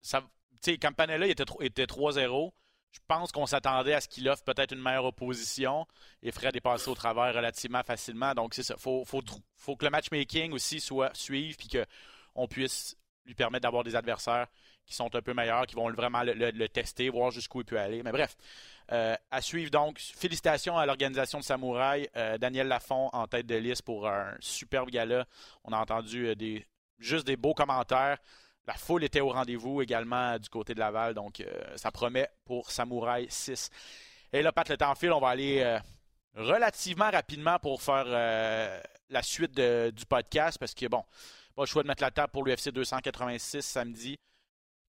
Ça, 0.00 0.22
sais, 0.72 0.78
Campanella 0.78 1.26
était, 1.26 1.44
tro- 1.44 1.60
était 1.62 1.84
3-0. 1.84 2.52
Je 2.92 3.00
pense 3.08 3.32
qu'on 3.32 3.46
s'attendait 3.46 3.94
à 3.94 4.00
ce 4.00 4.08
qu'il 4.08 4.28
offre 4.28 4.44
peut-être 4.44 4.72
une 4.72 4.80
meilleure 4.80 5.06
opposition. 5.06 5.86
Et 6.22 6.30
Fred 6.30 6.54
est 6.54 6.60
passé 6.60 6.88
au 6.88 6.94
travers 6.94 7.34
relativement 7.34 7.82
facilement. 7.82 8.34
Donc, 8.34 8.54
c'est 8.54 8.62
ça. 8.62 8.76
Faut, 8.78 9.04
faut, 9.04 9.76
que 9.76 9.84
le 9.84 9.90
matchmaking 9.90 10.52
aussi 10.52 10.78
soit 10.78 11.10
suive, 11.14 11.56
puis 11.56 11.68
qu'on 11.68 12.46
puisse 12.46 12.96
lui 13.26 13.34
permettre 13.34 13.62
d'avoir 13.62 13.82
des 13.82 13.96
adversaires 13.96 14.46
qui 14.86 14.94
sont 14.94 15.14
un 15.16 15.22
peu 15.22 15.32
meilleurs, 15.32 15.66
qui 15.66 15.74
vont 15.74 15.90
vraiment 15.90 16.22
le, 16.22 16.66
tester, 16.68 17.08
voir 17.08 17.30
jusqu'où 17.30 17.60
il 17.60 17.64
peut 17.64 17.80
aller. 17.80 18.02
Mais 18.02 18.12
bref, 18.12 18.36
euh, 18.92 19.16
à 19.30 19.40
suivre 19.40 19.70
donc. 19.70 19.98
Félicitations 19.98 20.76
à 20.76 20.86
l'organisation 20.86 21.38
de 21.38 21.44
Samouraï. 21.44 22.08
Euh, 22.16 22.38
Daniel 22.38 22.68
Lafont 22.68 23.08
en 23.12 23.26
tête 23.26 23.46
de 23.46 23.56
liste 23.56 23.82
pour 23.82 24.06
un 24.06 24.36
superbe 24.40 24.90
gala. 24.90 25.26
On 25.64 25.72
a 25.72 25.78
entendu 25.78 26.28
euh, 26.28 26.60
juste 26.98 27.26
des 27.26 27.36
beaux 27.36 27.54
commentaires. 27.54 28.18
La 28.66 28.74
foule 28.74 29.04
était 29.04 29.20
au 29.20 29.28
rendez-vous 29.28 29.82
également 29.82 30.38
du 30.38 30.48
côté 30.48 30.74
de 30.74 30.80
Laval. 30.80 31.14
Donc, 31.14 31.40
euh, 31.40 31.76
ça 31.76 31.90
promet 31.90 32.28
pour 32.44 32.70
Samouraï 32.70 33.26
6. 33.28 33.70
Et 34.32 34.42
là, 34.42 34.52
Pat, 34.52 34.68
le 34.68 34.76
temps 34.76 34.94
file. 34.94 35.12
On 35.12 35.20
va 35.20 35.28
aller 35.28 35.60
euh, 35.60 35.78
relativement 36.34 37.10
rapidement 37.10 37.58
pour 37.58 37.82
faire 37.82 38.04
euh, 38.06 38.80
la 39.10 39.22
suite 39.22 39.52
du 39.52 40.06
podcast 40.06 40.58
parce 40.58 40.74
que, 40.74 40.86
bon, 40.86 41.04
pas 41.54 41.62
le 41.62 41.66
choix 41.66 41.82
de 41.82 41.88
mettre 41.88 42.02
la 42.02 42.10
table 42.10 42.32
pour 42.32 42.44
l'UFC 42.44 42.70
286 42.70 43.60
samedi. 43.60 44.16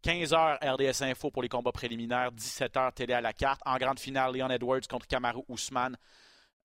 15h 0.04 0.60
RDS 0.64 1.04
Info 1.04 1.32
pour 1.32 1.42
les 1.42 1.50
combats 1.50 1.72
préliminaires, 1.72 2.32
17h 2.32 2.94
télé 2.94 3.14
à 3.14 3.22
la 3.22 3.34
carte. 3.34 3.60
En 3.66 3.78
grande 3.78 4.00
finale, 4.00 4.38
Leon 4.38 4.50
Edwards 4.52 4.88
contre 4.88 5.08
Kamaru 5.08 5.42
Ousmane. 5.50 5.98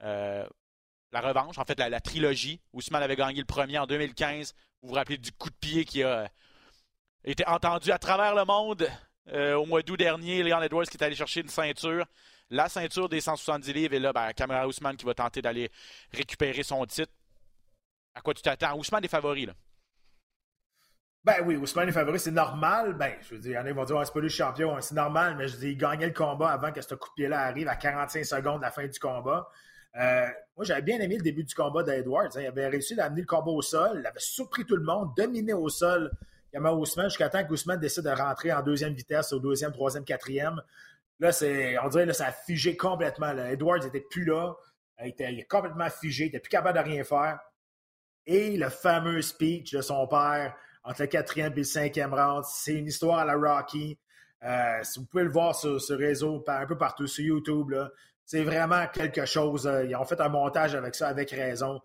La 0.00 1.20
revanche, 1.20 1.58
en 1.58 1.64
fait, 1.64 1.78
la, 1.78 1.88
la 1.88 2.00
trilogie. 2.00 2.60
Ousmane 2.72 3.02
avait 3.02 3.16
gagné 3.16 3.40
le 3.40 3.46
premier 3.46 3.78
en 3.78 3.86
2015. 3.86 4.54
Vous 4.82 4.90
vous 4.90 4.94
rappelez 4.94 5.18
du 5.18 5.32
coup 5.32 5.50
de 5.50 5.56
pied 5.56 5.84
qui 5.84 6.04
a 6.04 6.30
été 7.24 7.46
entendu 7.46 7.90
à 7.90 7.98
travers 7.98 8.34
le 8.34 8.44
monde 8.44 8.88
euh, 9.32 9.54
au 9.54 9.66
mois 9.66 9.82
d'août 9.82 9.96
dernier. 9.96 10.42
Leon 10.42 10.62
Edwards 10.62 10.86
qui 10.86 10.96
est 10.96 11.04
allé 11.04 11.14
chercher 11.14 11.40
une 11.40 11.48
ceinture. 11.48 12.06
La 12.50 12.68
ceinture 12.68 13.08
des 13.08 13.20
170 13.20 13.72
livres. 13.72 13.94
Et 13.94 13.98
là, 13.98 14.12
ben, 14.12 14.32
Kamaru 14.32 14.68
Ousmane 14.68 14.96
qui 14.96 15.04
va 15.04 15.14
tenter 15.14 15.42
d'aller 15.42 15.70
récupérer 16.12 16.62
son 16.62 16.84
titre. 16.86 17.12
À 18.14 18.20
quoi 18.20 18.34
tu 18.34 18.42
t'attends? 18.42 18.76
Ousmane 18.76 19.04
est 19.04 19.08
favori, 19.08 19.46
là. 19.46 19.52
Ben 21.22 21.36
oui, 21.44 21.54
Ousmane 21.56 21.90
est 21.90 21.92
favori, 21.92 22.18
c'est 22.18 22.30
normal. 22.30 22.94
Ben, 22.94 23.12
je 23.20 23.34
veux 23.34 23.40
dire, 23.40 23.50
il 23.50 23.54
y 23.54 23.58
en 23.58 23.64
a 23.66 23.68
qui 23.68 23.74
vont 23.74 23.84
dire, 23.84 23.98
Ah, 23.98 24.04
c'est 24.06 24.12
pas 24.12 24.20
lui 24.20 24.28
le 24.28 24.32
champion, 24.32 24.80
c'est 24.80 24.94
normal, 24.94 25.36
mais 25.36 25.48
je 25.48 25.56
dis, 25.58 25.68
il 25.72 25.76
gagnait 25.76 26.06
le 26.06 26.14
combat 26.14 26.50
avant 26.50 26.72
que 26.72 26.80
ce 26.80 26.94
coup 26.94 27.10
de 27.10 27.14
pied-là 27.14 27.42
arrive 27.42 27.68
à 27.68 27.76
45 27.76 28.24
secondes 28.24 28.56
de 28.60 28.62
la 28.62 28.70
fin 28.70 28.86
du 28.86 28.98
combat. 28.98 29.46
Euh, 29.96 30.26
moi, 30.56 30.64
j'avais 30.64 30.80
bien 30.82 30.98
aimé 30.98 31.18
le 31.18 31.22
début 31.22 31.44
du 31.44 31.54
combat 31.54 31.82
d'Edwards. 31.82 32.36
hein. 32.36 32.40
Il 32.40 32.46
avait 32.46 32.68
réussi 32.68 32.98
à 32.98 33.04
amener 33.04 33.20
le 33.20 33.26
combat 33.26 33.50
au 33.50 33.60
sol, 33.60 33.98
il 34.00 34.06
avait 34.06 34.18
surpris 34.18 34.64
tout 34.64 34.76
le 34.76 34.82
monde, 34.82 35.12
dominé 35.14 35.52
au 35.52 35.68
sol 35.68 36.10
Yama 36.52 36.72
Ousmane 36.72 37.08
jusqu'à 37.08 37.28
temps 37.28 37.44
qu'Ousmane 37.44 37.80
décide 37.80 38.04
de 38.04 38.10
rentrer 38.10 38.52
en 38.52 38.62
deuxième 38.62 38.94
vitesse, 38.94 39.32
au 39.32 39.38
deuxième, 39.38 39.72
troisième, 39.72 40.04
quatrième. 40.04 40.60
Là, 41.18 41.30
on 41.82 41.88
dirait 41.88 42.06
que 42.06 42.12
ça 42.12 42.26
a 42.26 42.32
figé 42.32 42.76
complètement. 42.76 43.30
Edwards 43.30 43.84
n'était 43.84 44.00
plus 44.00 44.24
là. 44.24 44.54
Il 45.02 45.08
était, 45.08 45.46
complètement 45.48 45.88
figé, 45.88 46.24
il 46.24 46.26
n'était 46.26 46.40
plus 46.40 46.50
capable 46.50 46.78
de 46.78 46.84
rien 46.84 47.04
faire. 47.04 47.38
Et 48.26 48.56
le 48.56 48.68
fameux 48.68 49.22
speech 49.22 49.72
de 49.72 49.80
son 49.80 50.06
père 50.06 50.54
entre 50.82 51.02
le 51.02 51.06
quatrième 51.08 51.52
et 51.52 51.56
le 51.56 51.64
cinquième 51.64 52.14
round, 52.14 52.44
c'est 52.44 52.74
une 52.74 52.86
histoire 52.86 53.18
à 53.18 53.24
la 53.24 53.34
Rocky. 53.34 53.98
Euh, 54.42 54.80
vous 54.96 55.06
pouvez 55.06 55.24
le 55.24 55.30
voir 55.30 55.54
sur 55.54 55.80
ce 55.80 55.92
réseau, 55.92 56.42
un 56.46 56.66
peu 56.66 56.76
partout 56.76 57.06
sur 57.06 57.24
YouTube, 57.24 57.74
c'est 58.24 58.44
vraiment 58.44 58.86
quelque 58.86 59.26
chose. 59.26 59.66
euh, 59.66 59.84
ils 59.84 59.96
ont 59.96 60.04
fait 60.04 60.20
un 60.20 60.28
montage 60.28 60.74
avec 60.74 60.94
ça, 60.94 61.08
avec 61.08 61.30
raison. 61.30 61.80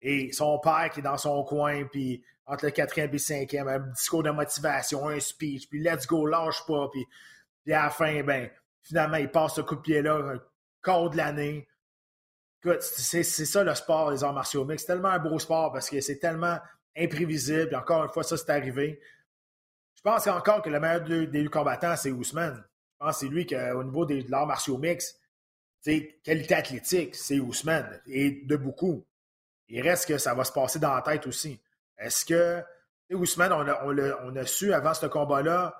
Et 0.00 0.32
son 0.32 0.58
père 0.58 0.90
qui 0.92 1.00
est 1.00 1.02
dans 1.02 1.18
son 1.18 1.44
coin, 1.44 1.84
puis 1.84 2.24
entre 2.46 2.66
le 2.66 2.70
quatrième 2.70 3.10
et 3.10 3.12
le 3.12 3.18
cinquième, 3.18 3.68
un 3.68 3.78
discours 3.78 4.22
de 4.22 4.30
motivation, 4.30 5.08
un 5.08 5.20
speech, 5.20 5.68
puis 5.68 5.82
let's 5.82 6.06
go, 6.06 6.26
lâche 6.26 6.64
pas, 6.66 6.88
puis, 6.92 7.04
puis 7.64 7.72
à 7.72 7.84
la 7.84 7.90
fin, 7.90 8.22
ben, 8.22 8.48
finalement, 8.82 9.16
il 9.16 9.30
passe 9.30 9.54
ce 9.56 9.60
coup 9.60 9.76
de 9.76 9.80
pied-là, 9.80 10.14
un 10.14 10.40
corps 10.80 11.10
de 11.10 11.16
l'année. 11.16 11.68
C'est 12.80 13.22
ça 13.22 13.62
le 13.62 13.74
sport, 13.74 14.10
les 14.10 14.24
arts 14.24 14.32
martiaux 14.32 14.64
mixtes. 14.64 14.86
C'est 14.86 14.92
tellement 14.92 15.10
un 15.10 15.18
beau 15.18 15.38
sport 15.38 15.72
parce 15.72 15.90
que 15.90 16.00
c'est 16.00 16.18
tellement 16.18 16.58
imprévisible. 16.96 17.74
Encore 17.76 18.04
une 18.04 18.10
fois, 18.10 18.24
ça, 18.24 18.36
c'est 18.36 18.50
arrivé. 18.50 19.00
Je 19.94 20.02
pense 20.02 20.26
encore 20.26 20.62
que 20.62 20.70
le 20.70 20.80
meilleur 20.80 21.02
des 21.02 21.26
des 21.26 21.46
combattants, 21.46 21.96
c'est 21.96 22.10
Ousmane. 22.10 22.64
Je 22.92 23.04
pense 23.04 23.14
que 23.14 23.20
c'est 23.20 23.32
lui 23.32 23.46
qui, 23.46 23.56
au 23.56 23.84
niveau 23.84 24.04
des, 24.04 24.22
de 24.22 24.30
l'art 24.30 24.46
martiaux 24.46 24.78
mixtes, 24.78 25.20
qualité 26.24 26.54
athlétique, 26.54 27.14
c'est 27.14 27.38
Ousmane. 27.38 28.00
Et 28.06 28.42
de 28.44 28.56
beaucoup. 28.56 29.04
Il 29.68 29.80
reste 29.82 30.08
que 30.08 30.18
ça 30.18 30.34
va 30.34 30.44
se 30.44 30.52
passer 30.52 30.78
dans 30.78 30.94
la 30.94 31.02
tête 31.02 31.26
aussi. 31.26 31.60
Est-ce 31.98 32.24
que 32.24 32.62
Ousmane, 33.14 33.52
on 33.52 33.66
a, 33.68 33.84
on, 33.84 33.90
l'a- 33.90 34.18
on 34.24 34.34
a 34.36 34.44
su 34.46 34.72
avant 34.72 34.94
ce 34.94 35.06
combat-là, 35.06 35.74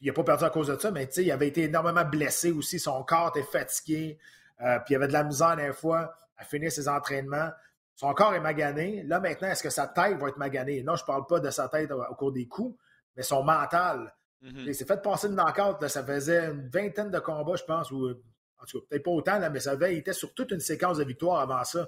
il 0.00 0.06
n'a 0.08 0.12
pas 0.12 0.24
perdu 0.24 0.44
à 0.44 0.50
cause 0.50 0.66
de 0.68 0.76
ça, 0.78 0.90
mais 0.90 1.04
il 1.04 1.30
avait 1.32 1.48
été 1.48 1.62
énormément 1.64 2.04
blessé 2.04 2.52
aussi. 2.52 2.78
Son 2.78 3.02
corps 3.02 3.32
était 3.34 3.46
fatigué. 3.46 4.18
euh, 4.60 4.78
puis 4.80 4.92
il 4.92 4.96
avait 4.96 5.08
de 5.08 5.12
la 5.12 5.24
misère 5.24 5.56
des 5.56 5.72
fois 5.72 6.14
à 6.36 6.44
finir 6.44 6.70
ses 6.70 6.86
entraînements. 6.88 7.50
Son 7.94 8.12
corps 8.12 8.34
est 8.34 8.40
magané. 8.40 9.02
Là, 9.04 9.20
maintenant, 9.20 9.48
est-ce 9.48 9.62
que 9.62 9.70
sa 9.70 9.86
tête 9.88 10.18
va 10.18 10.28
être 10.28 10.36
maganée? 10.36 10.82
Non, 10.82 10.96
je 10.96 11.02
ne 11.02 11.06
parle 11.06 11.26
pas 11.26 11.40
de 11.40 11.48
sa 11.50 11.68
tête 11.68 11.90
au, 11.90 12.02
au 12.02 12.14
cours 12.14 12.32
des 12.32 12.46
coups, 12.46 12.78
mais 13.16 13.22
son 13.22 13.42
mental. 13.42 14.14
Mhm. 14.42 14.64
Il 14.66 14.74
s'est 14.74 14.84
fait 14.84 15.00
passer 15.02 15.28
une 15.28 15.34
knockout, 15.34 15.80
là, 15.80 15.88
ça 15.88 16.04
faisait 16.04 16.50
une 16.50 16.68
vingtaine 16.68 17.10
de 17.10 17.18
combats, 17.18 17.56
je 17.56 17.64
pense, 17.64 17.90
ou 17.90 18.10
en 18.10 18.64
tout 18.66 18.80
cas, 18.80 18.86
peut-être 18.90 19.02
pas 19.02 19.10
autant, 19.10 19.38
là, 19.38 19.48
mais 19.48 19.60
ça 19.60 19.70
avait, 19.72 19.94
il 19.94 19.98
était 19.98 20.12
sur 20.12 20.34
toute 20.34 20.50
une 20.50 20.60
séquence 20.60 20.98
de 20.98 21.04
victoires 21.04 21.40
avant 21.40 21.64
ça. 21.64 21.80
Là, 21.80 21.86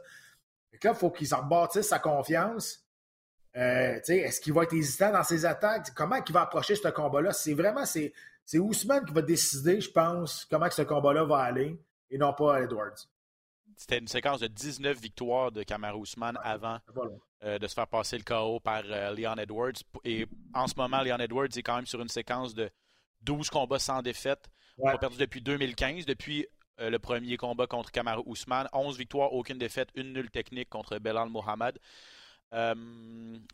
il 0.91 0.95
faut 0.95 1.11
qu'il 1.11 1.27
s'en 1.27 1.43
rebâtisse 1.43 1.89
sa 1.89 1.99
confiance. 1.99 2.87
Euh, 3.59 4.01
Est-ce 4.07 4.41
qu'il 4.41 4.53
va 4.53 4.63
être 4.63 4.73
hésitant 4.73 5.13
dans 5.13 5.25
ses 5.25 5.45
attaques? 5.45 5.93
Comment 5.95 6.17
il 6.25 6.33
va 6.33 6.43
approcher 6.43 6.77
ce 6.77 6.89
combat-là? 6.89 7.33
C'est 7.33 7.55
vraiment 7.55 7.85
c'est, 7.85 8.13
Ousmane 8.55 9.05
qui 9.05 9.13
va 9.13 9.23
décider, 9.23 9.81
je 9.81 9.91
pense, 9.91 10.47
comment 10.49 10.69
que 10.69 10.75
ce 10.75 10.83
combat-là 10.83 11.25
va 11.25 11.39
aller, 11.39 11.77
et 12.11 12.19
non 12.19 12.33
pas 12.33 12.63
Edwards. 12.63 12.97
C'était 13.77 13.99
une 13.99 14.09
séquence 14.09 14.41
de 14.41 14.47
19 14.47 14.99
victoires 14.99 15.53
de 15.53 15.63
Kamaru 15.63 16.03
Usman 16.03 16.39
avant 16.43 16.79
euh, 17.45 17.59
de 17.59 17.67
se 17.67 17.75
faire 17.75 17.87
passer 17.87 18.17
le 18.19 18.25
KO 18.25 18.59
par 18.59 18.83
euh, 18.87 19.15
Leon 19.15 19.37
Edwards. 19.37 19.81
Et 20.05 20.27
en 20.55 20.67
ce 20.67 20.75
moment, 20.77 21.03
Leon 21.03 21.19
Edwards 21.19 21.49
est 21.57 21.63
quand 21.63 21.77
même 21.77 21.87
sur 21.87 22.01
une 22.01 22.09
séquence 22.09 22.55
de 22.55 22.71
12 23.23 23.51
combats 23.51 23.79
sans 23.79 24.03
défaite. 24.03 24.49
Ouais. 24.79 24.93
Pas 24.93 24.99
perdu 24.99 25.19
depuis 25.19 25.41
2015, 25.41 26.07
depuis 26.07 26.47
euh, 26.81 26.91
le 26.91 26.99
premier 26.99 27.37
combat 27.37 27.67
contre 27.67 27.93
Kamaru 27.93 28.23
Usman. 28.27 28.69
11 28.73 28.99
victoires, 28.99 29.33
aucune 29.33 29.59
défaite, 29.59 29.91
une 29.95 30.13
nulle 30.13 30.31
technique 30.31 30.69
contre 30.69 30.99
Belal 30.99 31.29
Mohamed. 31.29 31.79
Euh, 32.55 32.75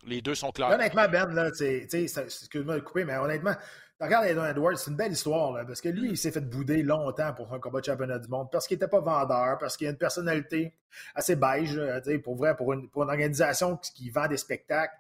les 0.07 0.21
deux 0.21 0.35
sont 0.35 0.51
clairs. 0.51 0.71
Honnêtement, 0.71 1.09
Ben, 1.09 1.33
là, 1.35 1.49
excuse-moi 1.49 2.77
de 2.77 2.81
couper, 2.81 3.05
mais 3.05 3.17
honnêtement, 3.17 3.55
regardes 4.01 4.27
Aiden 4.27 4.45
Edwards, 4.45 4.79
c'est 4.79 4.91
une 4.91 4.97
belle 4.97 5.13
histoire, 5.13 5.53
là, 5.53 5.65
parce 5.65 5.81
que 5.81 5.89
lui, 5.89 6.11
il 6.11 6.17
s'est 6.17 6.31
fait 6.31 6.41
bouder 6.41 6.83
longtemps 6.83 7.33
pour 7.33 7.53
un 7.53 7.59
combat 7.59 7.81
de 7.81 7.87
championnat 7.87 8.19
du 8.19 8.29
monde, 8.29 8.49
parce 8.53 8.67
qu'il 8.67 8.77
n'était 8.77 8.89
pas 8.89 9.01
vendeur, 9.01 9.59
parce 9.59 9.77
qu'il 9.77 9.87
a 9.87 9.91
une 9.91 9.97
personnalité 9.97 10.75
assez 11.15 11.37
beige, 11.37 11.81
pour 12.23 12.37
vrai, 12.37 12.55
pour 12.57 12.73
une, 12.73 12.89
pour 12.89 13.03
une 13.03 13.11
organisation 13.11 13.77
qui 13.77 14.11
vend 14.11 14.29
des 14.29 14.37
spectacles. 14.37 14.95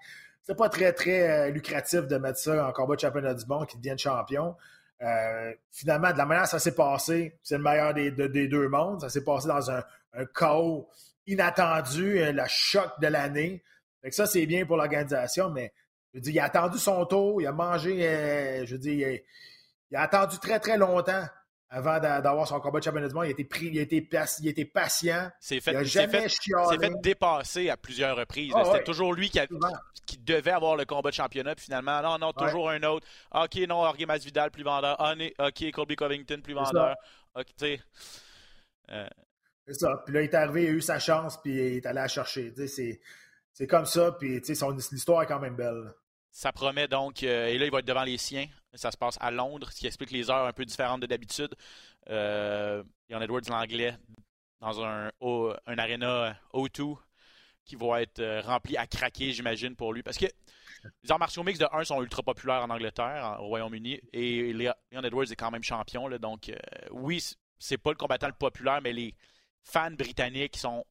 C'est 0.44 0.56
pas 0.56 0.68
très, 0.68 0.92
très 0.92 1.48
euh, 1.48 1.50
lucratif 1.50 2.06
de 2.06 2.16
mettre 2.18 2.38
ça 2.38 2.68
en 2.68 2.72
combat 2.72 2.96
de 2.96 3.00
championnat 3.00 3.32
du 3.32 3.46
monde, 3.46 3.66
qui 3.66 3.78
devienne 3.78 3.98
champion. 3.98 4.54
Euh, 5.00 5.52
finalement, 5.72 6.12
de 6.12 6.18
la 6.18 6.26
manière 6.26 6.46
ça 6.46 6.58
s'est 6.58 6.74
passé, 6.74 7.38
c'est 7.42 7.56
le 7.56 7.62
meilleur 7.62 7.94
des, 7.94 8.10
des, 8.10 8.46
deux 8.46 8.68
mondes. 8.68 9.00
Ça 9.00 9.08
s'est 9.08 9.24
passé 9.24 9.48
dans 9.48 9.70
un, 9.70 9.82
chaos 10.38 10.88
inattendu, 11.26 12.20
euh, 12.20 12.32
le 12.32 12.42
choc 12.46 12.90
de 13.00 13.06
l'année. 13.06 13.62
Ça, 14.12 14.26
c'est 14.26 14.46
bien 14.46 14.66
pour 14.66 14.76
l'organisation, 14.76 15.50
mais 15.50 15.72
je 16.12 16.20
dis, 16.20 16.30
il 16.30 16.38
a 16.38 16.44
attendu 16.44 16.78
son 16.78 17.04
tour, 17.06 17.40
il 17.40 17.46
a 17.46 17.52
mangé, 17.52 18.06
euh, 18.06 18.66
je 18.66 18.76
dis, 18.76 19.04
il 19.90 19.96
a, 19.96 20.02
attendu 20.02 20.38
très, 20.38 20.60
très 20.60 20.78
longtemps 20.78 21.24
avant 21.70 21.98
d'avoir 21.98 22.46
son 22.46 22.60
combat 22.60 22.78
de 22.78 22.84
championnat 22.84 23.08
du 23.08 23.14
monde. 23.14 23.24
Il 23.24 23.28
a 23.28 23.32
été, 23.32 23.44
pris, 23.44 23.66
il 23.66 23.78
a 23.78 23.82
été, 23.82 24.08
il 24.40 24.46
a 24.46 24.50
été 24.50 24.64
patient. 24.64 25.28
Fait, 25.40 25.56
il 25.56 25.60
fait, 25.60 25.72
fait, 26.28 26.92
dépasser 27.02 27.68
à 27.68 27.76
plusieurs 27.76 28.16
reprises. 28.16 28.52
Ah 28.54 28.62
C'était 28.64 28.84
toujours 28.84 29.12
lui 29.12 29.28
qui, 29.28 29.40
qui, 30.06 30.18
devait 30.18 30.52
avoir 30.52 30.76
le 30.76 30.84
combat 30.84 31.10
de 31.10 31.14
championnat. 31.14 31.56
Puis 31.56 31.64
finalement, 31.64 32.00
non, 32.00 32.18
non, 32.18 32.32
toujours 32.32 32.70
un 32.70 32.82
autre. 32.84 33.06
OK, 33.34 33.56
non, 33.68 33.82
Jorge 33.82 34.06
Masvidal, 34.06 34.52
plus 34.52 34.62
vendeur. 34.62 34.94
Ah, 35.00 35.14
OK, 35.40 35.70
Colby 35.72 35.96
Covington, 35.96 36.40
plus 36.42 36.54
vendeur. 36.54 36.94
OK, 37.34 37.46
tu 37.46 37.52
sais. 37.58 37.80
Euh, 38.90 39.08
c'est 39.66 39.74
ça. 39.74 40.02
Puis 40.04 40.14
là, 40.14 40.20
il 40.20 40.24
est 40.24 40.34
arrivé, 40.34 40.64
il 40.64 40.68
a 40.68 40.72
eu 40.72 40.80
sa 40.80 41.00
chance, 41.00 41.40
puis 41.42 41.54
il 41.54 41.76
est 41.76 41.86
allé 41.86 41.96
la 41.96 42.08
chercher. 42.08 42.52
C'est 42.68 43.00
comme 43.68 43.86
ça, 43.86 44.12
puis 44.12 44.40
l'histoire 44.40 45.22
est 45.22 45.26
quand 45.26 45.40
même 45.40 45.56
belle. 45.56 45.92
Ça 46.30 46.52
promet 46.52 46.88
donc, 46.88 47.22
euh, 47.22 47.46
et 47.46 47.58
là, 47.58 47.64
il 47.64 47.70
va 47.70 47.78
être 47.78 47.86
devant 47.86 48.02
les 48.02 48.18
siens. 48.18 48.46
Ça 48.74 48.90
se 48.90 48.96
passe 48.96 49.16
à 49.20 49.30
Londres, 49.30 49.70
ce 49.70 49.78
qui 49.78 49.86
explique 49.86 50.10
les 50.10 50.30
heures 50.30 50.46
un 50.46 50.52
peu 50.52 50.64
différentes 50.64 51.00
de 51.00 51.06
d'habitude. 51.06 51.54
Euh, 52.10 52.82
Ian 53.08 53.20
Edwards, 53.20 53.42
l'anglais, 53.48 53.96
dans 54.60 54.82
un, 54.82 55.12
un 55.20 55.78
arena 55.78 56.36
O2 56.52 56.96
qui 57.64 57.76
va 57.76 58.02
être 58.02 58.20
euh, 58.20 58.40
rempli 58.42 58.76
à 58.76 58.86
craquer, 58.86 59.32
j'imagine, 59.32 59.74
pour 59.74 59.92
lui. 59.92 60.02
Parce 60.02 60.18
que 60.18 60.26
les 61.02 61.10
arts 61.10 61.18
martiaux 61.18 61.42
mix 61.42 61.58
de 61.58 61.66
1 61.72 61.84
sont 61.84 62.02
ultra 62.02 62.22
populaires 62.22 62.62
en 62.62 62.70
Angleterre, 62.70 63.38
au 63.40 63.46
Royaume-Uni, 63.46 64.00
et 64.12 64.50
Ian 64.50 65.02
Edwards 65.02 65.30
est 65.30 65.36
quand 65.36 65.50
même 65.50 65.62
champion. 65.62 66.06
Là, 66.06 66.18
donc, 66.18 66.48
euh, 66.48 66.56
oui, 66.90 67.24
c'est 67.58 67.78
pas 67.78 67.90
le 67.90 67.96
combattant 67.96 68.26
le 68.26 68.34
populaire, 68.34 68.80
mais 68.82 68.92
les 68.92 69.14
fans 69.62 69.90
britanniques 69.92 70.56
sont 70.56 70.84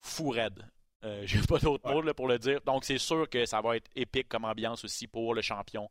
fous 0.00 0.30
raides. 0.30 0.64
Euh, 1.04 1.22
J'ai 1.26 1.40
pas 1.42 1.58
d'autre 1.58 1.90
mot 1.90 2.14
pour 2.14 2.28
le 2.28 2.38
dire. 2.38 2.60
Donc, 2.64 2.84
c'est 2.84 2.98
sûr 2.98 3.28
que 3.28 3.46
ça 3.46 3.60
va 3.60 3.76
être 3.76 3.90
épique 3.94 4.28
comme 4.28 4.44
ambiance 4.44 4.84
aussi 4.84 5.06
pour 5.06 5.34
le 5.34 5.42
champion 5.42 5.88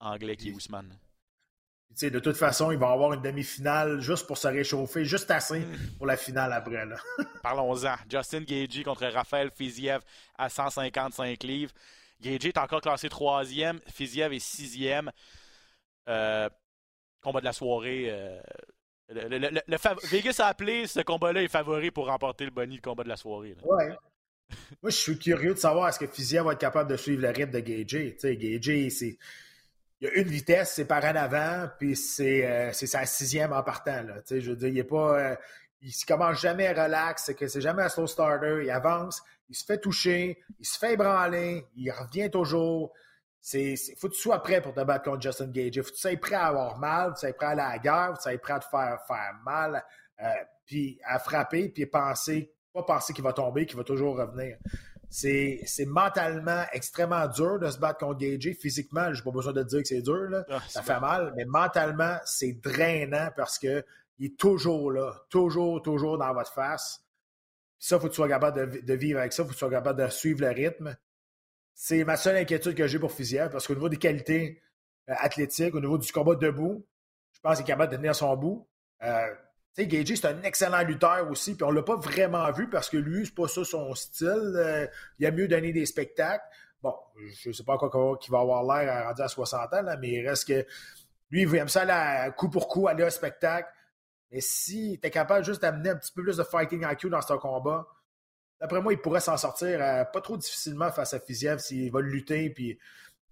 anglais 0.00 0.36
qui 0.36 0.50
est 0.50 0.52
Ousmane. 0.52 0.98
de 2.00 2.18
toute 2.18 2.36
façon, 2.36 2.72
il 2.72 2.78
va 2.78 2.90
avoir 2.90 3.12
une 3.12 3.22
demi-finale 3.22 4.00
juste 4.00 4.26
pour 4.26 4.38
se 4.38 4.48
réchauffer, 4.48 5.04
juste 5.04 5.30
assez 5.30 5.62
pour 5.98 6.06
la 6.06 6.16
finale 6.16 6.52
après. 6.52 6.84
Parlons-en. 7.42 7.94
Justin 8.10 8.42
Gagey 8.42 8.82
contre 8.82 9.06
Raphaël 9.06 9.50
Fiziev 9.54 10.00
à 10.36 10.48
155 10.48 11.42
livres. 11.44 11.72
Gagey 12.20 12.48
est 12.48 12.58
encore 12.58 12.80
classé 12.80 13.08
troisième, 13.08 13.80
Fiziev 13.88 14.32
est 14.32 14.38
sixième. 14.38 15.10
Euh, 16.08 16.48
combat 17.20 17.40
de 17.40 17.44
la 17.44 17.52
soirée. 17.52 18.06
Euh, 18.10 18.40
le, 19.08 20.08
Vegas 20.08 20.36
a 20.40 20.46
appelé 20.46 20.86
ce 20.86 21.00
combat-là 21.00 21.42
est 21.42 21.48
favori 21.48 21.90
pour 21.90 22.06
remporter 22.06 22.44
le 22.44 22.50
bonnie 22.50 22.76
de 22.76 22.80
combat 22.80 23.04
de 23.04 23.08
la 23.08 23.16
soirée. 23.16 23.56
Ouais. 23.62 23.92
Moi, 24.82 24.90
je 24.90 24.96
suis 24.96 25.18
curieux 25.18 25.54
de 25.54 25.58
savoir 25.58 25.88
est-ce 25.88 25.98
que 25.98 26.06
Fiziev 26.06 26.44
va 26.44 26.52
être 26.52 26.58
capable 26.58 26.90
de 26.90 26.96
suivre 26.96 27.22
le 27.22 27.28
rythme 27.28 27.52
de 27.52 27.60
Gagey. 27.60 28.16
Gagey, 28.22 28.90
c'est. 28.90 29.16
Il 30.00 30.08
a 30.08 30.12
une 30.14 30.28
vitesse, 30.28 30.72
c'est 30.74 30.84
par 30.84 31.04
en 31.04 31.14
avant, 31.14 31.68
puis 31.78 31.94
c'est 31.94 32.44
euh, 32.44 32.72
sa 32.72 33.06
sixième 33.06 33.52
en 33.52 33.62
partant. 33.62 34.04
Je 34.28 34.50
il 34.66 34.78
est 34.78 34.82
pas. 34.84 35.18
Euh, 35.20 35.36
il 35.82 35.92
commence 36.06 36.40
jamais 36.40 36.70
relax, 36.70 37.24
c'est 37.26 37.34
que 37.34 37.48
c'est 37.48 37.60
jamais 37.60 37.82
un 37.82 37.88
slow 37.88 38.06
starter, 38.06 38.62
il 38.64 38.70
avance, 38.70 39.22
il 39.48 39.56
se 39.56 39.64
fait 39.64 39.78
toucher, 39.78 40.38
il 40.58 40.66
se 40.66 40.78
fait 40.78 40.94
ébranler, 40.94 41.66
il 41.76 41.90
revient 41.90 42.30
toujours. 42.30 42.92
C'est, 43.40 43.74
faut 43.98 44.08
que 44.08 44.14
tu 44.14 44.20
sois 44.20 44.40
prêt 44.40 44.60
pour 44.60 44.72
te 44.72 44.80
battre 44.84 45.04
contre 45.04 45.22
Justin 45.22 45.48
Gage. 45.48 45.82
Faut 45.82 45.90
que 45.90 45.94
tu 45.94 46.00
sois 46.00 46.16
prêt 46.16 46.36
à 46.36 46.46
avoir 46.46 46.78
mal, 46.78 47.14
tu 47.14 47.20
sois 47.20 47.32
prêt 47.32 47.46
à 47.46 47.54
la 47.56 47.78
guerre, 47.78 48.14
tu 48.16 48.22
sois 48.22 48.38
prêt 48.38 48.52
à 48.52 48.60
te 48.60 48.66
faire, 48.66 48.98
faire 49.06 49.34
mal, 49.44 49.84
euh, 50.22 50.28
puis 50.64 51.00
à 51.04 51.18
frapper, 51.18 51.68
puis 51.68 51.86
penser, 51.86 52.52
pas 52.72 52.82
penser 52.82 53.12
qu'il 53.12 53.24
va 53.24 53.32
tomber, 53.32 53.66
qu'il 53.66 53.76
va 53.76 53.84
toujours 53.84 54.16
revenir. 54.16 54.56
C'est, 55.10 55.60
c'est 55.66 55.84
mentalement 55.84 56.64
extrêmement 56.72 57.26
dur 57.28 57.58
de 57.58 57.70
se 57.70 57.78
battre 57.78 57.98
contre 57.98 58.18
Gage. 58.18 58.54
Physiquement, 58.58 59.12
j'ai 59.12 59.22
pas 59.22 59.30
besoin 59.30 59.52
de 59.52 59.62
te 59.62 59.68
dire 59.68 59.82
que 59.82 59.88
c'est 59.88 60.00
dur, 60.00 60.30
là. 60.30 60.44
Ah, 60.48 60.60
ça 60.68 60.82
fait 60.82 60.98
mal, 61.00 61.34
mais 61.36 61.44
mentalement, 61.44 62.16
c'est 62.24 62.54
drainant 62.54 63.28
parce 63.36 63.58
que 63.58 63.84
il 64.18 64.26
est 64.26 64.36
toujours 64.38 64.90
là, 64.90 65.14
toujours, 65.28 65.82
toujours 65.82 66.16
dans 66.16 66.32
votre 66.32 66.52
face. 66.52 67.04
Ça, 67.78 67.96
il 67.96 68.00
faut 68.00 68.06
que 68.06 68.12
tu 68.12 68.16
sois 68.16 68.28
capable 68.28 68.72
de, 68.72 68.80
de, 68.80 68.94
vivre 68.94 69.18
avec 69.18 69.32
ça, 69.32 69.42
il 69.42 69.46
faut 69.46 69.50
que 69.50 69.54
tu 69.54 69.58
sois 69.58 69.70
capable 69.70 70.02
de 70.02 70.08
suivre 70.08 70.40
le 70.40 70.50
rythme. 70.50 70.96
C'est 71.74 72.04
ma 72.04 72.16
seule 72.16 72.36
inquiétude 72.36 72.74
que 72.74 72.86
j'ai 72.86 72.98
pour 72.98 73.12
Fiziev, 73.12 73.50
parce 73.50 73.66
qu'au 73.66 73.74
niveau 73.74 73.88
des 73.88 73.98
qualités 73.98 74.62
euh, 75.10 75.14
athlétiques, 75.18 75.74
au 75.74 75.80
niveau 75.80 75.98
du 75.98 76.10
combat 76.12 76.36
debout, 76.36 76.86
je 77.32 77.40
pense 77.40 77.56
qu'il 77.56 77.64
est 77.64 77.66
capable 77.66 77.90
de 77.90 77.96
tenir 77.96 78.14
son 78.14 78.36
bout. 78.36 78.68
Euh, 79.02 79.34
sais, 79.74 79.86
Gagey, 79.86 80.16
c'est 80.16 80.26
un 80.26 80.42
excellent 80.42 80.82
lutteur 80.82 81.30
aussi, 81.30 81.54
puis 81.54 81.64
on 81.64 81.70
l'a 81.70 81.82
pas 81.82 81.96
vraiment 81.96 82.50
vu 82.52 82.68
parce 82.68 82.90
que 82.90 82.96
lui, 82.96 83.26
c'est 83.26 83.34
pas 83.34 83.48
ça 83.48 83.64
son 83.64 83.94
style. 83.94 84.54
Euh, 84.56 84.86
il 85.18 85.26
a 85.26 85.30
mieux 85.30 85.48
donné 85.48 85.72
des 85.72 85.86
spectacles. 85.86 86.44
Bon, 86.82 86.94
je 87.42 87.52
sais 87.52 87.64
pas 87.64 87.78
quoi 87.78 88.18
qu'il 88.18 88.32
va 88.32 88.40
avoir 88.40 88.64
l'air 88.64 89.06
rendu 89.06 89.22
à 89.22 89.28
60 89.28 89.72
ans, 89.72 89.82
là, 89.82 89.96
mais 89.96 90.10
il 90.10 90.28
reste 90.28 90.48
que 90.48 90.66
lui, 91.30 91.42
il 91.42 91.56
aime 91.56 91.68
ça 91.68 91.82
aller 91.82 92.32
coup 92.32 92.50
pour 92.50 92.68
coup, 92.68 92.88
aller 92.88 93.04
au 93.04 93.10
spectacle. 93.10 93.68
Mais 94.30 94.40
si 94.40 94.98
tu 95.00 95.06
es 95.06 95.10
capable 95.10 95.44
juste 95.44 95.62
d'amener 95.62 95.90
un 95.90 95.96
petit 95.96 96.12
peu 96.12 96.22
plus 96.22 96.36
de 96.36 96.42
fighting 96.42 96.84
IQ 96.90 97.10
dans 97.10 97.20
ce 97.20 97.34
combat, 97.34 97.86
D'après 98.62 98.80
moi, 98.80 98.92
il 98.92 98.98
pourrait 99.00 99.20
s'en 99.20 99.36
sortir 99.36 99.82
euh, 99.82 100.04
pas 100.04 100.20
trop 100.20 100.36
difficilement 100.36 100.92
face 100.92 101.14
à 101.14 101.18
Fiziev 101.18 101.58
s'il 101.58 101.90
va 101.90 102.00
lutter 102.00 102.48
puis 102.48 102.78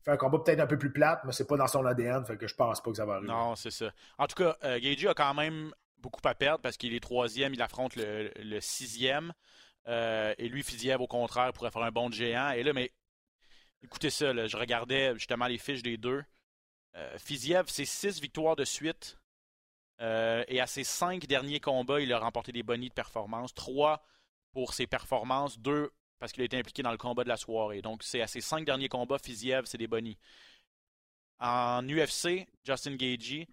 faire 0.05 0.14
un 0.14 0.16
combat 0.16 0.40
peut-être 0.44 0.59
un 0.59 0.66
peu 0.66 0.76
plus 0.76 0.92
plate, 0.92 1.20
mais 1.24 1.31
c'est 1.31 1.46
pas 1.46 1.57
dans 1.57 1.68
son 1.68 1.87
ADN, 1.87 2.24
fait 2.24 2.37
que 2.37 2.48
je 2.48 2.55
pense 2.57 2.83
pas 2.83 2.90
que 2.90 2.96
ça 2.96 3.07
va 3.07 3.14
arriver. 3.14 3.29
Non, 3.29 3.55
c'est 3.55 3.70
ça. 3.70 3.92
En 4.18 4.26
tout 4.26 4.42
cas, 4.42 4.57
euh, 4.64 4.81
a 4.81 5.14
quand 5.14 5.35
même 5.35 5.72
beaucoup 6.01 6.21
à 6.25 6.35
perdre 6.35 6.61
parce 6.63 6.77
qu'il 6.77 6.95
est 6.95 7.01
troisième, 7.01 7.55
il 7.55 7.63
affronte 7.63 7.97
le, 7.97 8.61
sixième. 8.61 9.33
Euh, 9.89 10.35
et 10.39 10.49
lui, 10.49 10.63
Fiziev, 10.63 11.01
au 11.01 11.07
contraire, 11.07 11.53
pourrait 11.53 11.71
faire 11.71 11.83
un 11.83 11.91
bon 11.91 12.09
de 12.11 12.15
géant. 12.15 12.51
Et 12.51 12.63
là, 12.63 12.73
mais 12.73 12.93
écoutez 13.83 14.11
ça, 14.11 14.47
je 14.47 14.57
regardais 14.57 15.15
justement 15.15 15.47
les 15.47 15.59
fiches 15.59 15.83
des 15.83 15.97
deux. 15.97 16.23
Euh, 16.97 17.19
Fiziev, 17.19 17.65
c'est 17.69 17.85
six 17.85 18.21
victoires 18.21 18.57
de 18.57 18.65
suite. 18.65 19.17
et 20.01 20.61
à 20.61 20.67
ses 20.67 20.85
cinq 20.85 21.27
derniers 21.27 21.61
combats, 21.61 22.01
il 22.01 22.13
a 22.13 22.19
remporté 22.19 22.53
des 22.53 22.63
bonnies 22.63 22.89
de 22.89 22.95
performance. 22.95 23.55
Trois 23.55 24.03
pour 24.53 24.75
ses 24.75 24.87
performances, 24.87 25.59
deux 25.59 25.93
parce 26.21 26.33
qu'il 26.33 26.43
a 26.43 26.45
été 26.45 26.59
impliqué 26.59 26.83
dans 26.83 26.93
le 26.93 26.99
combat 26.99 27.25
de 27.25 27.29
la 27.29 27.39
soirée. 27.39 27.81
Donc, 27.81 28.03
c'est 28.03 28.21
à 28.21 28.27
ses 28.27 28.43
cinq 28.43 28.65
derniers 28.65 28.91
combats, 28.91 29.19
Fiziev, 29.19 29.65
c'est 29.65 29.79
des 29.79 29.89
bonnies. 29.89 30.19
En 31.41 31.83
UFC, 31.89 32.47
Justin 32.63 32.97
Gagey, 32.97 33.49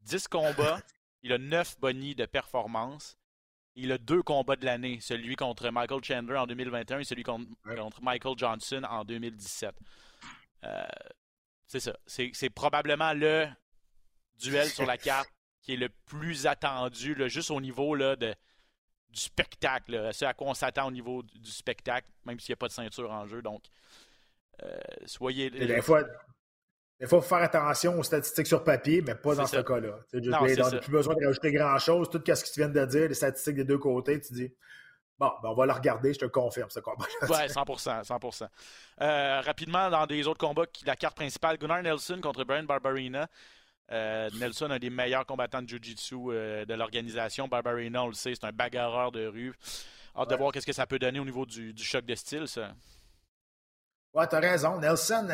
10 0.00 0.28
combats, 0.28 0.80
il 1.22 1.32
a 1.32 1.38
9 1.38 1.78
bonnies 1.80 2.14
de 2.14 2.26
performance. 2.26 3.16
Il 3.74 3.90
a 3.90 3.98
deux 3.98 4.22
combats 4.22 4.56
de 4.56 4.66
l'année, 4.66 4.98
celui 5.00 5.34
contre 5.34 5.70
Michael 5.70 6.04
Chandler 6.04 6.36
en 6.36 6.46
2021 6.46 6.98
et 6.98 7.04
celui 7.04 7.22
contre, 7.22 7.48
Michael 8.02 8.36
Johnson 8.36 8.82
en 8.88 9.04
2017. 9.04 9.74
Euh, 10.64 10.84
c'est 11.66 11.80
ça. 11.80 11.96
C'est 12.06 12.50
probablement 12.50 13.14
le 13.14 13.48
duel 14.38 14.68
sur 14.68 14.84
la 14.84 14.98
carte 14.98 15.30
qui 15.62 15.74
est 15.74 15.76
le 15.76 15.88
plus 15.88 16.46
attendu, 16.46 17.16
juste 17.28 17.50
au 17.50 17.60
niveau 17.60 17.94
là, 17.94 18.16
de, 18.16 18.34
du 19.08 19.20
spectacle, 19.20 20.12
ce 20.12 20.24
à 20.24 20.34
quoi 20.34 20.48
on 20.48 20.54
s'attend 20.54 20.88
au 20.88 20.90
niveau 20.90 21.22
du, 21.22 21.50
spectacle, 21.50 22.08
même 22.24 22.40
s'il 22.40 22.52
n'y 22.52 22.54
a 22.54 22.56
pas 22.56 22.68
de 22.68 22.72
ceinture 22.72 23.10
en 23.10 23.26
jeu. 23.26 23.42
Donc, 23.42 23.62
euh, 24.62 24.78
soyez. 25.06 25.50
Des 25.50 25.82
fois, 25.82 26.02
il 27.00 27.08
faut 27.08 27.20
faire 27.20 27.38
attention 27.38 27.98
aux 27.98 28.02
statistiques 28.02 28.46
sur 28.46 28.62
papier, 28.62 29.02
mais 29.02 29.14
pas 29.14 29.34
dans 29.34 29.46
ce 29.46 29.60
cas-là. 29.60 29.98
Tu 30.10 30.20
n'as 30.20 30.78
plus 30.80 30.92
besoin 30.92 31.14
de 31.14 31.26
rajouter 31.26 31.52
grand-chose. 31.52 32.08
Tout 32.08 32.22
ce 32.24 32.44
que 32.44 32.52
tu 32.52 32.60
viens 32.60 32.68
de 32.68 32.84
dire, 32.84 33.08
les 33.08 33.14
statistiques 33.14 33.56
des 33.56 33.64
deux 33.64 33.78
côtés, 33.78 34.20
tu 34.20 34.32
dis 34.32 34.52
Bon, 35.22 35.30
ben 35.40 35.50
on 35.50 35.54
va 35.54 35.66
le 35.66 35.72
regarder, 35.72 36.12
je 36.12 36.18
te 36.18 36.24
confirme 36.24 36.68
ce 36.68 36.80
combat. 36.80 37.04
ouais, 37.22 37.46
100%. 37.46 38.04
100%. 38.04 38.48
Euh, 39.00 39.40
rapidement, 39.40 39.88
dans 39.88 40.04
des 40.04 40.26
autres 40.26 40.40
combats, 40.40 40.64
la 40.84 40.96
carte 40.96 41.14
principale, 41.14 41.58
Gunnar 41.58 41.80
Nelson 41.80 42.18
contre 42.20 42.42
Brian 42.42 42.64
Barbarina. 42.64 43.28
Euh, 43.92 44.28
Nelson, 44.40 44.70
un 44.72 44.80
des 44.80 44.90
meilleurs 44.90 45.24
combattants 45.24 45.62
de 45.62 45.68
Jiu-Jitsu 45.68 46.16
euh, 46.16 46.64
de 46.64 46.74
l'organisation. 46.74 47.46
Barbarina, 47.46 48.02
on 48.02 48.08
le 48.08 48.14
sait, 48.14 48.34
c'est 48.34 48.46
un 48.46 48.52
bagarreur 48.52 49.12
de 49.12 49.26
rue. 49.26 49.54
Hâte 50.16 50.30
de 50.30 50.34
voir 50.34 50.50
qu'est-ce 50.50 50.66
que 50.66 50.72
ça 50.72 50.88
peut 50.88 50.98
donner 50.98 51.20
au 51.20 51.24
niveau 51.24 51.46
du, 51.46 51.72
choc 51.76 52.04
de 52.04 52.16
style, 52.16 52.48
ça. 52.48 52.74
Ouais, 54.14 54.26
t'as 54.26 54.40
raison. 54.40 54.80
Nelson, 54.80 55.28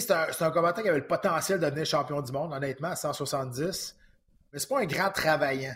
c'est 0.00 0.10
un, 0.10 0.26
un, 0.40 0.50
combattant 0.50 0.82
qui 0.82 0.88
avait 0.88 1.00
le 1.00 1.06
potentiel 1.06 1.60
de 1.60 1.66
devenir 1.66 1.86
champion 1.86 2.20
du 2.20 2.32
monde, 2.32 2.52
honnêtement, 2.52 2.88
à 2.88 2.96
170. 2.96 3.96
Mais 4.52 4.58
c'est 4.58 4.68
pas 4.68 4.80
un 4.80 4.86
grand 4.86 5.10
travaillant. 5.10 5.74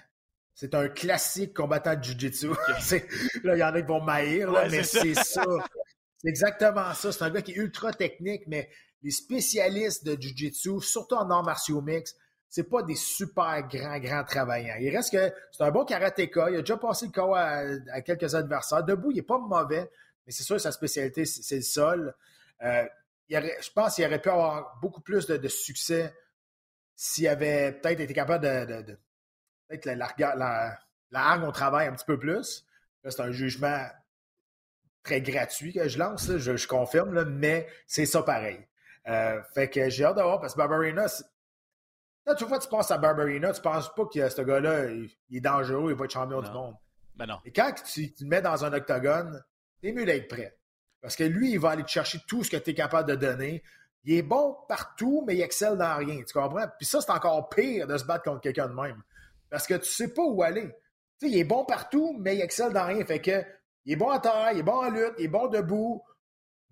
C'est 0.54 0.74
un 0.74 0.88
classique 0.88 1.52
combattant 1.54 1.94
de 1.94 2.02
Jiu-Jitsu. 2.02 2.48
là, 3.44 3.56
il 3.56 3.58
y 3.58 3.62
en 3.62 3.74
a 3.74 3.80
qui 3.80 3.86
vont 3.86 4.00
maïr, 4.00 4.50
mais 4.70 4.82
c'est 4.82 5.14
ça. 5.14 5.44
C'est 6.18 6.28
exactement 6.28 6.94
ça. 6.94 7.12
C'est 7.12 7.22
un 7.22 7.30
gars 7.30 7.42
qui 7.42 7.52
est 7.52 7.56
ultra 7.56 7.92
technique, 7.92 8.44
mais 8.46 8.70
les 9.02 9.10
spécialistes 9.10 10.06
de 10.06 10.20
Jiu-Jitsu, 10.20 10.80
surtout 10.80 11.16
en 11.16 11.28
arts 11.30 11.44
martiaux 11.44 11.82
mix, 11.82 12.16
c'est 12.48 12.70
pas 12.70 12.82
des 12.82 12.94
super 12.94 13.68
grands, 13.68 13.98
grands 13.98 14.24
travaillants. 14.24 14.76
Il 14.80 14.94
reste 14.96 15.12
que 15.12 15.30
c'est 15.52 15.62
un 15.62 15.70
bon 15.70 15.84
karatéka. 15.84 16.48
Il 16.50 16.56
a 16.56 16.60
déjà 16.60 16.78
passé 16.78 17.06
le 17.06 17.12
KO 17.12 17.34
à, 17.34 18.00
quelques 18.00 18.34
adversaires. 18.34 18.82
Debout, 18.82 19.10
il 19.10 19.18
est 19.18 19.22
pas 19.22 19.38
mauvais, 19.38 19.90
mais 20.26 20.32
c'est 20.32 20.42
sûr 20.42 20.58
sa 20.58 20.72
spécialité, 20.72 21.26
c'est 21.26 21.56
le 21.56 21.62
sol. 21.62 22.14
Euh, 22.62 22.84
je 23.28 23.70
pense 23.74 23.94
qu'il 23.94 24.04
aurait 24.04 24.20
pu 24.20 24.28
avoir 24.28 24.78
beaucoup 24.80 25.00
plus 25.00 25.26
de, 25.26 25.48
succès 25.48 26.14
s'il 26.94 27.28
avait 27.28 27.72
peut-être 27.72 28.00
été 28.00 28.14
capable 28.14 28.44
de, 28.44 28.82
de, 28.82 28.98
peut-être 29.68 29.84
la, 29.86 30.34
la, 30.34 30.78
la, 31.10 31.40
on 31.42 31.52
travaille 31.52 31.88
un 31.88 31.92
petit 31.92 32.04
peu 32.04 32.18
plus. 32.18 32.64
c'est 33.04 33.20
un 33.20 33.32
jugement 33.32 33.86
très 35.02 35.20
gratuit 35.20 35.72
que 35.72 35.88
je 35.88 35.98
lance, 35.98 36.36
je, 36.36 36.66
confirme, 36.66 37.24
mais 37.24 37.68
c'est 37.86 38.06
ça 38.06 38.22
pareil. 38.22 38.66
Euh, 39.08 39.40
fait 39.54 39.70
que 39.70 39.88
j'ai 39.88 40.04
hâte 40.04 40.16
de 40.16 40.22
voir 40.22 40.40
parce 40.40 40.54
que 40.54 40.58
Barbarina, 40.58 41.06
Là, 42.26 42.34
tu 42.34 42.44
vois, 42.44 42.58
tu 42.58 42.68
penses 42.68 42.90
à 42.90 42.98
Barbarina, 42.98 43.52
tu 43.52 43.62
penses 43.62 43.94
pas 43.94 44.04
que 44.06 44.28
ce 44.28 44.42
gars-là, 44.42 44.86
il, 44.86 45.36
est 45.36 45.40
dangereux, 45.40 45.92
il 45.92 45.96
va 45.96 46.06
être 46.06 46.10
champion 46.10 46.42
du 46.42 46.50
monde. 46.50 46.74
Ben 47.14 47.26
non. 47.26 47.38
Et 47.44 47.52
quand 47.52 47.72
tu, 47.72 48.12
te 48.12 48.24
mets 48.24 48.42
dans 48.42 48.64
un 48.64 48.72
octogone, 48.72 49.44
t'es 49.80 49.92
mieux 49.92 50.04
d'être 50.04 50.26
prêt. 50.26 50.58
Parce 51.06 51.14
que 51.14 51.22
lui, 51.22 51.52
il 51.52 51.60
va 51.60 51.70
aller 51.70 51.84
te 51.84 51.88
chercher 51.88 52.18
tout 52.26 52.42
ce 52.42 52.50
que 52.50 52.56
tu 52.56 52.70
es 52.70 52.74
capable 52.74 53.08
de 53.08 53.14
donner. 53.14 53.62
Il 54.02 54.14
est 54.14 54.22
bon 54.22 54.56
partout, 54.68 55.22
mais 55.24 55.36
il 55.36 55.40
excelle 55.40 55.76
dans 55.76 55.96
rien. 55.98 56.20
Tu 56.24 56.32
comprends? 56.32 56.66
Puis 56.78 56.84
ça, 56.84 57.00
c'est 57.00 57.12
encore 57.12 57.48
pire 57.48 57.86
de 57.86 57.96
se 57.96 58.04
battre 58.04 58.24
contre 58.24 58.40
quelqu'un 58.40 58.66
de 58.66 58.74
même. 58.74 59.00
Parce 59.48 59.68
que 59.68 59.74
tu 59.74 59.88
sais 59.88 60.12
pas 60.12 60.24
où 60.24 60.42
aller. 60.42 60.66
Tu 61.20 61.28
sais, 61.28 61.32
il 61.32 61.38
est 61.38 61.44
bon 61.44 61.64
partout, 61.64 62.16
mais 62.18 62.34
il 62.34 62.40
excelle 62.40 62.72
dans 62.72 62.86
rien. 62.86 63.04
Fait 63.04 63.20
que 63.20 63.44
il 63.84 63.92
est 63.92 63.96
bon 63.96 64.08
à 64.08 64.18
terre, 64.18 64.48
il 64.52 64.58
est 64.58 64.62
bon 64.64 64.84
en 64.84 64.90
lutte, 64.90 65.14
il 65.20 65.26
est 65.26 65.28
bon 65.28 65.46
debout. 65.46 66.02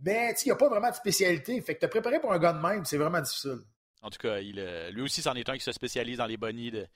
Mais 0.04 0.34
il 0.44 0.48
n'y 0.48 0.50
a 0.50 0.56
pas 0.56 0.68
vraiment 0.68 0.90
de 0.90 0.96
spécialité. 0.96 1.60
Fait 1.60 1.76
que 1.76 1.86
te 1.86 1.86
préparer 1.86 2.18
pour 2.18 2.32
un 2.32 2.40
gars 2.40 2.54
de 2.54 2.58
même, 2.58 2.84
c'est 2.84 2.98
vraiment 2.98 3.20
difficile. 3.20 3.60
En 4.04 4.10
tout 4.10 4.18
cas, 4.18 4.38
il, 4.40 4.58
euh, 4.58 4.90
lui 4.90 5.00
aussi, 5.00 5.22
c'en 5.22 5.34
est 5.34 5.48
un 5.48 5.54
qui 5.54 5.64
se 5.64 5.72
spécialise 5.72 6.18
dans 6.18 6.26
les 6.26 6.36
bonnies 6.36 6.70
de, 6.70 6.86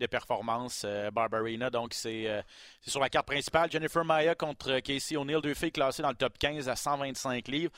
de 0.00 0.06
performance, 0.06 0.82
euh, 0.84 1.12
Barbarina. 1.12 1.70
Donc, 1.70 1.92
euh, 2.06 2.42
c'est 2.80 2.90
sur 2.90 2.98
la 3.00 3.08
carte 3.08 3.28
principale. 3.28 3.70
Jennifer 3.70 4.04
Maya 4.04 4.34
contre 4.34 4.80
Casey 4.80 5.16
O'Neill, 5.16 5.40
deux 5.40 5.54
filles 5.54 5.70
classées 5.70 6.02
dans 6.02 6.08
le 6.08 6.16
top 6.16 6.36
15 6.36 6.68
à 6.68 6.74
125 6.74 7.46
livres. 7.46 7.70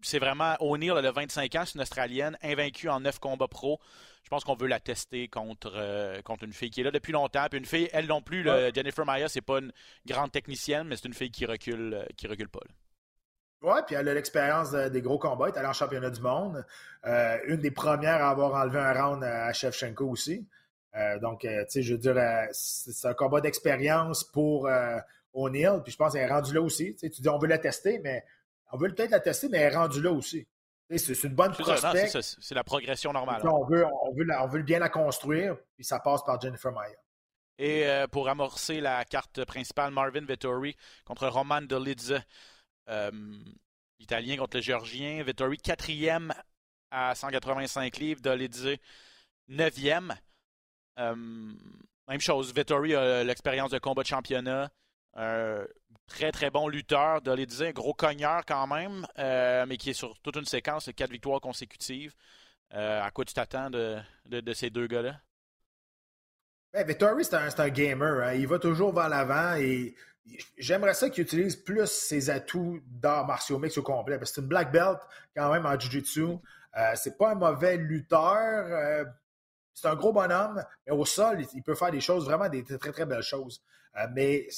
c'est 0.00 0.18
vraiment 0.18 0.56
O'Neill, 0.60 0.94
elle 0.96 1.06
a 1.06 1.12
25 1.12 1.54
ans, 1.56 1.64
c'est 1.66 1.74
une 1.74 1.82
Australienne, 1.82 2.38
invaincue 2.42 2.88
en 2.88 3.00
9 3.00 3.18
combats 3.18 3.48
pro. 3.48 3.78
Je 4.24 4.30
pense 4.30 4.44
qu'on 4.44 4.54
veut 4.54 4.66
la 4.66 4.80
tester 4.80 5.28
contre, 5.28 6.22
contre 6.24 6.44
une 6.44 6.52
fille 6.54 6.70
qui 6.70 6.80
est 6.80 6.84
là 6.84 6.90
depuis 6.90 7.12
longtemps. 7.12 7.46
Puis 7.50 7.58
une 7.58 7.66
fille, 7.66 7.90
elle 7.92 8.06
non 8.06 8.22
plus, 8.22 8.42
Jennifer 8.74 9.04
Maya, 9.04 9.28
c'est 9.28 9.42
pas 9.42 9.58
une 9.58 9.72
grande 10.06 10.32
technicienne, 10.32 10.88
mais 10.88 10.96
c'est 10.96 11.08
une 11.08 11.14
fille 11.14 11.30
qui 11.30 11.44
recule, 11.44 12.06
qui 12.16 12.26
recule 12.26 12.48
pas. 12.48 12.60
Oui, 13.62 13.78
puis 13.86 13.94
elle 13.94 14.08
a 14.08 14.14
l'expérience 14.14 14.72
des 14.72 15.02
gros 15.02 15.18
combats. 15.18 15.48
Elle 15.48 15.54
est 15.54 15.58
allée 15.58 15.68
en 15.68 15.72
championnat 15.72 16.10
du 16.10 16.20
monde. 16.20 16.64
Euh, 17.06 17.38
une 17.46 17.56
des 17.56 17.70
premières 17.70 18.22
à 18.22 18.30
avoir 18.30 18.54
enlevé 18.54 18.78
un 18.78 18.92
round 18.92 19.22
à 19.24 19.52
Shevchenko 19.52 20.06
aussi. 20.06 20.46
Euh, 20.94 21.18
donc, 21.18 21.44
euh, 21.44 21.64
tu 21.64 21.70
sais, 21.70 21.82
je 21.82 21.92
veux 21.92 21.98
dire, 21.98 22.16
c'est 22.52 23.08
un 23.08 23.14
combat 23.14 23.40
d'expérience 23.40 24.24
pour 24.24 24.68
O'Neill. 25.32 25.80
Puis 25.82 25.92
je 25.92 25.96
pense 25.96 26.12
qu'elle 26.12 26.22
est 26.22 26.32
rendue 26.32 26.54
là 26.54 26.60
aussi. 26.60 26.94
Tu 26.96 27.08
dis, 27.08 27.28
on 27.28 27.38
veut 27.38 27.48
la 27.48 27.58
tester, 27.58 28.00
mais 28.00 28.24
on 28.72 28.76
veut 28.76 28.88
peut-être 28.88 29.10
la 29.10 29.20
tester, 29.20 29.48
mais 29.48 29.58
elle 29.58 29.72
est 29.72 29.76
rendue 29.76 30.02
là 30.02 30.12
aussi. 30.12 30.46
C'est 30.96 31.24
une 31.24 31.34
bonne 31.34 31.52
prospect. 31.52 32.08
C'est 32.22 32.54
la 32.54 32.64
progression 32.64 33.12
normale. 33.12 33.42
On 33.44 33.64
veut, 33.64 33.84
on, 33.84 34.14
veut 34.14 34.26
on 34.38 34.46
veut 34.46 34.62
bien 34.62 34.78
la 34.78 34.88
construire, 34.88 35.56
puis 35.74 35.84
ça 35.84 35.98
passe 35.98 36.22
par 36.24 36.40
Jennifer 36.40 36.72
Maya. 36.72 36.96
Et 37.58 37.86
pour 38.12 38.28
amorcer 38.28 38.80
la 38.80 39.04
carte 39.04 39.44
principale, 39.44 39.90
Marvin 39.92 40.24
Vettori 40.24 40.76
contre 41.04 41.26
Roman 41.28 41.62
Dolidze. 41.62 42.20
Euh, 42.88 43.10
L'Italien 43.98 44.36
contre 44.36 44.58
le 44.58 44.62
Géorgien. 44.62 45.22
Vettori, 45.22 45.56
quatrième 45.58 46.34
à 46.90 47.14
185 47.14 47.96
livres. 47.96 48.20
Dolidze, 48.20 48.76
neuvième. 49.48 50.14
Euh, 50.98 51.14
même 52.08 52.20
chose, 52.20 52.52
Vettori 52.52 52.94
a 52.94 53.24
l'expérience 53.24 53.70
de 53.70 53.78
combat 53.78 54.02
de 54.02 54.08
championnat. 54.08 54.70
très 56.06 56.30
très 56.30 56.50
bon 56.50 56.68
lutteur. 56.68 57.22
Dolidze, 57.22 57.62
un 57.62 57.72
gros 57.72 57.94
cogneur 57.94 58.44
quand 58.44 58.66
même, 58.66 59.06
euh, 59.18 59.64
mais 59.66 59.76
qui 59.76 59.90
est 59.90 59.94
sur 59.94 60.18
toute 60.20 60.36
une 60.36 60.44
séquence 60.44 60.86
de 60.86 60.92
quatre 60.92 61.10
victoires 61.10 61.40
consécutives. 61.40 62.14
à 62.70 63.10
quoi 63.12 63.24
tu 63.24 63.32
t'attends 63.32 63.70
de, 63.70 63.98
ces 64.52 64.70
deux 64.70 64.86
gars-là? 64.86 65.20
Ben, 66.72 66.86
Vettori, 66.86 67.24
c'est 67.24 67.34
un, 67.34 67.68
gamer. 67.70 68.22
Hein. 68.22 68.34
Il 68.34 68.46
va 68.46 68.58
toujours 68.58 68.92
vers 68.92 69.08
l'avant 69.08 69.54
et 69.56 69.94
J'aimerais 70.58 70.94
ça 70.94 71.10
qu'il 71.10 71.22
utilise 71.22 71.56
plus 71.56 71.86
ses 71.86 72.30
atouts 72.30 72.80
d'art 72.86 73.26
martiaux 73.26 73.58
mix 73.58 73.78
au 73.78 73.82
complet. 73.82 74.18
Parce 74.18 74.30
que 74.30 74.36
c'est 74.36 74.40
une 74.40 74.48
black 74.48 74.72
belt 74.72 74.98
quand 75.34 75.52
même 75.52 75.66
en 75.66 75.78
Jiu-Jitsu. 75.78 76.38
Euh, 76.76 76.92
c'est 76.94 77.16
pas 77.16 77.32
un 77.32 77.34
mauvais 77.34 77.76
lutteur. 77.76 78.66
Euh, 78.66 79.04
c'est 79.72 79.88
un 79.88 79.94
gros 79.94 80.12
bonhomme, 80.12 80.62
mais 80.86 80.92
au 80.92 81.04
sol, 81.04 81.44
il 81.54 81.62
peut 81.62 81.74
faire 81.74 81.90
des 81.90 82.00
choses, 82.00 82.24
vraiment 82.24 82.48
des 82.48 82.64
très, 82.64 82.92
très, 82.92 83.04
belles 83.04 83.22
choses. 83.22 83.62
Euh, 83.96 84.06
mais 84.14 84.48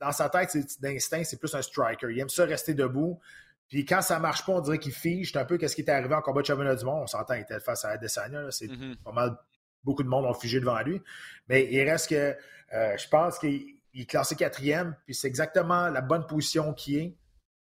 dans 0.00 0.12
sa 0.12 0.28
tête, 0.28 0.56
d'instinct, 0.80 1.22
c'est 1.24 1.38
plus 1.38 1.54
un 1.54 1.62
striker. 1.62 2.08
Il 2.10 2.18
aime 2.18 2.28
ça 2.28 2.44
rester 2.44 2.74
debout. 2.74 3.20
Puis 3.68 3.84
quand 3.84 4.02
ça 4.02 4.18
marche 4.18 4.44
pas, 4.44 4.52
on 4.52 4.60
dirait 4.60 4.78
qu'il 4.78 4.92
fige. 4.92 5.32
C'est 5.32 5.38
un 5.38 5.44
peu 5.44 5.56
qu'est-ce 5.56 5.74
qui 5.74 5.82
est 5.82 5.90
arrivé 5.90 6.14
en 6.14 6.20
combat 6.20 6.42
de 6.42 6.46
championnat 6.46 6.76
du 6.76 6.84
monde. 6.84 7.02
On 7.02 7.06
s'entend, 7.06 7.34
il 7.34 7.42
était 7.42 7.60
face 7.60 7.84
à 7.84 7.90
Adesanya. 7.90 8.50
C'est 8.50 8.66
mm-hmm. 8.66 8.96
pas 9.02 9.12
mal. 9.12 9.36
Beaucoup 9.82 10.02
de 10.02 10.08
monde 10.08 10.24
ont 10.24 10.34
figé 10.34 10.58
devant 10.58 10.80
lui. 10.80 11.00
Mais 11.48 11.66
il 11.70 11.88
reste 11.88 12.10
que 12.10 12.36
je 12.72 13.08
pense 13.08 13.38
qu'il 13.38 13.75
il 13.96 14.02
est 14.02 14.06
classé 14.06 14.36
quatrième, 14.36 14.94
puis 15.06 15.14
c'est 15.14 15.26
exactement 15.26 15.88
la 15.88 16.02
bonne 16.02 16.26
position 16.26 16.74
qui 16.74 16.98
est. 16.98 17.16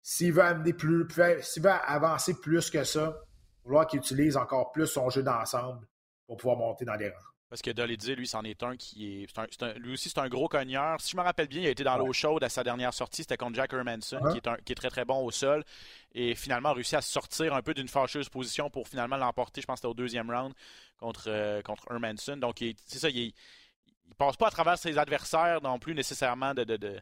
S'il 0.00 0.32
veut 0.32 0.42
amener 0.42 0.72
plus, 0.72 1.06
s'il 1.42 1.62
veut 1.62 1.70
avancer 1.70 2.40
plus 2.40 2.70
que 2.70 2.84
ça, 2.84 3.00
il 3.00 3.04
va 3.04 3.62
falloir 3.64 3.86
qu'il 3.86 3.98
utilise 3.98 4.36
encore 4.38 4.72
plus 4.72 4.86
son 4.86 5.10
jeu 5.10 5.22
d'ensemble 5.22 5.86
pour 6.26 6.38
pouvoir 6.38 6.56
monter 6.56 6.86
dans 6.86 6.94
les 6.94 7.10
rangs. 7.10 7.16
Parce 7.50 7.60
que 7.60 7.70
Dolly 7.70 7.96
lui, 8.16 8.26
c'en 8.26 8.42
est 8.44 8.62
un 8.62 8.76
qui 8.76 9.24
est. 9.24 9.78
lui 9.78 9.92
aussi, 9.92 10.08
c'est 10.08 10.18
un 10.18 10.28
gros 10.28 10.48
cogneur. 10.48 11.00
Si 11.00 11.12
je 11.12 11.16
me 11.16 11.22
rappelle 11.22 11.48
bien, 11.48 11.60
il 11.60 11.66
a 11.66 11.70
été 11.70 11.84
dans 11.84 11.98
l'eau 11.98 12.12
chaude 12.12 12.42
à 12.42 12.48
sa 12.48 12.64
dernière 12.64 12.94
sortie. 12.94 13.22
C'était 13.22 13.36
contre 13.36 13.54
Jack 13.54 13.72
Hermanson, 13.72 14.20
qui, 14.32 14.38
est 14.38 14.64
qui, 14.64 14.72
est 14.72 14.74
très 14.74 14.90
très 14.90 15.04
bon 15.04 15.22
au 15.22 15.30
sol. 15.30 15.64
Et 16.12 16.34
finalement, 16.34 16.70
a 16.70 16.72
réussi 16.72 16.96
à 16.96 17.02
sortir 17.02 17.54
un 17.54 17.62
peu 17.62 17.74
d'une 17.74 17.88
fâcheuse 17.88 18.28
position 18.30 18.70
pour 18.70 18.88
finalement 18.88 19.16
l'emporter. 19.16 19.60
Je 19.60 19.66
pense 19.66 19.74
que 19.74 19.78
c'était 19.80 19.90
au 19.90 19.94
deuxième 19.94 20.30
round 20.30 20.54
contre, 20.98 21.24
euh, 21.28 21.62
contre 21.62 21.84
Hermanson. 21.90 22.36
Donc, 22.38 22.64
c'est 22.86 22.98
ça, 22.98 23.10
il 23.10 23.28
est, 23.28 23.34
il 24.08 24.14
passe 24.14 24.36
pas 24.36 24.48
à 24.48 24.50
travers 24.50 24.78
ses 24.78 24.98
adversaires 24.98 25.60
non 25.62 25.78
plus 25.78 25.94
nécessairement 25.94 26.54
de, 26.54 26.64
de, 26.64 27.00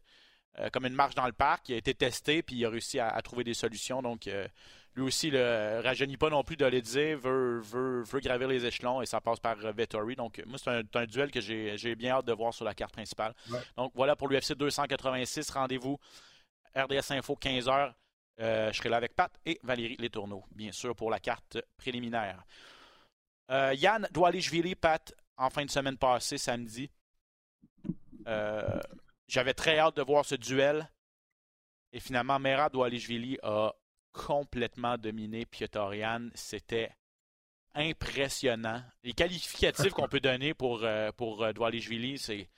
euh, 0.60 0.70
comme 0.70 0.86
une 0.86 0.94
marche 0.94 1.16
dans 1.16 1.26
le 1.26 1.32
parc. 1.32 1.68
Il 1.68 1.74
a 1.74 1.78
été 1.78 1.94
testé 1.94 2.42
puis 2.42 2.56
il 2.56 2.64
a 2.64 2.70
réussi 2.70 3.00
à, 3.00 3.20
trouver 3.22 3.42
des 3.42 3.54
solutions. 3.54 4.02
Donc 4.02 4.28
euh, 4.28 4.46
lui 4.94 5.02
aussi 5.02 5.32
ne 5.32 5.82
rajeunit 5.82 6.16
pas 6.16 6.30
non 6.30 6.44
plus 6.44 6.56
de 6.56 6.64
le 6.64 6.80
veut, 7.16 7.60
veut, 7.60 8.02
veut 8.04 8.20
gravir 8.20 8.46
les 8.46 8.64
échelons 8.64 9.02
et 9.02 9.06
ça 9.06 9.20
passe 9.20 9.40
par 9.40 9.56
euh, 9.64 9.72
Vettori. 9.72 10.14
Donc 10.14 10.40
moi 10.46 10.58
c'est 10.58 10.70
un, 10.70 11.06
duel 11.06 11.32
que 11.32 11.40
j'ai 11.40 11.94
bien 11.96 12.12
hâte 12.12 12.26
de 12.26 12.32
voir 12.32 12.54
sur 12.54 12.64
la 12.64 12.74
carte 12.74 12.92
principale. 12.92 13.34
Donc 13.76 13.92
voilà 13.94 14.14
pour 14.14 14.28
l'UFC 14.28 14.52
286. 14.54 15.50
Rendez-vous 15.50 15.98
RDS 16.76 17.10
Info 17.10 17.36
15h. 17.40 17.92
je 18.38 18.72
serai 18.72 18.88
là 18.88 18.96
avec 18.96 19.16
Pat 19.16 19.32
et 19.44 19.58
Valérie 19.64 19.96
Letourneau, 19.96 20.44
bien 20.54 20.70
sûr, 20.70 20.94
pour 20.94 21.10
la 21.10 21.18
carte 21.18 21.58
préliminaire. 21.76 22.44
Yann 23.50 24.08
Doualishvili, 24.12 24.74
Pat, 24.74 25.12
en 25.36 25.50
fin 25.50 25.64
de 25.64 25.70
semaine 25.70 25.96
passée, 25.96 26.38
samedi. 26.38 26.90
Euh, 28.26 28.80
j'avais 29.28 29.54
très 29.54 29.78
hâte 29.78 29.96
de 29.96 30.02
voir 30.02 30.24
ce 30.24 30.34
duel. 30.34 30.90
Et 31.92 32.00
finalement, 32.00 32.38
Merab 32.38 32.72
Doualishvili 32.72 33.38
a 33.42 33.72
complètement 34.12 34.96
dominé 34.98 35.46
Pietorian. 35.46 36.28
C'était 36.34 36.90
impressionnant. 37.74 38.82
Les 39.02 39.12
qualificatifs 39.12 39.92
qu'on 39.92 40.08
peut 40.08 40.20
donner 40.20 40.54
pour, 40.54 40.84
euh, 40.84 41.10
pour 41.12 41.42
euh, 41.42 41.52
Doualishvili, 41.52 42.18
c'est 42.18 42.48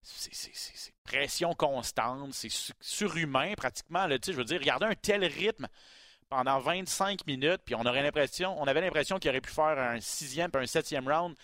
c'est 0.00 0.94
pression 1.04 1.54
constante, 1.54 2.32
c'est 2.32 2.48
surhumain 2.80 3.54
pratiquement. 3.56 4.06
Là, 4.06 4.16
je 4.24 4.32
veux 4.32 4.44
dire, 4.44 4.60
regarder 4.60 4.86
un 4.86 4.94
tel 4.94 5.24
rythme 5.24 5.66
pendant 6.28 6.60
25 6.60 7.26
minutes, 7.26 7.62
puis 7.64 7.74
on 7.74 7.84
aurait 7.84 8.02
l'impression, 8.02 8.60
on 8.60 8.66
avait 8.66 8.80
l'impression 8.80 9.18
qu'il 9.18 9.30
aurait 9.30 9.40
pu 9.40 9.50
faire 9.50 9.78
un 9.78 10.00
sixième 10.00 10.50
puis 10.50 10.62
un 10.62 10.66
septième 10.66 11.08
round. 11.08 11.36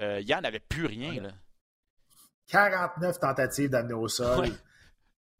Euh, 0.00 0.20
Yann 0.20 0.42
n'avait 0.42 0.60
plus 0.60 0.86
rien. 0.86 1.20
Là. 1.20 1.30
49 2.48 3.18
tentatives 3.18 3.70
d'amener 3.70 3.94
au 3.94 4.08
sol. 4.08 4.48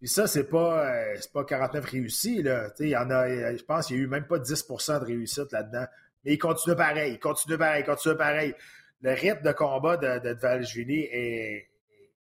Et 0.00 0.07
ça, 0.07 0.26
c'est 0.26 0.48
pas, 0.48 0.88
euh, 0.90 1.16
pas 1.32 1.44
49 1.44 1.84
réussis. 1.84 2.42
Là. 2.42 2.70
Il 2.80 2.88
y 2.88 2.96
en 2.96 3.11
a, 3.11 3.28
euh, 3.28 3.57
je 3.57 3.64
pense 3.64 3.86
qu'il 3.86 3.96
n'y 3.96 4.03
a 4.03 4.05
eu 4.05 4.09
même 4.09 4.26
pas 4.26 4.38
10% 4.38 4.98
de 5.00 5.05
réussite 5.05 5.53
là-dedans. 5.53 5.86
Mais 6.24 6.34
il 6.34 6.38
continue 6.38 6.76
pareil, 6.76 7.12
il 7.12 7.20
continue 7.20 7.59
pareil, 7.59 7.82
il 7.82 7.86
continue 7.86 8.16
pareil. 8.16 8.55
Le 9.00 9.12
rythme 9.12 9.42
de 9.42 9.53
combat 9.53 9.96
de, 9.96 10.18
de 10.18 10.36
est, 10.46 11.68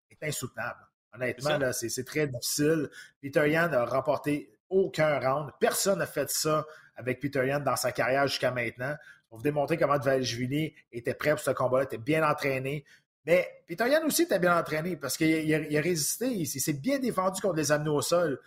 est, 0.09 0.23
insoutenable. 0.23 0.79
Honnêtement, 1.13 1.71
c'est, 1.73 2.03
très 2.03 2.27
difficile. 2.27 2.89
Peter 3.21 3.49
Yan 3.49 3.69
n'a 3.69 3.85
remporté 3.85 4.51
aucun 4.69 5.19
round. 5.19 5.51
Personne 5.59 5.99
n'a 5.99 6.05
fait 6.05 6.29
ça 6.29 6.65
avec 6.95 7.19
Peter 7.19 7.45
Yan 7.45 7.59
dans 7.59 7.75
sa 7.75 7.91
carrière 7.91 8.27
jusqu'à 8.27 8.51
maintenant 8.51 8.95
pour 9.31 9.37
vous 9.37 9.43
démontrer 9.43 9.77
comment 9.77 9.97
Dvalishvili 9.97 10.73
était 10.91 11.13
prêt 11.13 11.31
pour 11.31 11.39
ce 11.39 11.51
combat-là, 11.51 11.85
était 11.85 11.97
bien 11.97 12.29
entraîné. 12.29 12.83
Mais 13.25 13.47
Peter 13.65 13.85
aussi 14.05 14.23
était 14.23 14.39
bien 14.39 14.59
entraîné 14.59 14.97
parce 14.97 15.15
qu'il 15.15 15.55
a, 15.55 15.81
résisté, 15.81 16.27
il, 16.27 16.45
s'est 16.45 16.73
bien 16.73 16.99
défendu 16.99 17.39
contre 17.39 17.55
les 17.55 17.71
amenés 17.71 17.91
au 17.91 18.01
sol. 18.01 18.41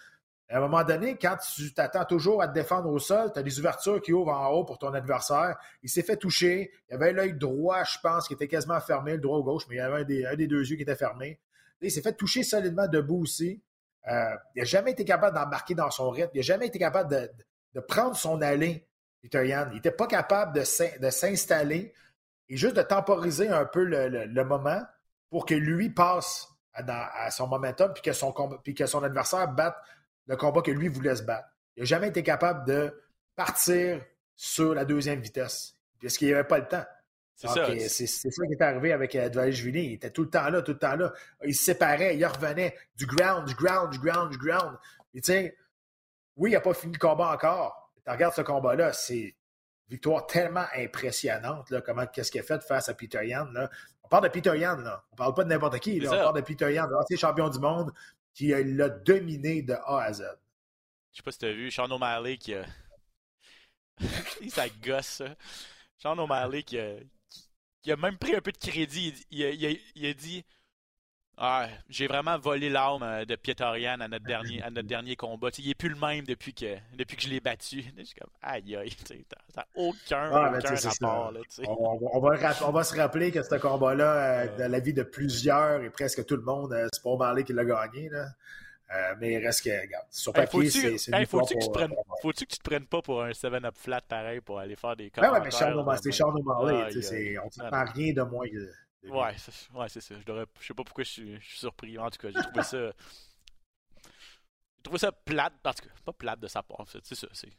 À 0.51 0.59
un 0.59 0.61
moment 0.61 0.85
donné, 0.85 1.17
quand 1.17 1.39
tu 1.57 1.73
t'attends 1.73 2.05
toujours 2.05 2.43
à 2.43 2.49
te 2.49 2.53
défendre 2.53 2.91
au 2.91 2.99
sol, 2.99 3.33
tu 3.33 3.39
as 3.39 3.43
des 3.43 3.59
ouvertures 3.59 4.03
qui 4.03 4.13
ouvrent 4.13 4.35
en 4.35 4.51
haut 4.51 4.65
pour 4.65 4.79
ton 4.79 4.93
adversaire. 4.93 5.57
Il 5.83 5.89
s'est 5.89 6.03
fait 6.03 6.19
toucher. 6.19 6.71
Il 6.91 6.97
avait 6.97 7.15
l'œil 7.15 7.33
droit, 7.33 7.83
je 7.85 7.99
pense, 8.03 8.29
qui 8.29 8.35
était 8.35 8.47
quasiment 8.47 8.79
fermé, 8.79 9.13
le 9.13 9.21
droit 9.21 9.39
ou 9.39 9.43
gauche, 9.43 9.65
mais 9.71 9.77
il 9.77 9.79
y 9.79 9.81
avait 9.81 10.03
un 10.03 10.05
des, 10.05 10.27
un 10.27 10.37
des 10.37 10.47
deux 10.47 10.69
yeux 10.69 10.77
qui 10.77 10.83
était 10.83 10.97
fermé. 10.97 11.41
Il 11.81 11.91
s'est 11.91 12.03
fait 12.03 12.13
toucher 12.13 12.43
solidement 12.43 12.89
debout 12.89 13.23
aussi. 13.23 13.63
Euh, 14.07 14.35
il 14.55 14.59
n'a 14.59 14.65
jamais 14.67 14.91
été 14.91 15.07
capable 15.07 15.35
d'embarquer 15.35 15.75
dans 15.75 15.91
son 15.91 16.11
rythme. 16.11 16.33
Il 16.35 16.39
n'a 16.39 16.43
jamais 16.43 16.67
été 16.67 16.79
capable 16.79 17.11
de, 17.11 17.31
de 17.73 17.81
prendre 17.81 18.17
son 18.17 18.43
allée, 18.43 18.87
Peter 19.25 19.49
Yan. 19.49 19.69
Il 19.71 19.77
n'était 19.77 19.91
pas 19.91 20.07
capable 20.07 20.53
de 20.55 21.11
s'installer 21.11 21.95
et 22.51 22.57
juste 22.59 22.77
de 22.77 22.83
temporiser 22.83 23.49
un 23.49 23.65
peu 23.65 23.83
le, 23.83 24.27
le, 24.27 24.45
moment 24.45 24.83
pour 25.31 25.47
que 25.47 25.55
lui 25.55 25.89
passe 25.89 26.47
à, 26.75 27.25
à 27.25 27.31
son 27.31 27.47
momentum 27.47 27.91
puis 27.95 28.03
que 28.03 28.13
son, 28.13 28.35
puis 28.63 28.75
que 28.75 28.85
son 28.85 29.03
adversaire 29.03 29.49
batte 29.49 29.77
le 30.27 30.37
combat 30.37 30.61
que 30.61 30.71
lui 30.71 30.89
voulait 30.89 31.17
se 31.17 31.23
battre. 31.23 31.49
Il 31.75 31.81
n'a 31.81 31.87
jamais 31.87 32.09
été 32.09 32.23
capable 32.23 32.67
de 32.67 33.03
partir 33.35 34.03
sur 34.37 34.75
la 34.75 34.85
deuxième 34.85 35.21
vitesse 35.21 35.75
parce 36.03 36.19
qu'il 36.19 36.29
n'y 36.29 36.35
avait 36.35 36.45
pas 36.45 36.59
le 36.59 36.69
temps. 36.69 36.85
C'est 37.35 37.49
ça. 37.49 37.67
C'est 37.89 38.07
ça 38.07 38.47
qui 38.47 38.53
est 38.53 38.63
arrivé 38.63 38.93
avec 38.93 39.17
euh, 39.17 39.51
Il 39.51 39.77
était 39.95 40.11
tout 40.11 40.25
le 40.25 40.31
temps 40.31 40.51
là, 40.51 40.61
tout 40.61 40.73
le 40.73 40.79
temps 40.79 40.97
là. 40.97 41.15
Il 41.43 41.55
se 41.55 41.65
séparait, 41.65 42.15
il 42.15 42.27
revenait 42.27 42.77
du 42.95 43.07
ground, 43.07 43.49
du 43.49 43.55
ground, 43.55 43.91
du 43.91 43.99
ground, 43.99 44.31
du 44.31 44.37
ground. 44.37 44.77
Et 45.15 45.23
tu 45.23 45.33
sais, 45.33 45.57
oui, 46.37 46.51
il 46.51 46.53
n'a 46.53 46.61
pas 46.61 46.75
fini 46.75 46.93
le 46.93 46.99
combat 46.99 47.33
encore. 47.33 47.84
Tu 48.05 48.11
regardes 48.11 48.35
ce 48.35 48.43
combat-là, 48.43 48.93
c'est 48.93 49.19
une 49.19 49.33
victoire 49.89 50.27
tellement 50.27 50.67
impressionnante, 50.75 51.71
là, 51.71 51.81
comment, 51.81 52.07
qu'est-ce 52.07 52.31
qu'il 52.31 52.41
a 52.41 52.45
fait 52.45 52.63
face 52.63 52.89
à 52.89 52.95
Peter 52.95 53.27
Yan. 53.27 53.47
Là. 53.53 53.71
On 54.03 54.09
parle 54.09 54.25
de 54.25 54.29
Peter 54.29 54.59
Yan, 54.59 54.77
là. 54.77 55.05
On 55.13 55.17
parle 55.17 55.35
pas 55.35 55.45
de 55.45 55.49
n'importe 55.49 55.79
qui, 55.79 56.01
là. 56.01 56.11
On 56.13 56.17
parle 56.17 56.37
de 56.37 56.41
Peter 56.43 56.73
Yan, 56.73 56.87
l'ancien 56.89 57.17
champion 57.17 57.49
du 57.49 57.59
monde, 57.59 57.93
qui 58.35 58.49
l'a 58.49 58.89
dominé 58.89 59.63
de 59.63 59.75
A 59.75 60.03
à 60.03 60.13
Z. 60.13 60.25
Je 61.13 61.19
sais 61.19 61.23
pas 61.23 61.33
si 61.33 61.39
tu 61.39 61.47
as 61.47 61.53
vu 61.53 61.71
Sean 61.71 61.91
O'Malley 61.91 62.37
qui 62.37 62.55
a. 62.55 62.67
ça 64.49 64.69
gosse, 64.83 65.07
ça. 65.07 65.37
Sean 65.97 66.19
O'Malley 66.19 66.65
qui 66.65 66.79
a... 66.79 66.97
qui 67.83 67.93
a 67.93 67.97
même 67.97 68.19
pris 68.19 68.35
un 68.35 68.41
peu 68.41 68.51
de 68.51 68.59
crédit. 68.59 69.15
Il, 69.31 69.45
a, 69.45 69.51
il 69.51 70.07
a, 70.07 70.13
dit 70.13 70.45
ah, 71.37 71.67
J'ai 71.89 72.07
vraiment 72.07 72.39
volé 72.39 72.71
l'âme 72.71 73.03
euh, 73.03 73.25
de 73.25 73.35
Pietorian 73.35 74.01
à 74.01 74.09
notre 74.09 74.25
dernier, 74.25 74.63
à 74.63 74.71
notre 74.71 74.87
dernier 74.87 75.17
combat. 75.17 75.49
il 75.59 75.71
est 75.71 75.75
plus 75.75 75.89
le 75.89 75.97
même 75.97 76.25
depuis 76.25 76.55
que, 76.55 76.77
depuis 76.97 77.17
que 77.17 77.23
je 77.23 77.29
l'ai 77.29 77.41
battu. 77.41 77.85
Je 77.99 78.05
suis 78.05 78.15
comme 78.15 78.31
Aïe, 78.43 78.77
aïe, 78.77 78.93
n'a 79.57 79.67
aucun, 79.75 80.29
aucun 80.29 80.75
rapport. 80.75 81.33
Là, 81.33 81.41
on, 81.67 81.99
on, 82.13 82.21
va, 82.21 82.37
on 82.67 82.71
va 82.71 82.85
se 82.85 82.97
rappeler 82.97 83.33
que 83.33 83.43
ce 83.43 83.55
combat-là, 83.57 84.45
euh, 84.45 84.59
dans 84.59 84.71
la 84.71 84.81
vie 84.81 84.93
de 84.93 85.03
plusieurs 85.03 85.83
et 85.83 85.91
presque 85.91 86.25
tout 86.27 86.37
le 86.37 86.43
monde, 86.43 86.73
euh, 86.73 86.89
c'est 86.93 87.03
pas 87.03 87.11
O'Malley 87.11 87.45
qui 87.45 87.53
l'a 87.53 87.65
gagné. 87.65 88.09
Là. 88.09 88.27
Euh, 88.95 89.15
mais 89.19 89.33
il 89.33 89.45
reste 89.45 89.65
que, 89.65 89.71
regarde, 89.71 90.07
sur 90.11 90.33
papier, 90.33 90.71
c'est 90.71 90.99
c'est 90.99 91.27
faut-tu 91.27 91.55
que, 91.55 91.73
prennes... 91.73 91.95
faut 92.21 92.31
que 92.31 92.37
tu 92.37 92.47
te 92.47 92.63
prennes 92.63 92.87
pas 92.87 93.03
pour 93.03 93.23
un 93.23 93.31
7-up 93.31 93.75
flat 93.77 94.03
pareil 94.03 94.41
pour 94.41 94.59
aller 94.59 94.77
faire 94.77 94.95
des 94.95 95.11
commentaires? 95.11 95.33
Ouais, 95.33 95.39
ouais, 95.39 95.45
mais 95.45 95.51
c'est 96.01 96.13
Sean 96.13 96.33
O'Malley. 96.35 97.39
on 97.39 97.65
ne 97.65 97.69
prend 97.71 97.85
rien 97.93 98.13
de 98.13 98.23
moins 98.23 98.47
que... 98.47 98.71
Ouais, 99.09 99.35
c'est 99.37 99.71
ouais, 99.75 99.89
ça. 99.89 100.01
Je, 100.01 100.45
je 100.61 100.67
sais 100.67 100.75
pas 100.75 100.85
pourquoi 100.85 101.05
je 101.05 101.11
suis, 101.11 101.41
je 101.41 101.47
suis 101.47 101.59
surpris. 101.59 101.99
En 101.99 102.11
tout 102.11 102.19
cas, 102.19 102.29
j'ai 102.35 102.43
trouvé 102.43 102.63
ça... 102.63 102.93
j'ai 104.77 104.83
trouvé 104.83 104.99
ça 104.99 105.13
plate, 105.13 105.55
parce 105.63 105.81
que 105.81 105.89
pas 106.05 106.13
plate 106.13 106.41
de 106.41 106.49
sa 106.49 106.63
part, 106.63 106.87
c'est 106.89 107.15
ça. 107.15 107.27
C'est... 107.33 107.51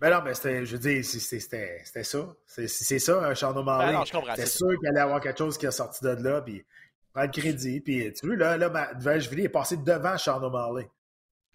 Mais 0.00 0.10
non, 0.10 0.22
mais 0.22 0.34
c'était, 0.34 0.64
je 0.64 0.76
veux 0.76 0.78
dire, 0.78 1.04
c'était, 1.04 1.82
c'était 1.84 2.04
ça. 2.04 2.34
C'est, 2.46 2.68
c'est 2.68 2.98
ça, 2.98 3.34
Sean 3.34 3.56
O'Malley. 3.56 3.92
Ben 3.92 4.04
c'était 4.04 4.46
sûr 4.46 4.78
qu'il 4.78 4.88
allait 4.88 5.00
avoir 5.00 5.20
quelque 5.20 5.38
chose 5.38 5.58
qui 5.58 5.66
est 5.66 5.72
sorti 5.72 6.04
de 6.04 6.10
là, 6.10 6.40
puis 6.40 6.64
prend 7.12 7.22
le 7.22 7.28
crédit. 7.28 7.80
Puis 7.80 8.12
tu 8.12 8.26
vois, 8.26 8.36
là, 8.36 8.56
là 8.56 8.94
Dvalishvili 8.94 9.44
est 9.44 9.48
passé 9.48 9.76
devant 9.76 10.16
Sean 10.16 10.42
O'Malley. 10.42 10.88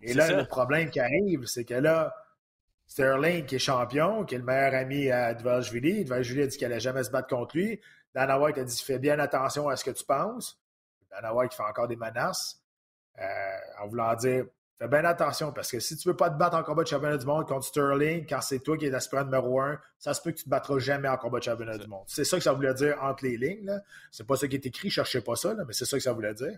Et 0.02 0.14
là, 0.14 0.30
le 0.34 0.46
problème 0.46 0.90
qui 0.90 1.00
arrive, 1.00 1.46
c'est 1.46 1.64
que 1.64 1.76
là, 1.76 2.14
Sterling, 2.86 3.46
qui 3.46 3.56
est 3.56 3.60
champion, 3.60 4.26
qui 4.26 4.36
est 4.36 4.40
le 4.40 4.44
meilleur 4.44 4.74
ami 4.74 5.10
à 5.10 5.34
Dvalishvili, 5.34 6.04
Dvalishvili 6.04 6.42
a 6.42 6.48
dit 6.48 6.58
qu'il 6.58 6.68
n'allait 6.68 6.82
jamais 6.82 7.04
se 7.06 7.12
battre 7.12 7.30
contre 7.30 7.56
lui. 7.56 7.80
Dana 8.14 8.40
White 8.40 8.58
a 8.58 8.64
dit 8.64 8.84
fais 8.84 9.00
bien 9.00 9.20
attention 9.20 9.70
à 9.70 9.76
ce 9.76 9.84
que 9.84 9.92
tu 9.92 10.04
penses. 10.04 10.60
Dana 11.10 11.34
White 11.34 11.54
fait 11.54 11.64
encore 11.64 11.88
des 11.88 11.96
menaces 11.96 12.62
euh, 13.20 13.58
en 13.80 13.88
voulant 13.88 14.14
dire 14.16 14.46
Fais 14.80 14.88
bien 14.88 15.06
attention 15.06 15.52
parce 15.52 15.72
que 15.72 15.80
si 15.80 15.96
tu 15.96 16.08
veux 16.10 16.16
pas 16.16 16.30
te 16.30 16.38
battre 16.38 16.58
en 16.58 16.64
combat 16.64 16.84
de 16.84 16.88
championnat 16.88 17.18
du 17.18 17.26
monde 17.26 17.48
contre 17.48 17.66
Sterling, 17.66 18.26
quand 18.28 18.42
c'est 18.42 18.60
toi 18.60 18.76
qui 18.76 18.88
es 18.88 18.90
l'aspirant 18.90 19.24
numéro 19.24 19.62
un, 19.62 19.80
ça 20.00 20.14
se 20.14 20.22
peut 20.22 20.32
que 20.32 20.38
tu 20.38 20.44
te 20.46 20.50
battras 20.50 20.80
jamais 20.80 21.08
en 21.08 21.16
combat 21.16 21.40
de 21.40 21.44
championnat 21.44 21.78
du 21.78 21.88
monde. 21.88 22.04
C'est 22.08 22.26
ça 22.26 22.38
que 22.38 22.44
ça 22.44 22.54
voulait 22.54 22.74
dire 22.74 22.98
entre 23.02 23.24
les 23.24 23.38
lignes. 23.38 23.80
C'est 24.12 24.26
pas 24.26 24.36
ça 24.36 24.48
qui 24.48 24.56
est 24.56 24.66
écrit, 24.66 24.90
cherchez 24.90 25.22
pas 25.22 25.36
ça, 25.36 25.54
mais 25.68 25.74
c'est 25.74 25.86
ça 25.86 25.98
que 25.98 26.04
ça 26.04 26.12
voulait 26.12 26.34
dire. 26.34 26.58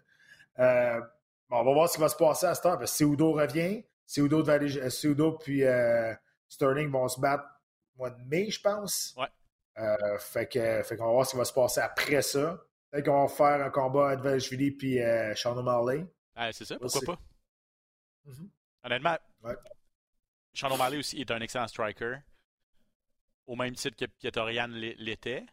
Euh, 0.59 1.01
bon, 1.49 1.57
on 1.57 1.65
va 1.65 1.73
voir 1.73 1.89
ce 1.89 1.95
qui 1.95 2.01
va 2.01 2.09
se 2.09 2.15
passer 2.15 2.45
à 2.45 2.55
ce 2.55 2.61
temps. 2.61 2.77
Parce 2.77 2.97
que 2.97 3.03
Udo 3.03 3.33
revient, 3.33 3.83
si 4.05 4.21
Udo 4.21 4.43
euh, 4.47 5.31
puis 5.39 5.65
euh, 5.65 6.13
Sterling 6.47 6.89
vont 6.89 7.07
se 7.09 7.19
battre 7.19 7.43
au 7.95 7.99
mois 7.99 8.11
de 8.11 8.23
mai, 8.23 8.49
je 8.49 8.61
pense. 8.61 9.13
Ouais. 9.17 9.27
Euh, 9.77 10.17
fait 10.19 10.47
que, 10.47 10.83
fait 10.83 10.95
qu'on 10.97 11.05
va 11.05 11.11
voir 11.11 11.25
ce 11.25 11.31
qui 11.31 11.37
va 11.37 11.45
se 11.45 11.53
passer 11.53 11.81
après 11.81 12.21
ça. 12.21 12.63
Peut-être 12.89 13.05
qu'on 13.05 13.25
va 13.25 13.27
faire 13.27 13.65
un 13.65 13.69
combat 13.69 14.09
avec 14.09 14.19
Dvalishvili 14.19 14.71
puis 14.71 14.99
Sean 15.35 15.57
O'Malley. 15.57 16.05
Ah, 16.35 16.51
c'est 16.53 16.65
ça, 16.65 16.77
pourquoi 16.79 17.01
pas? 17.01 17.19
Mm-hmm. 18.27 18.49
Honnêtement, 18.83 19.17
ouais. 19.43 19.55
Sean 20.53 20.71
O'Malley 20.71 20.97
aussi 20.97 21.19
est 21.19 21.31
un 21.31 21.41
excellent 21.41 21.67
striker, 21.67 22.17
au 23.45 23.55
même 23.55 23.75
titre 23.75 23.97
que 23.97 24.05
Pietorian 24.05 24.67
l'était. 24.69 25.45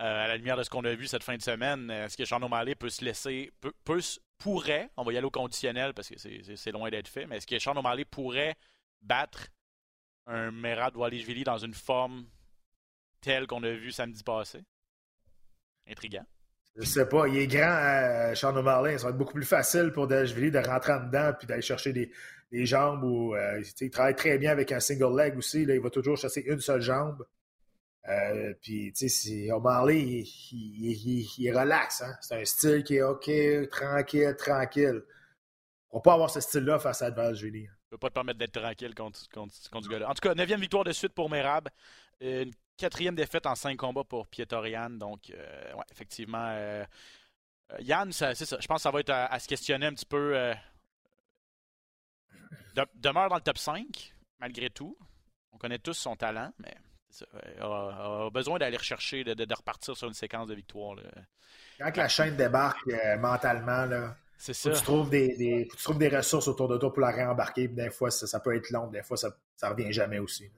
Euh, 0.00 0.24
à 0.24 0.28
la 0.28 0.36
lumière 0.36 0.56
de 0.56 0.62
ce 0.62 0.70
qu'on 0.70 0.84
a 0.84 0.94
vu 0.94 1.08
cette 1.08 1.24
fin 1.24 1.36
de 1.36 1.42
semaine, 1.42 1.90
est-ce 1.90 2.16
que 2.16 2.24
Sean 2.24 2.40
O'Malley 2.42 2.76
peut 2.76 2.90
se 2.90 3.04
laisser, 3.04 3.52
peut, 3.60 3.72
pourrait, 4.38 4.90
on 4.96 5.02
va 5.02 5.12
y 5.12 5.16
aller 5.16 5.26
au 5.26 5.30
conditionnel 5.30 5.92
parce 5.92 6.08
que 6.08 6.16
c'est 6.56 6.70
loin 6.70 6.88
d'être 6.90 7.08
fait, 7.08 7.26
mais 7.26 7.38
est-ce 7.38 7.46
que 7.46 7.58
Sean 7.58 7.76
O'Malley 7.76 8.04
pourrait 8.04 8.56
battre 9.00 9.48
un 10.26 10.50
Merad 10.52 10.96
Walishvili 10.96 11.42
dans 11.42 11.58
une 11.58 11.74
forme 11.74 12.28
telle 13.20 13.46
qu'on 13.46 13.62
a 13.62 13.70
vu 13.70 13.92
samedi 13.92 14.22
passé? 14.22 14.60
Intriguant. 15.88 16.26
Je 16.78 16.84
sais 16.84 17.08
pas, 17.08 17.26
il 17.26 17.36
est 17.38 17.46
grand, 17.48 17.76
euh, 17.76 18.34
Sean. 18.34 18.54
Ça 18.54 18.62
va 18.62 18.92
être 18.92 19.16
beaucoup 19.16 19.34
plus 19.34 19.44
facile 19.44 19.90
pour 19.92 20.06
Dashvili 20.06 20.50
de 20.52 20.58
rentrer 20.58 20.92
en 20.92 21.00
dedans 21.00 21.32
puis 21.36 21.46
d'aller 21.48 21.62
chercher 21.62 21.92
des, 21.92 22.12
des 22.52 22.66
jambes. 22.66 23.02
Ou, 23.02 23.34
euh, 23.34 23.62
il 23.80 23.90
travaille 23.90 24.14
très 24.14 24.38
bien 24.38 24.52
avec 24.52 24.70
un 24.70 24.78
single 24.78 25.18
leg 25.18 25.36
aussi. 25.36 25.64
Là, 25.64 25.74
il 25.74 25.80
va 25.80 25.90
toujours 25.90 26.16
chasser 26.16 26.42
une 26.46 26.60
seule 26.60 26.80
jambe. 26.80 27.26
Euh, 28.08 28.54
puis, 28.62 28.92
tu 28.92 29.08
sais, 29.08 29.50
O'Malley, 29.50 30.00
il, 30.00 30.26
il, 30.52 31.28
il, 31.38 31.58
relaxe. 31.58 32.02
Hein? 32.02 32.14
C'est 32.20 32.40
un 32.40 32.44
style 32.44 32.84
qui 32.84 32.96
est 32.96 33.02
OK, 33.02 33.28
tranquille, 33.70 34.36
tranquille. 34.38 35.02
On 35.90 35.96
ne 35.96 36.00
va 36.00 36.02
pas 36.02 36.12
avoir 36.14 36.30
ce 36.30 36.40
style-là 36.40 36.78
face 36.78 37.02
à 37.02 37.10
Dashvili. 37.10 37.64
Tu 37.64 37.68
ne 37.68 37.90
peux 37.90 37.98
pas 37.98 38.08
te 38.08 38.14
permettre 38.14 38.38
d'être 38.38 38.60
tranquille 38.60 38.94
contre, 38.94 39.28
contre, 39.30 39.52
contre 39.70 39.84
ce 39.84 39.90
gars-là. 39.90 40.08
En 40.08 40.14
tout 40.14 40.20
cas, 40.20 40.34
neuvième 40.34 40.60
victoire 40.60 40.84
de 40.84 40.92
suite 40.92 41.12
pour 41.12 41.28
Merab. 41.28 41.68
Une 42.20 42.52
quatrième 42.78 43.14
défaite 43.14 43.44
en 43.44 43.54
cinq 43.54 43.76
combats 43.76 44.04
pour 44.04 44.26
Pietorian. 44.26 44.88
Donc, 44.88 45.30
euh, 45.30 45.72
ouais, 45.74 45.84
effectivement, 45.90 46.46
euh, 46.50 46.84
euh, 47.72 47.76
Yann, 47.80 48.10
c'est 48.12 48.34
ça. 48.34 48.56
Je 48.58 48.66
pense 48.66 48.78
que 48.78 48.82
ça 48.82 48.90
va 48.90 49.00
être 49.00 49.10
à, 49.10 49.38
se 49.38 49.46
questionner 49.46 49.86
un 49.86 49.92
petit 49.92 50.06
peu. 50.06 50.54
demeure 52.94 53.28
dans 53.28 53.36
le 53.36 53.42
top 53.42 53.58
5, 53.58 54.14
malgré 54.40 54.70
tout. 54.70 54.96
On 55.52 55.58
connaît 55.58 55.78
tous 55.78 55.94
son 55.94 56.16
talent, 56.16 56.52
mais 56.58 56.74
il 57.20 57.60
a, 57.60 58.30
besoin 58.30 58.58
d'aller 58.58 58.76
rechercher, 58.76 59.24
de, 59.24 59.54
repartir 59.54 59.96
sur 59.96 60.08
une 60.08 60.14
séquence 60.14 60.46
de 60.46 60.54
victoires. 60.54 60.96
Quand 61.78 61.96
la 61.96 62.08
chaîne 62.08 62.36
débarque 62.36 62.86
mentalement, 63.18 63.84
là, 63.86 64.16
c'est 64.36 64.54
ça. 64.54 64.70
tu, 64.70 64.82
trouves 64.82 65.10
des, 65.10 65.68
trouves 65.78 65.98
des 65.98 66.08
ressources 66.08 66.46
autour 66.46 66.68
de 66.68 66.78
toi 66.78 66.92
pour 66.92 67.00
la 67.00 67.10
réembarquer. 67.10 67.66
Des 67.66 67.90
fois, 67.90 68.10
ça, 68.12 68.38
peut 68.38 68.54
être 68.54 68.70
long, 68.70 68.86
des 68.86 69.02
fois, 69.02 69.16
ça 69.16 69.30
ne 69.62 69.68
revient 69.68 69.92
jamais 69.92 70.20
aussi. 70.20 70.48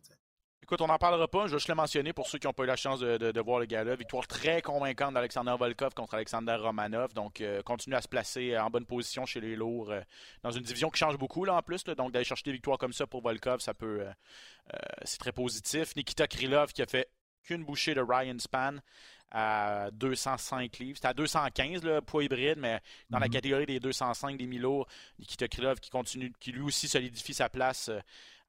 Écoute, 0.71 0.83
on 0.83 0.87
n'en 0.87 0.99
parlera 0.99 1.27
pas. 1.27 1.49
Je 1.49 1.51
vais 1.51 1.59
juste 1.59 1.67
le 1.67 1.75
mentionner 1.75 2.13
pour 2.13 2.29
ceux 2.29 2.39
qui 2.39 2.47
n'ont 2.47 2.53
pas 2.53 2.63
eu 2.63 2.67
la 2.69 2.77
chance 2.77 3.01
de, 3.01 3.41
voir 3.41 3.59
le 3.59 3.67
gars-là. 3.67 3.97
Victoire 3.97 4.29
très 4.29 4.63
convaincante 4.63 5.15
d'Alexander 5.15 5.57
Volkov 5.59 5.95
contre 5.95 6.15
Alexander 6.15 6.55
Romanov. 6.55 7.13
Donc, 7.13 7.41
euh, 7.41 7.61
continue 7.63 7.97
à 7.97 8.01
se 8.01 8.07
placer 8.07 8.57
en 8.57 8.71
bonne 8.71 8.87
position 8.87 9.27
chez 9.27 9.41
les 9.41 9.57
lourds 9.57 9.91
euh, 9.91 10.01
dans 10.45 10.53
une 10.53 10.63
division 10.63 10.89
qui 10.89 11.01
change 11.01 11.19
beaucoup 11.19 11.45
là 11.45 11.55
en 11.55 11.63
plus. 11.63 11.83
donc, 11.83 12.13
d'aller 12.13 12.25
chercher 12.25 12.45
des 12.45 12.53
victoires 12.53 12.79
comme 12.79 12.93
ça 12.93 13.09
pour 13.09 13.21
Volkov, 13.21 13.59
ça 13.59 13.75
peut. 13.75 14.03
Euh, 14.03 14.79
c'est 15.03 15.19
très 15.19 15.33
positif. 15.33 15.97
Nikita 15.97 16.29
Krylov 16.29 16.73
qui 16.73 16.83
a 16.83 16.87
fait 16.87 17.11
qu'une 17.43 17.65
bouchée 17.65 17.95
de 17.95 18.01
Ryan 18.01 18.39
Span 18.39 18.77
à 19.33 19.91
205 19.91 20.79
livres. 20.79 20.99
C'était 20.99 21.09
à 21.09 21.15
215 21.15 21.83
le 21.83 22.01
poids 22.01 22.23
hybride, 22.23 22.59
mais 22.59 22.81
dans 23.09 23.19
la 23.19 23.27
mm-hmm. 23.27 23.33
catégorie 23.33 23.67
des 23.67 23.81
205 23.81 24.37
des 24.37 24.47
mi-lourds, 24.47 24.87
Nikita 25.19 25.49
Krylov 25.49 25.81
qui 25.81 25.91
continue, 25.91 26.33
qui 26.39 26.53
lui 26.53 26.63
aussi 26.63 26.87
solidifie 26.87 27.35
sa 27.35 27.49
place 27.49 27.91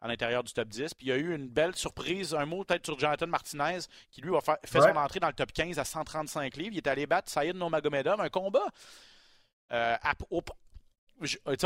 à 0.02 0.08
l'intérieur 0.08 0.44
du 0.44 0.52
top 0.52 0.68
10. 0.68 0.94
Puis 0.96 1.08
il 1.08 1.10
y 1.10 1.12
a 1.12 1.18
eu 1.18 1.36
une 1.36 1.48
belle 1.48 1.76
surprise, 1.76 2.34
un 2.34 2.46
mot 2.46 2.64
peut-être 2.64 2.86
sur 2.86 3.00
Jonathan 3.00 3.28
Martinez, 3.28 3.80
qui 4.10 4.22
lui 4.22 4.36
a 4.36 4.42
fait, 4.42 4.82
son 4.82 4.98
entrée 4.98 5.20
dans 5.20 5.28
le 5.28 5.34
top 5.34 5.52
15 5.54 5.80
à 5.80 5.86
135 5.86 6.56
livres. 6.58 6.74
Il 6.74 6.78
est 6.78 6.88
allé 6.88 7.06
battre 7.06 7.30
Saïd 7.30 7.56
Nomagomedov, 7.56 8.20
un 8.20 8.30
combat. 8.30 8.66
Euh, 9.72 9.96
on 10.28 10.42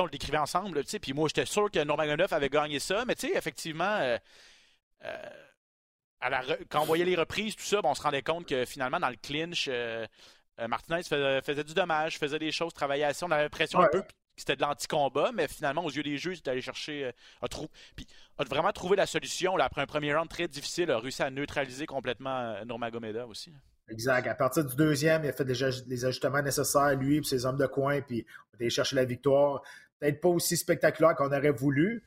le 0.04 0.10
décrivait 0.10 0.38
ensemble, 0.38 0.84
puis 0.84 1.14
moi 1.14 1.30
j'étais 1.30 1.46
sûr 1.46 1.72
que 1.72 1.80
Nomagomedov 1.80 2.34
avait 2.34 2.50
gagné 2.50 2.80
ça, 2.80 3.06
mais 3.06 3.16
tu 3.16 3.28
sais, 3.28 3.38
effectivement, 3.38 3.98
euh, 4.00 4.18
euh, 5.06 5.30
quand 6.70 6.82
on 6.82 6.86
voyait 6.86 7.06
les 7.06 7.16
reprises, 7.16 7.56
tout 7.56 7.64
ça, 7.64 7.80
on 7.84 7.96
se 7.96 8.02
rendait 8.02 8.22
compte 8.22 8.48
que 8.48 8.66
finalement, 8.66 9.00
dans 9.00 9.10
le 9.10 9.16
clinch, 9.16 9.70
Martinez 10.58 11.04
faisait, 11.04 11.64
du 11.64 11.74
dommage, 11.74 12.18
faisait 12.18 12.40
des 12.40 12.52
choses, 12.52 12.74
travaillait 12.74 13.06
assez. 13.06 13.24
On 13.24 13.32
avait 13.32 13.44
l'impression 13.44 13.80
un 13.80 13.88
peu 13.88 14.04
c'était 14.38 14.56
de 14.56 14.62
l'anti-combat, 14.62 15.32
mais 15.34 15.48
finalement, 15.48 15.86
aux 15.86 15.90
yeux 15.90 16.04
des 16.04 16.18
juges, 16.18 16.38
est 16.38 16.48
allé 16.48 16.62
chercher, 16.62 17.12
a, 17.42 17.48
puis, 17.96 18.08
a 18.38 18.44
vraiment 18.44 18.72
trouvé 18.72 18.96
la 18.96 19.06
solution. 19.06 19.56
Là, 19.58 19.66
après 19.66 19.82
un 19.82 19.86
premier 19.86 20.14
round 20.14 20.30
très 20.30 20.48
difficile, 20.48 20.92
a 20.92 21.00
réussi 21.00 21.24
à 21.24 21.30
neutraliser 21.30 21.86
complètement 21.86 22.64
Nurmagomedov 22.66 23.30
aussi. 23.30 23.54
Exact. 23.90 24.28
À 24.28 24.36
partir 24.36 24.66
du 24.66 24.76
deuxième, 24.76 25.24
il 25.24 25.30
a 25.30 25.34
fait 25.34 25.44
les 25.44 26.06
ajustements 26.06 26.42
nécessaires, 26.42 26.96
lui 26.96 27.18
et 27.18 27.24
ses 27.24 27.46
hommes 27.46 27.58
de 27.58 27.68
coin, 27.68 28.02
puis 28.02 28.26
on 28.52 28.56
a 28.56 28.62
allé 28.62 28.70
chercher 28.70 28.96
la 28.96 29.06
victoire. 29.06 29.62
Peut-être 30.00 30.20
pas 30.22 30.30
aussi 30.30 30.58
spectaculaire 30.58 31.16
qu'on 31.16 31.28
aurait 31.28 31.52
voulu, 31.52 32.04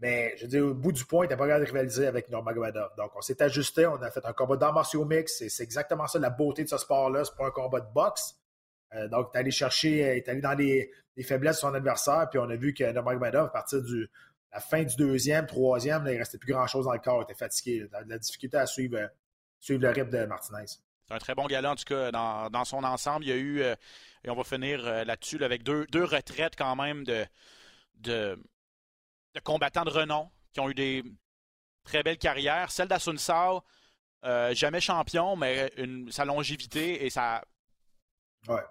mais 0.00 0.34
je 0.36 0.42
veux 0.42 0.48
dire, 0.48 0.66
au 0.66 0.74
bout 0.74 0.90
du 0.90 1.04
point, 1.04 1.24
il 1.24 1.28
n'était 1.28 1.36
pas 1.36 1.46
capable 1.46 1.64
de 1.64 1.70
rivaliser 1.70 2.06
avec 2.08 2.28
Nurmagomedov. 2.28 2.90
Donc, 2.96 3.12
on 3.14 3.20
s'est 3.20 3.40
ajusté, 3.40 3.86
on 3.86 4.02
a 4.02 4.10
fait 4.10 4.26
un 4.26 4.32
combat 4.32 4.56
d'arts 4.56 4.74
martiaux 4.74 5.04
mix. 5.04 5.44
C'est 5.48 5.62
exactement 5.62 6.08
ça 6.08 6.18
la 6.18 6.30
beauté 6.30 6.64
de 6.64 6.68
ce 6.68 6.76
sport-là. 6.76 7.24
C'est 7.24 7.36
pas 7.36 7.46
un 7.46 7.50
combat 7.50 7.80
de 7.80 7.92
boxe. 7.94 8.34
Euh, 8.94 9.08
donc, 9.08 9.30
est 9.34 9.38
allé 9.38 9.50
chercher, 9.50 9.98
il 9.98 10.18
est 10.18 10.28
allé 10.28 10.40
dans 10.40 10.54
les, 10.54 10.90
faiblesses 11.22 11.56
de 11.56 11.60
son 11.60 11.74
adversaire, 11.74 12.28
puis 12.30 12.38
on 12.38 12.48
a 12.48 12.56
vu 12.56 12.74
que 12.74 12.84
Nurmagomedov, 12.84 13.46
à 13.46 13.50
partir 13.50 13.82
de 13.82 14.08
la 14.52 14.60
fin 14.60 14.82
du 14.82 14.96
deuxième, 14.96 15.46
troisième, 15.46 16.04
il 16.06 16.12
il 16.14 16.18
restait 16.18 16.38
plus 16.38 16.52
grand-chose 16.52 16.84
dans 16.84 16.92
le 16.92 16.98
corps, 16.98 17.20
il 17.20 17.24
était 17.24 17.38
fatigué. 17.38 17.86
Il 17.88 17.96
a 17.96 18.02
la 18.04 18.18
difficulté 18.18 18.58
à 18.58 18.66
suivre, 18.66 18.98
suivre 19.60 19.82
le 19.82 19.90
rythme 19.90 20.10
de 20.10 20.24
Martinez. 20.26 20.66
C'est 20.66 21.14
un 21.14 21.18
très 21.18 21.34
bon 21.34 21.46
gala, 21.46 21.72
en 21.72 21.76
tout 21.76 21.84
cas, 21.84 22.10
dans, 22.10 22.64
son 22.64 22.84
ensemble. 22.84 23.24
Il 23.24 23.28
y 23.28 23.32
a 23.32 23.36
eu, 23.36 23.62
euh, 23.62 23.74
et 24.24 24.30
on 24.30 24.34
va 24.34 24.44
finir 24.44 24.86
euh, 24.86 25.04
là-dessus, 25.04 25.42
avec 25.42 25.62
deux, 25.62 25.86
deux 25.86 26.04
retraites 26.04 26.54
quand 26.56 26.76
même 26.76 27.04
de, 27.04 27.24
de, 27.96 28.38
de 29.34 29.40
combattants 29.40 29.84
de 29.84 29.90
renom 29.90 30.30
qui 30.52 30.60
ont 30.60 30.68
eu 30.68 30.74
des 30.74 31.02
très 31.84 32.02
belles 32.02 32.18
carrières. 32.18 32.70
Celle 32.70 32.88
d'Asun 32.88 33.16
Sao, 33.16 33.62
euh, 34.24 34.54
jamais 34.54 34.80
champion, 34.80 35.34
mais 35.36 35.72
sa 36.10 36.24
longévité 36.24 37.04
et 37.04 37.10
sa, 37.10 37.42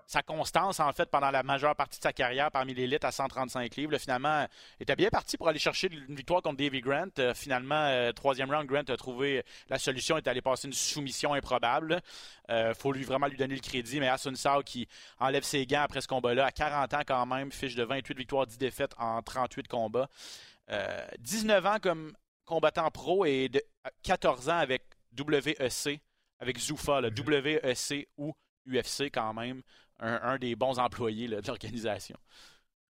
sa 0.05 0.22
constance, 0.22 0.80
en 0.80 0.91
fait, 0.91 1.09
pendant 1.09 1.32
la 1.32 1.43
majeure 1.43 1.76
partie 1.76 1.97
de 1.97 2.03
sa 2.03 2.11
carrière 2.11 2.51
parmi 2.51 2.74
l'élite 2.74 3.05
à 3.05 3.11
135 3.11 3.76
livres, 3.76 3.97
finalement, 3.97 4.45
était 4.80 4.95
bien 4.95 5.09
parti 5.09 5.38
pour 5.38 5.47
aller 5.47 5.59
chercher 5.59 5.89
une 5.91 6.15
victoire 6.15 6.41
contre 6.41 6.57
Davy 6.57 6.82
Grant. 6.82 7.07
Euh, 7.19 7.34
finalement, 7.34 7.86
euh, 7.86 8.11
troisième 8.11 8.51
round, 8.51 8.67
Grant 8.67 8.84
a 8.89 8.97
trouvé 8.97 9.43
la 9.69 9.80
solution, 9.80 10.17
est 10.17 10.28
allé 10.28 10.41
passer 10.41 10.67
une 10.67 10.74
soumission 10.74 11.34
improbable. 11.34 12.01
Il 12.49 12.74
faut 12.78 12.91
lui 12.91 13.05
vraiment 13.05 13.28
lui 13.28 13.38
donner 13.38 13.55
le 13.55 13.61
crédit, 13.61 14.01
mais 14.01 14.09
Asun 14.09 14.36
Sao 14.36 14.61
qui 14.61 14.86
enlève 15.19 15.43
ses 15.43 15.65
gants 15.65 15.84
après 15.84 16.01
ce 16.01 16.07
combat-là, 16.09 16.47
à 16.47 16.51
40 16.51 16.93
ans 16.93 17.01
quand 17.07 17.26
même, 17.26 17.49
fiche 17.49 17.76
de 17.76 17.84
28 17.84 18.17
victoires, 18.17 18.45
10 18.45 18.57
défaites 18.57 18.93
en 18.97 19.22
38 19.22 19.69
combats. 19.69 20.09
19 21.19 21.65
euh, 21.65 21.69
ans 21.69 21.78
comme 21.82 22.13
combattant 22.45 22.89
pro 22.91 23.26
et 23.26 23.49
de 23.49 23.61
14 24.03 24.49
ans 24.49 24.57
avec 24.57 24.84
WEC, 25.17 26.01
avec 26.39 26.57
Zoufa, 26.59 27.01
le 27.01 27.09
mhm. 27.09 27.61
WEC 27.63 28.09
ou 28.17 28.34
UFC 28.68 29.03
quand 29.14 29.34
même, 29.34 29.62
un, 29.99 30.38
des 30.38 30.55
bons 30.55 30.80
employés 30.80 31.28
de 31.28 31.41
l'organisation. 31.45 32.18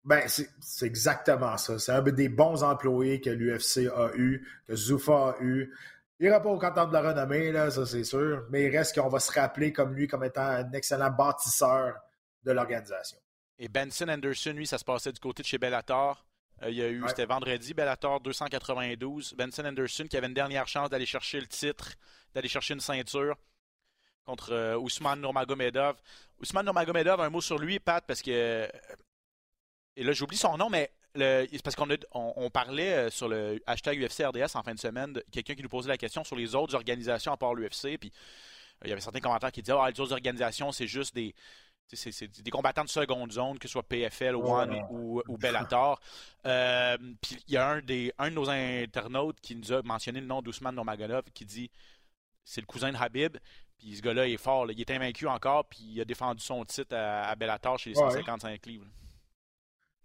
Ben, 0.04 0.26
c'est 0.28 0.86
exactement 0.86 1.56
ça. 1.58 1.78
C'est 1.78 1.92
un 1.92 2.02
des 2.02 2.28
bons 2.28 2.62
employés 2.62 3.20
que 3.20 3.30
l'UFC 3.30 3.88
a 3.94 4.10
eu, 4.14 4.46
que 4.66 4.74
Zoufa 4.74 5.30
a 5.30 5.36
eu. 5.40 5.74
Il 6.18 6.24
n'ira 6.26 6.40
pas 6.40 6.50
au 6.50 6.58
canton 6.58 6.86
de 6.86 6.92
la 6.92 7.00
renommée, 7.02 7.50
là, 7.52 7.70
ça 7.70 7.86
c'est 7.86 8.04
sûr, 8.04 8.46
mais 8.50 8.64
il 8.64 8.76
reste 8.76 8.98
qu'on 8.98 9.08
va 9.08 9.20
se 9.20 9.32
rappeler 9.32 9.72
comme 9.72 9.94
lui 9.94 10.06
comme 10.06 10.24
étant 10.24 10.42
un 10.42 10.72
excellent 10.72 11.10
bâtisseur 11.10 11.96
de 12.44 12.52
l'organisation. 12.52 13.18
Et 13.58 13.68
Benson 13.68 14.08
Anderson, 14.08 14.52
lui, 14.52 14.66
ça 14.66 14.78
se 14.78 14.84
passait 14.84 15.12
du 15.12 15.20
côté 15.20 15.42
de 15.42 15.46
chez 15.46 15.58
Bellator. 15.58 16.26
Euh, 16.62 16.70
il 16.70 16.76
y 16.76 16.82
a 16.82 16.88
eu, 16.88 17.02
c'était 17.08 17.26
vendredi, 17.26 17.74
Bellator 17.74 18.20
292. 18.20 19.34
Benson 19.34 19.64
Anderson 19.64 20.06
qui 20.08 20.16
avait 20.16 20.28
une 20.28 20.34
dernière 20.34 20.66
chance 20.66 20.88
d'aller 20.88 21.06
chercher 21.06 21.40
le 21.40 21.46
titre, 21.46 21.94
d'aller 22.34 22.48
chercher 22.48 22.74
une 22.74 22.80
ceinture 22.80 23.36
contre 24.30 24.52
euh, 24.52 24.78
Ousmane 24.78 25.20
Nurmagomedov. 25.20 25.96
Ousmane 26.40 26.64
Nurmagomedov, 26.64 27.20
un 27.20 27.30
mot 27.30 27.40
sur 27.40 27.58
lui, 27.58 27.78
Pat, 27.80 28.04
parce 28.06 28.22
que. 28.22 28.30
Euh, 28.30 28.68
et 29.96 30.04
là, 30.04 30.12
j'oublie 30.12 30.36
son 30.36 30.56
nom, 30.56 30.70
mais 30.70 30.92
c'est 31.14 31.62
parce 31.62 31.74
qu'on 31.74 31.88
on, 32.14 32.50
parlait 32.50 33.10
sur 33.10 33.28
le 33.28 33.60
hashtag 33.66 33.98
UFCRDS 33.98 34.54
en 34.54 34.62
fin 34.62 34.72
de 34.72 34.78
semaine, 34.78 35.20
quelqu'un 35.32 35.56
qui 35.56 35.62
nous 35.62 35.68
posait 35.68 35.88
la 35.88 35.96
question 35.96 36.22
sur 36.22 36.36
les 36.36 36.54
autres 36.54 36.76
organisations 36.76 37.32
à 37.32 37.36
part 37.36 37.54
l'UFC, 37.54 37.98
puis 37.98 38.12
il 38.84 38.88
y 38.88 38.92
avait 38.92 39.00
certains 39.00 39.18
commentaires 39.18 39.50
qui 39.50 39.60
disaient 39.60 39.76
Ah, 39.78 39.90
les 39.90 40.00
autres 40.00 40.12
organisations, 40.12 40.70
c'est 40.70 40.86
juste 40.86 41.12
des 41.12 41.34
c'est 41.92 42.42
des 42.42 42.50
combattants 42.52 42.84
de 42.84 42.88
seconde 42.88 43.32
zone, 43.32 43.58
que 43.58 43.66
ce 43.66 43.72
soit 43.72 43.82
PFL, 43.82 44.36
One 44.36 44.80
ou, 44.90 45.20
ou, 45.26 45.36
Bellator. 45.36 46.00
Euh, 46.46 46.96
puis 47.20 47.36
il 47.48 47.54
y 47.54 47.56
a 47.56 47.68
un, 47.68 47.80
des, 47.80 48.12
un 48.16 48.30
de 48.30 48.36
nos 48.36 48.48
internautes 48.48 49.40
qui 49.40 49.56
nous 49.56 49.72
a 49.72 49.82
mentionné 49.82 50.20
le 50.20 50.26
nom 50.26 50.40
d'Ousmane 50.40 50.76
Normaganov 50.76 51.24
qui 51.34 51.44
dit 51.44 51.68
c'est 52.44 52.60
le 52.60 52.66
cousin 52.66 52.92
de 52.92 52.96
Habib. 52.96 53.36
Puis 53.80 53.96
ce 53.96 54.02
gars-là 54.02 54.28
est 54.28 54.36
fort. 54.36 54.70
Il 54.70 54.80
est 54.80 54.90
invaincu 54.90 55.26
encore, 55.26 55.64
puis 55.64 55.80
il 55.94 56.00
a 56.00 56.04
défendu 56.04 56.42
son 56.42 56.64
titre 56.64 56.94
à, 56.94 57.34
Bellator 57.34 57.78
chez 57.78 57.90
les 57.90 57.96
155 57.96 58.66
livres. 58.66 58.86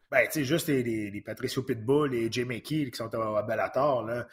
Ben, 0.10 0.26
tu 0.26 0.32
sais, 0.32 0.44
juste 0.46 0.68
les, 0.68 0.84
les, 0.84 1.22
Patricio 1.22 1.64
Pitbull 1.64 2.14
et 2.14 2.32
Jay 2.32 2.46
McKee 2.46 2.90
qui 2.90 2.96
sont 2.96 3.14
à, 3.14 3.42
Bellator, 3.42 4.04
là, 4.04 4.28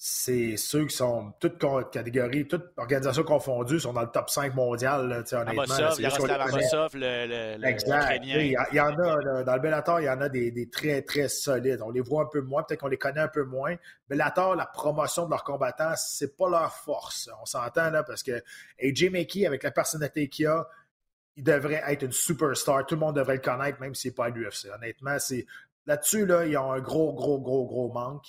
c'est 0.00 0.56
ceux 0.56 0.86
qui 0.86 0.94
sont 0.94 1.32
toutes 1.40 1.58
catégories, 1.90 2.46
toutes 2.46 2.70
organisations 2.76 3.24
confondues, 3.24 3.80
sont 3.80 3.92
dans 3.92 4.02
le 4.02 4.10
top 4.10 4.30
5 4.30 4.54
mondial. 4.54 5.08
Là, 5.08 5.24
honnêtement, 5.32 5.64
il 5.66 6.04
le, 6.94 7.56
le, 7.58 7.66
exact. 7.66 8.20
Il 8.22 8.52
y, 8.72 8.80
en 8.80 8.96
a, 8.96 9.42
dans 9.42 9.54
le 9.54 9.60
Bellator, 9.60 10.00
il 10.00 10.04
y 10.04 10.08
en 10.08 10.20
a 10.20 10.28
des, 10.28 10.52
des, 10.52 10.70
très, 10.70 11.02
très 11.02 11.28
solides. 11.28 11.80
On 11.84 11.90
les 11.90 12.00
voit 12.00 12.22
un 12.22 12.26
peu 12.26 12.40
moins, 12.40 12.62
peut-être 12.62 12.78
qu'on 12.78 12.86
les 12.86 12.96
connaît 12.96 13.22
un 13.22 13.28
peu 13.28 13.42
moins. 13.42 13.74
Bellator, 14.08 14.54
la 14.54 14.66
promotion 14.66 15.24
de 15.24 15.30
leurs 15.30 15.42
combattants, 15.42 15.94
c'est 15.96 16.36
pas 16.36 16.48
leur 16.48 16.72
force. 16.72 17.28
On 17.42 17.46
s'entend 17.46 17.90
là, 17.90 18.04
parce 18.04 18.22
que 18.22 18.40
AJ 18.80 19.10
McKee, 19.10 19.46
avec 19.46 19.64
la 19.64 19.72
personnalité 19.72 20.28
qu'il 20.28 20.46
a, 20.46 20.68
il 21.34 21.42
devrait 21.42 21.82
être 21.88 22.04
une 22.04 22.12
superstar. 22.12 22.86
Tout 22.86 22.94
le 22.94 23.00
monde 23.00 23.16
devrait 23.16 23.34
le 23.34 23.40
connaître, 23.40 23.80
même 23.80 23.96
s'il 23.96 24.12
n'est 24.12 24.14
pas 24.14 24.26
à 24.26 24.28
l'UFC. 24.28 24.68
Honnêtement, 24.72 25.18
c'est 25.18 25.44
là-dessus, 25.86 26.24
là, 26.24 26.46
ils 26.46 26.56
ont 26.56 26.70
un 26.70 26.80
gros, 26.80 27.12
gros, 27.14 27.40
gros, 27.40 27.66
gros 27.66 27.92
manque. 27.92 28.26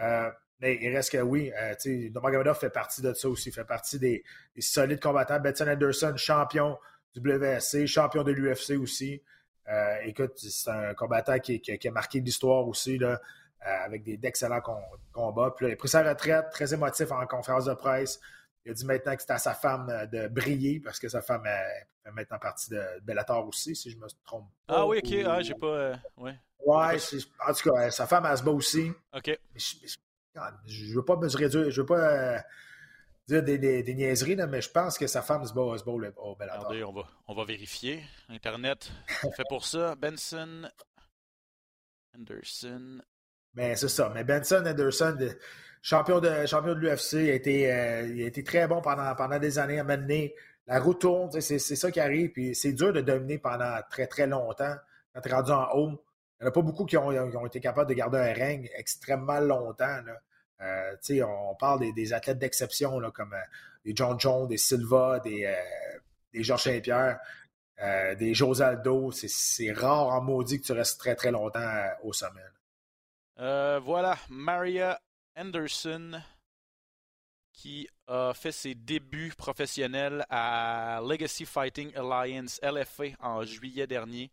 Euh, 0.00 0.30
mais 0.60 0.78
il 0.80 0.94
reste 0.94 1.12
que 1.12 1.18
oui, 1.18 1.52
euh, 1.60 1.74
Nurmagomedov 1.84 2.58
fait 2.58 2.70
partie 2.70 3.02
de 3.02 3.12
ça 3.12 3.28
aussi, 3.28 3.50
il 3.50 3.52
fait 3.52 3.64
partie 3.64 3.98
des, 3.98 4.24
solides 4.58 5.00
combattants. 5.00 5.38
Betson 5.38 5.68
Anderson, 5.68 6.14
champion 6.16 6.78
du 7.14 7.20
WSC, 7.20 7.86
champion 7.86 8.22
de 8.22 8.32
l'UFC 8.32 8.72
aussi. 8.80 9.22
Euh, 9.68 9.96
écoute, 10.04 10.32
c'est 10.36 10.70
un 10.70 10.94
combattant 10.94 11.38
qui, 11.38 11.60
a 11.84 11.90
marqué 11.90 12.20
l'histoire 12.20 12.66
aussi, 12.66 12.98
là, 12.98 13.20
euh, 13.66 13.84
avec 13.84 14.04
d'excellents 14.20 14.62
combats. 15.12 15.52
Puis 15.56 15.66
il 15.66 15.72
a 15.72 15.76
pris 15.76 15.88
sa 15.88 16.02
retraite, 16.02 16.46
très 16.50 16.72
émotif 16.72 17.10
en 17.12 17.26
conférence 17.26 17.66
de 17.66 17.74
presse. 17.74 18.20
Il 18.64 18.70
a 18.70 18.74
dit 18.74 18.86
maintenant 18.86 19.14
que 19.14 19.20
c'était 19.20 19.34
à 19.34 19.38
sa 19.38 19.54
femme 19.54 20.08
de 20.10 20.26
briller 20.28 20.80
parce 20.80 20.98
que 20.98 21.08
sa 21.08 21.20
femme 21.20 21.44
fait 22.02 22.10
maintenant 22.10 22.38
partie 22.38 22.70
de 22.70 22.82
Bellator 23.02 23.46
aussi, 23.46 23.76
si 23.76 23.90
je 23.90 23.96
me 23.96 24.06
trompe. 24.24 24.46
Ah 24.68 24.86
oui, 24.86 24.98
ok, 25.04 25.26
ah, 25.26 25.40
j'ai 25.42 25.54
pas. 25.54 26.00
ouais. 26.16 26.34
Ouais, 26.64 26.96
en 27.46 27.52
tout 27.52 27.70
cas, 27.70 27.90
sa 27.92 28.06
femme, 28.08 28.26
elle 28.28 28.36
se 28.36 28.42
bat 28.42 28.50
aussi. 28.50 28.90
OK. 29.14 29.38
Je 29.54 29.96
veux 30.94 31.04
pas 31.04 31.16
mesurer, 31.16 31.48
je 31.50 31.80
veux 31.80 31.86
pas 31.86 32.10
euh, 32.10 32.38
dire 33.28 33.42
des, 33.42 33.94
niaiseries, 33.94 34.36
mais 34.36 34.60
je 34.60 34.70
pense 34.70 34.98
que 34.98 35.06
sa 35.06 35.22
femme 35.22 35.44
se 35.46 35.52
bat, 35.52 35.62
au 35.62 35.76
on 35.76 36.92
va, 36.92 37.02
on 37.26 37.34
va 37.34 37.44
vérifier. 37.44 38.02
Internet 38.28 38.90
fait 39.36 39.44
pour 39.48 39.64
ça. 39.64 39.94
Benson 39.94 40.68
Anderson. 42.18 43.00
Mais 43.54 43.74
c'est 43.76 43.88
ça. 43.88 44.10
Mais 44.14 44.24
Benson 44.24 44.64
Anderson, 44.66 45.16
champion 45.82 46.20
de, 46.20 46.46
champion 46.46 46.74
de 46.74 46.80
l'UFC, 46.80 47.14
a 47.14 47.34
été, 47.34 47.72
euh, 47.72 48.06
il 48.08 48.22
a 48.22 48.26
été 48.26 48.44
très 48.44 48.66
bon 48.66 48.80
pendant, 48.80 49.14
pendant 49.14 49.38
des 49.38 49.58
années 49.58 49.78
à 49.78 49.84
mener. 49.84 50.34
La 50.66 50.80
route 50.80 51.00
tourne, 51.00 51.40
c'est 51.40 51.58
ça 51.58 51.90
qui 51.90 52.00
arrive. 52.00 52.32
Puis 52.32 52.54
c'est 52.54 52.72
dur 52.72 52.92
de 52.92 53.00
dominer 53.00 53.38
pendant 53.38 53.78
très, 53.90 54.06
très 54.06 54.26
longtemps. 54.26 54.74
Quand 55.14 55.20
tu 55.20 55.28
es 55.28 55.32
rendu 55.32 55.52
en 55.52 55.68
haut, 55.74 56.05
il 56.38 56.42
n'y 56.42 56.46
en 56.46 56.50
a 56.50 56.52
pas 56.52 56.62
beaucoup 56.62 56.84
qui 56.84 56.96
ont, 56.96 57.46
été 57.46 57.60
capables 57.60 57.88
de 57.88 57.94
garder 57.94 58.18
un 58.18 58.32
règne 58.34 58.68
extrêmement 58.76 59.40
longtemps. 59.40 60.00
Euh, 60.60 61.22
on 61.24 61.54
parle 61.54 61.92
des, 61.94 62.12
athlètes 62.12 62.38
d'exception 62.38 63.00
comme 63.12 63.32
euh, 63.32 63.40
des 63.84 63.92
John 63.94 64.20
Jones, 64.20 64.46
des 64.46 64.58
Silva, 64.58 65.20
des, 65.20 65.44
euh, 65.46 66.42
Georges 66.42 66.64
Saint-Pierre, 66.64 67.18
des 68.18 68.34
José 68.34 68.64
Aldo. 68.64 69.10
C'est 69.12 69.72
rare 69.72 70.08
en 70.08 70.20
maudit 70.20 70.60
que 70.60 70.66
tu 70.66 70.72
restes 70.72 71.00
très 71.00 71.14
très 71.14 71.30
longtemps 71.30 71.72
au 72.02 72.12
sommet. 72.12 72.42
voilà, 73.38 74.18
Maria 74.28 75.00
Anderson 75.36 76.20
qui 77.56 77.88
a 78.06 78.34
fait 78.34 78.52
ses 78.52 78.74
débuts 78.74 79.32
professionnels 79.36 80.26
à 80.28 81.00
Legacy 81.02 81.46
Fighting 81.46 81.90
Alliance 81.96 82.60
LFA 82.62 83.16
en 83.20 83.42
juillet 83.44 83.86
dernier. 83.86 84.30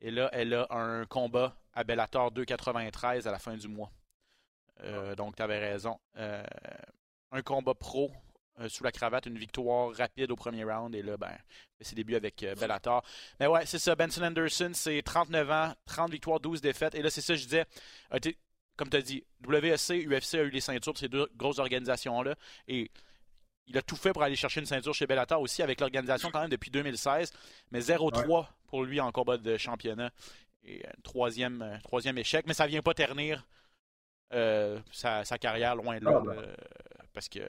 Et 0.00 0.10
là, 0.10 0.28
elle 0.32 0.54
a 0.54 0.66
un 0.70 1.06
combat 1.06 1.56
à 1.72 1.84
Bellator 1.84 2.30
293 2.30 3.26
à 3.26 3.30
la 3.30 3.38
fin 3.38 3.56
du 3.56 3.68
mois. 3.68 3.90
Euh, 4.82 5.14
donc, 5.14 5.36
tu 5.36 5.42
avais 5.42 5.58
raison. 5.58 5.98
Euh, 6.16 6.42
un 7.32 7.42
combat 7.42 7.74
pro 7.74 8.12
euh, 8.60 8.68
sous 8.68 8.84
la 8.84 8.92
cravate, 8.92 9.26
une 9.26 9.38
victoire 9.38 9.94
rapide 9.94 10.30
au 10.30 10.36
premier 10.36 10.64
round. 10.64 10.94
Et 10.94 11.02
là, 11.02 11.16
ben, 11.16 11.36
c'est 11.80 11.94
début 11.94 12.14
avec 12.14 12.44
Bellator. 12.58 13.02
Mais 13.40 13.46
ouais, 13.46 13.64
c'est 13.66 13.78
ça. 13.78 13.94
Benson 13.94 14.22
Anderson, 14.22 14.70
c'est 14.74 15.02
39 15.02 15.50
ans, 15.50 15.74
30 15.86 16.10
victoires, 16.10 16.40
12 16.40 16.60
défaites. 16.60 16.94
Et 16.94 17.02
là, 17.02 17.10
c'est 17.10 17.20
ça, 17.20 17.34
je 17.34 17.44
disais. 17.44 17.64
comme 18.76 18.90
tu 18.90 18.96
as 18.96 19.02
dit, 19.02 19.24
WSC, 19.46 20.06
UFC 20.06 20.34
a 20.34 20.42
eu 20.42 20.50
les 20.50 20.60
ceintures 20.60 20.92
de 20.92 20.98
ces 20.98 21.08
deux 21.08 21.28
grosses 21.36 21.58
organisations-là. 21.58 22.34
Et 22.68 22.90
il 23.66 23.76
a 23.78 23.82
tout 23.82 23.96
fait 23.96 24.12
pour 24.12 24.22
aller 24.22 24.36
chercher 24.36 24.60
une 24.60 24.66
ceinture 24.66 24.94
chez 24.94 25.06
Bellator 25.06 25.40
aussi 25.40 25.62
avec 25.62 25.80
l'organisation 25.80 26.30
quand 26.30 26.40
même 26.40 26.50
depuis 26.50 26.70
2016, 26.70 27.32
mais 27.70 27.80
0-3 27.80 28.46
pour 28.68 28.84
lui 28.84 29.00
en 29.00 29.10
combat 29.12 29.38
de 29.38 29.56
championnat. 29.56 30.10
Et 30.62 30.84
un 30.86 31.00
troisième, 31.02 31.78
troisième 31.84 32.18
échec, 32.18 32.44
mais 32.46 32.54
ça 32.54 32.66
vient 32.66 32.82
pas 32.82 32.94
ternir 32.94 33.46
sa, 34.30 35.38
carrière 35.40 35.76
loin 35.76 35.98
de 35.98 36.04
là. 36.04 36.20
Ah, 36.20 36.24
ben. 36.24 36.56
parce 37.12 37.28
que 37.28 37.40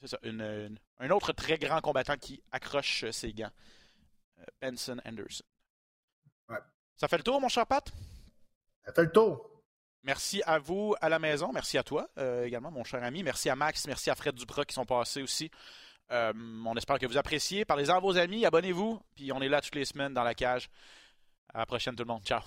c'est 0.00 0.08
ça, 0.08 0.18
un 0.24 1.10
autre 1.10 1.32
très 1.32 1.58
grand 1.58 1.80
combattant 1.80 2.16
qui 2.16 2.42
accroche 2.50 3.08
ses 3.10 3.32
gants. 3.32 3.52
Benson 4.60 5.00
Anderson. 5.04 5.44
Ça 6.96 7.08
fait 7.08 7.16
le 7.16 7.22
tour, 7.22 7.40
mon 7.40 7.48
cher 7.48 7.66
Pat? 7.66 7.92
Ça 8.84 8.92
fait 8.92 9.02
le 9.02 9.12
tour. 9.12 9.51
Merci 10.04 10.42
à 10.46 10.58
vous 10.58 10.94
à 11.00 11.08
la 11.08 11.18
maison. 11.18 11.50
Merci 11.52 11.78
à 11.78 11.82
toi 11.82 12.08
euh, 12.18 12.44
également, 12.44 12.70
mon 12.70 12.84
cher 12.84 13.02
ami. 13.02 13.22
Merci 13.22 13.48
à 13.50 13.56
Max. 13.56 13.86
Merci 13.86 14.10
à 14.10 14.14
Fred 14.14 14.34
Duprat 14.34 14.64
qui 14.64 14.74
sont 14.74 14.84
passés 14.84 15.22
aussi. 15.22 15.50
Euh, 16.10 16.32
on 16.66 16.76
espère 16.76 16.98
que 16.98 17.06
vous 17.06 17.16
appréciez. 17.16 17.64
Parlez-en 17.64 17.96
à 17.96 18.00
vos 18.00 18.16
amis. 18.16 18.44
Abonnez-vous. 18.44 19.00
Puis 19.14 19.32
on 19.32 19.40
est 19.40 19.48
là 19.48 19.60
toutes 19.60 19.76
les 19.76 19.84
semaines 19.84 20.12
dans 20.12 20.24
la 20.24 20.34
cage. 20.34 20.68
À 21.54 21.58
la 21.58 21.66
prochaine, 21.66 21.94
tout 21.94 22.02
le 22.02 22.12
monde. 22.12 22.24
Ciao. 22.24 22.40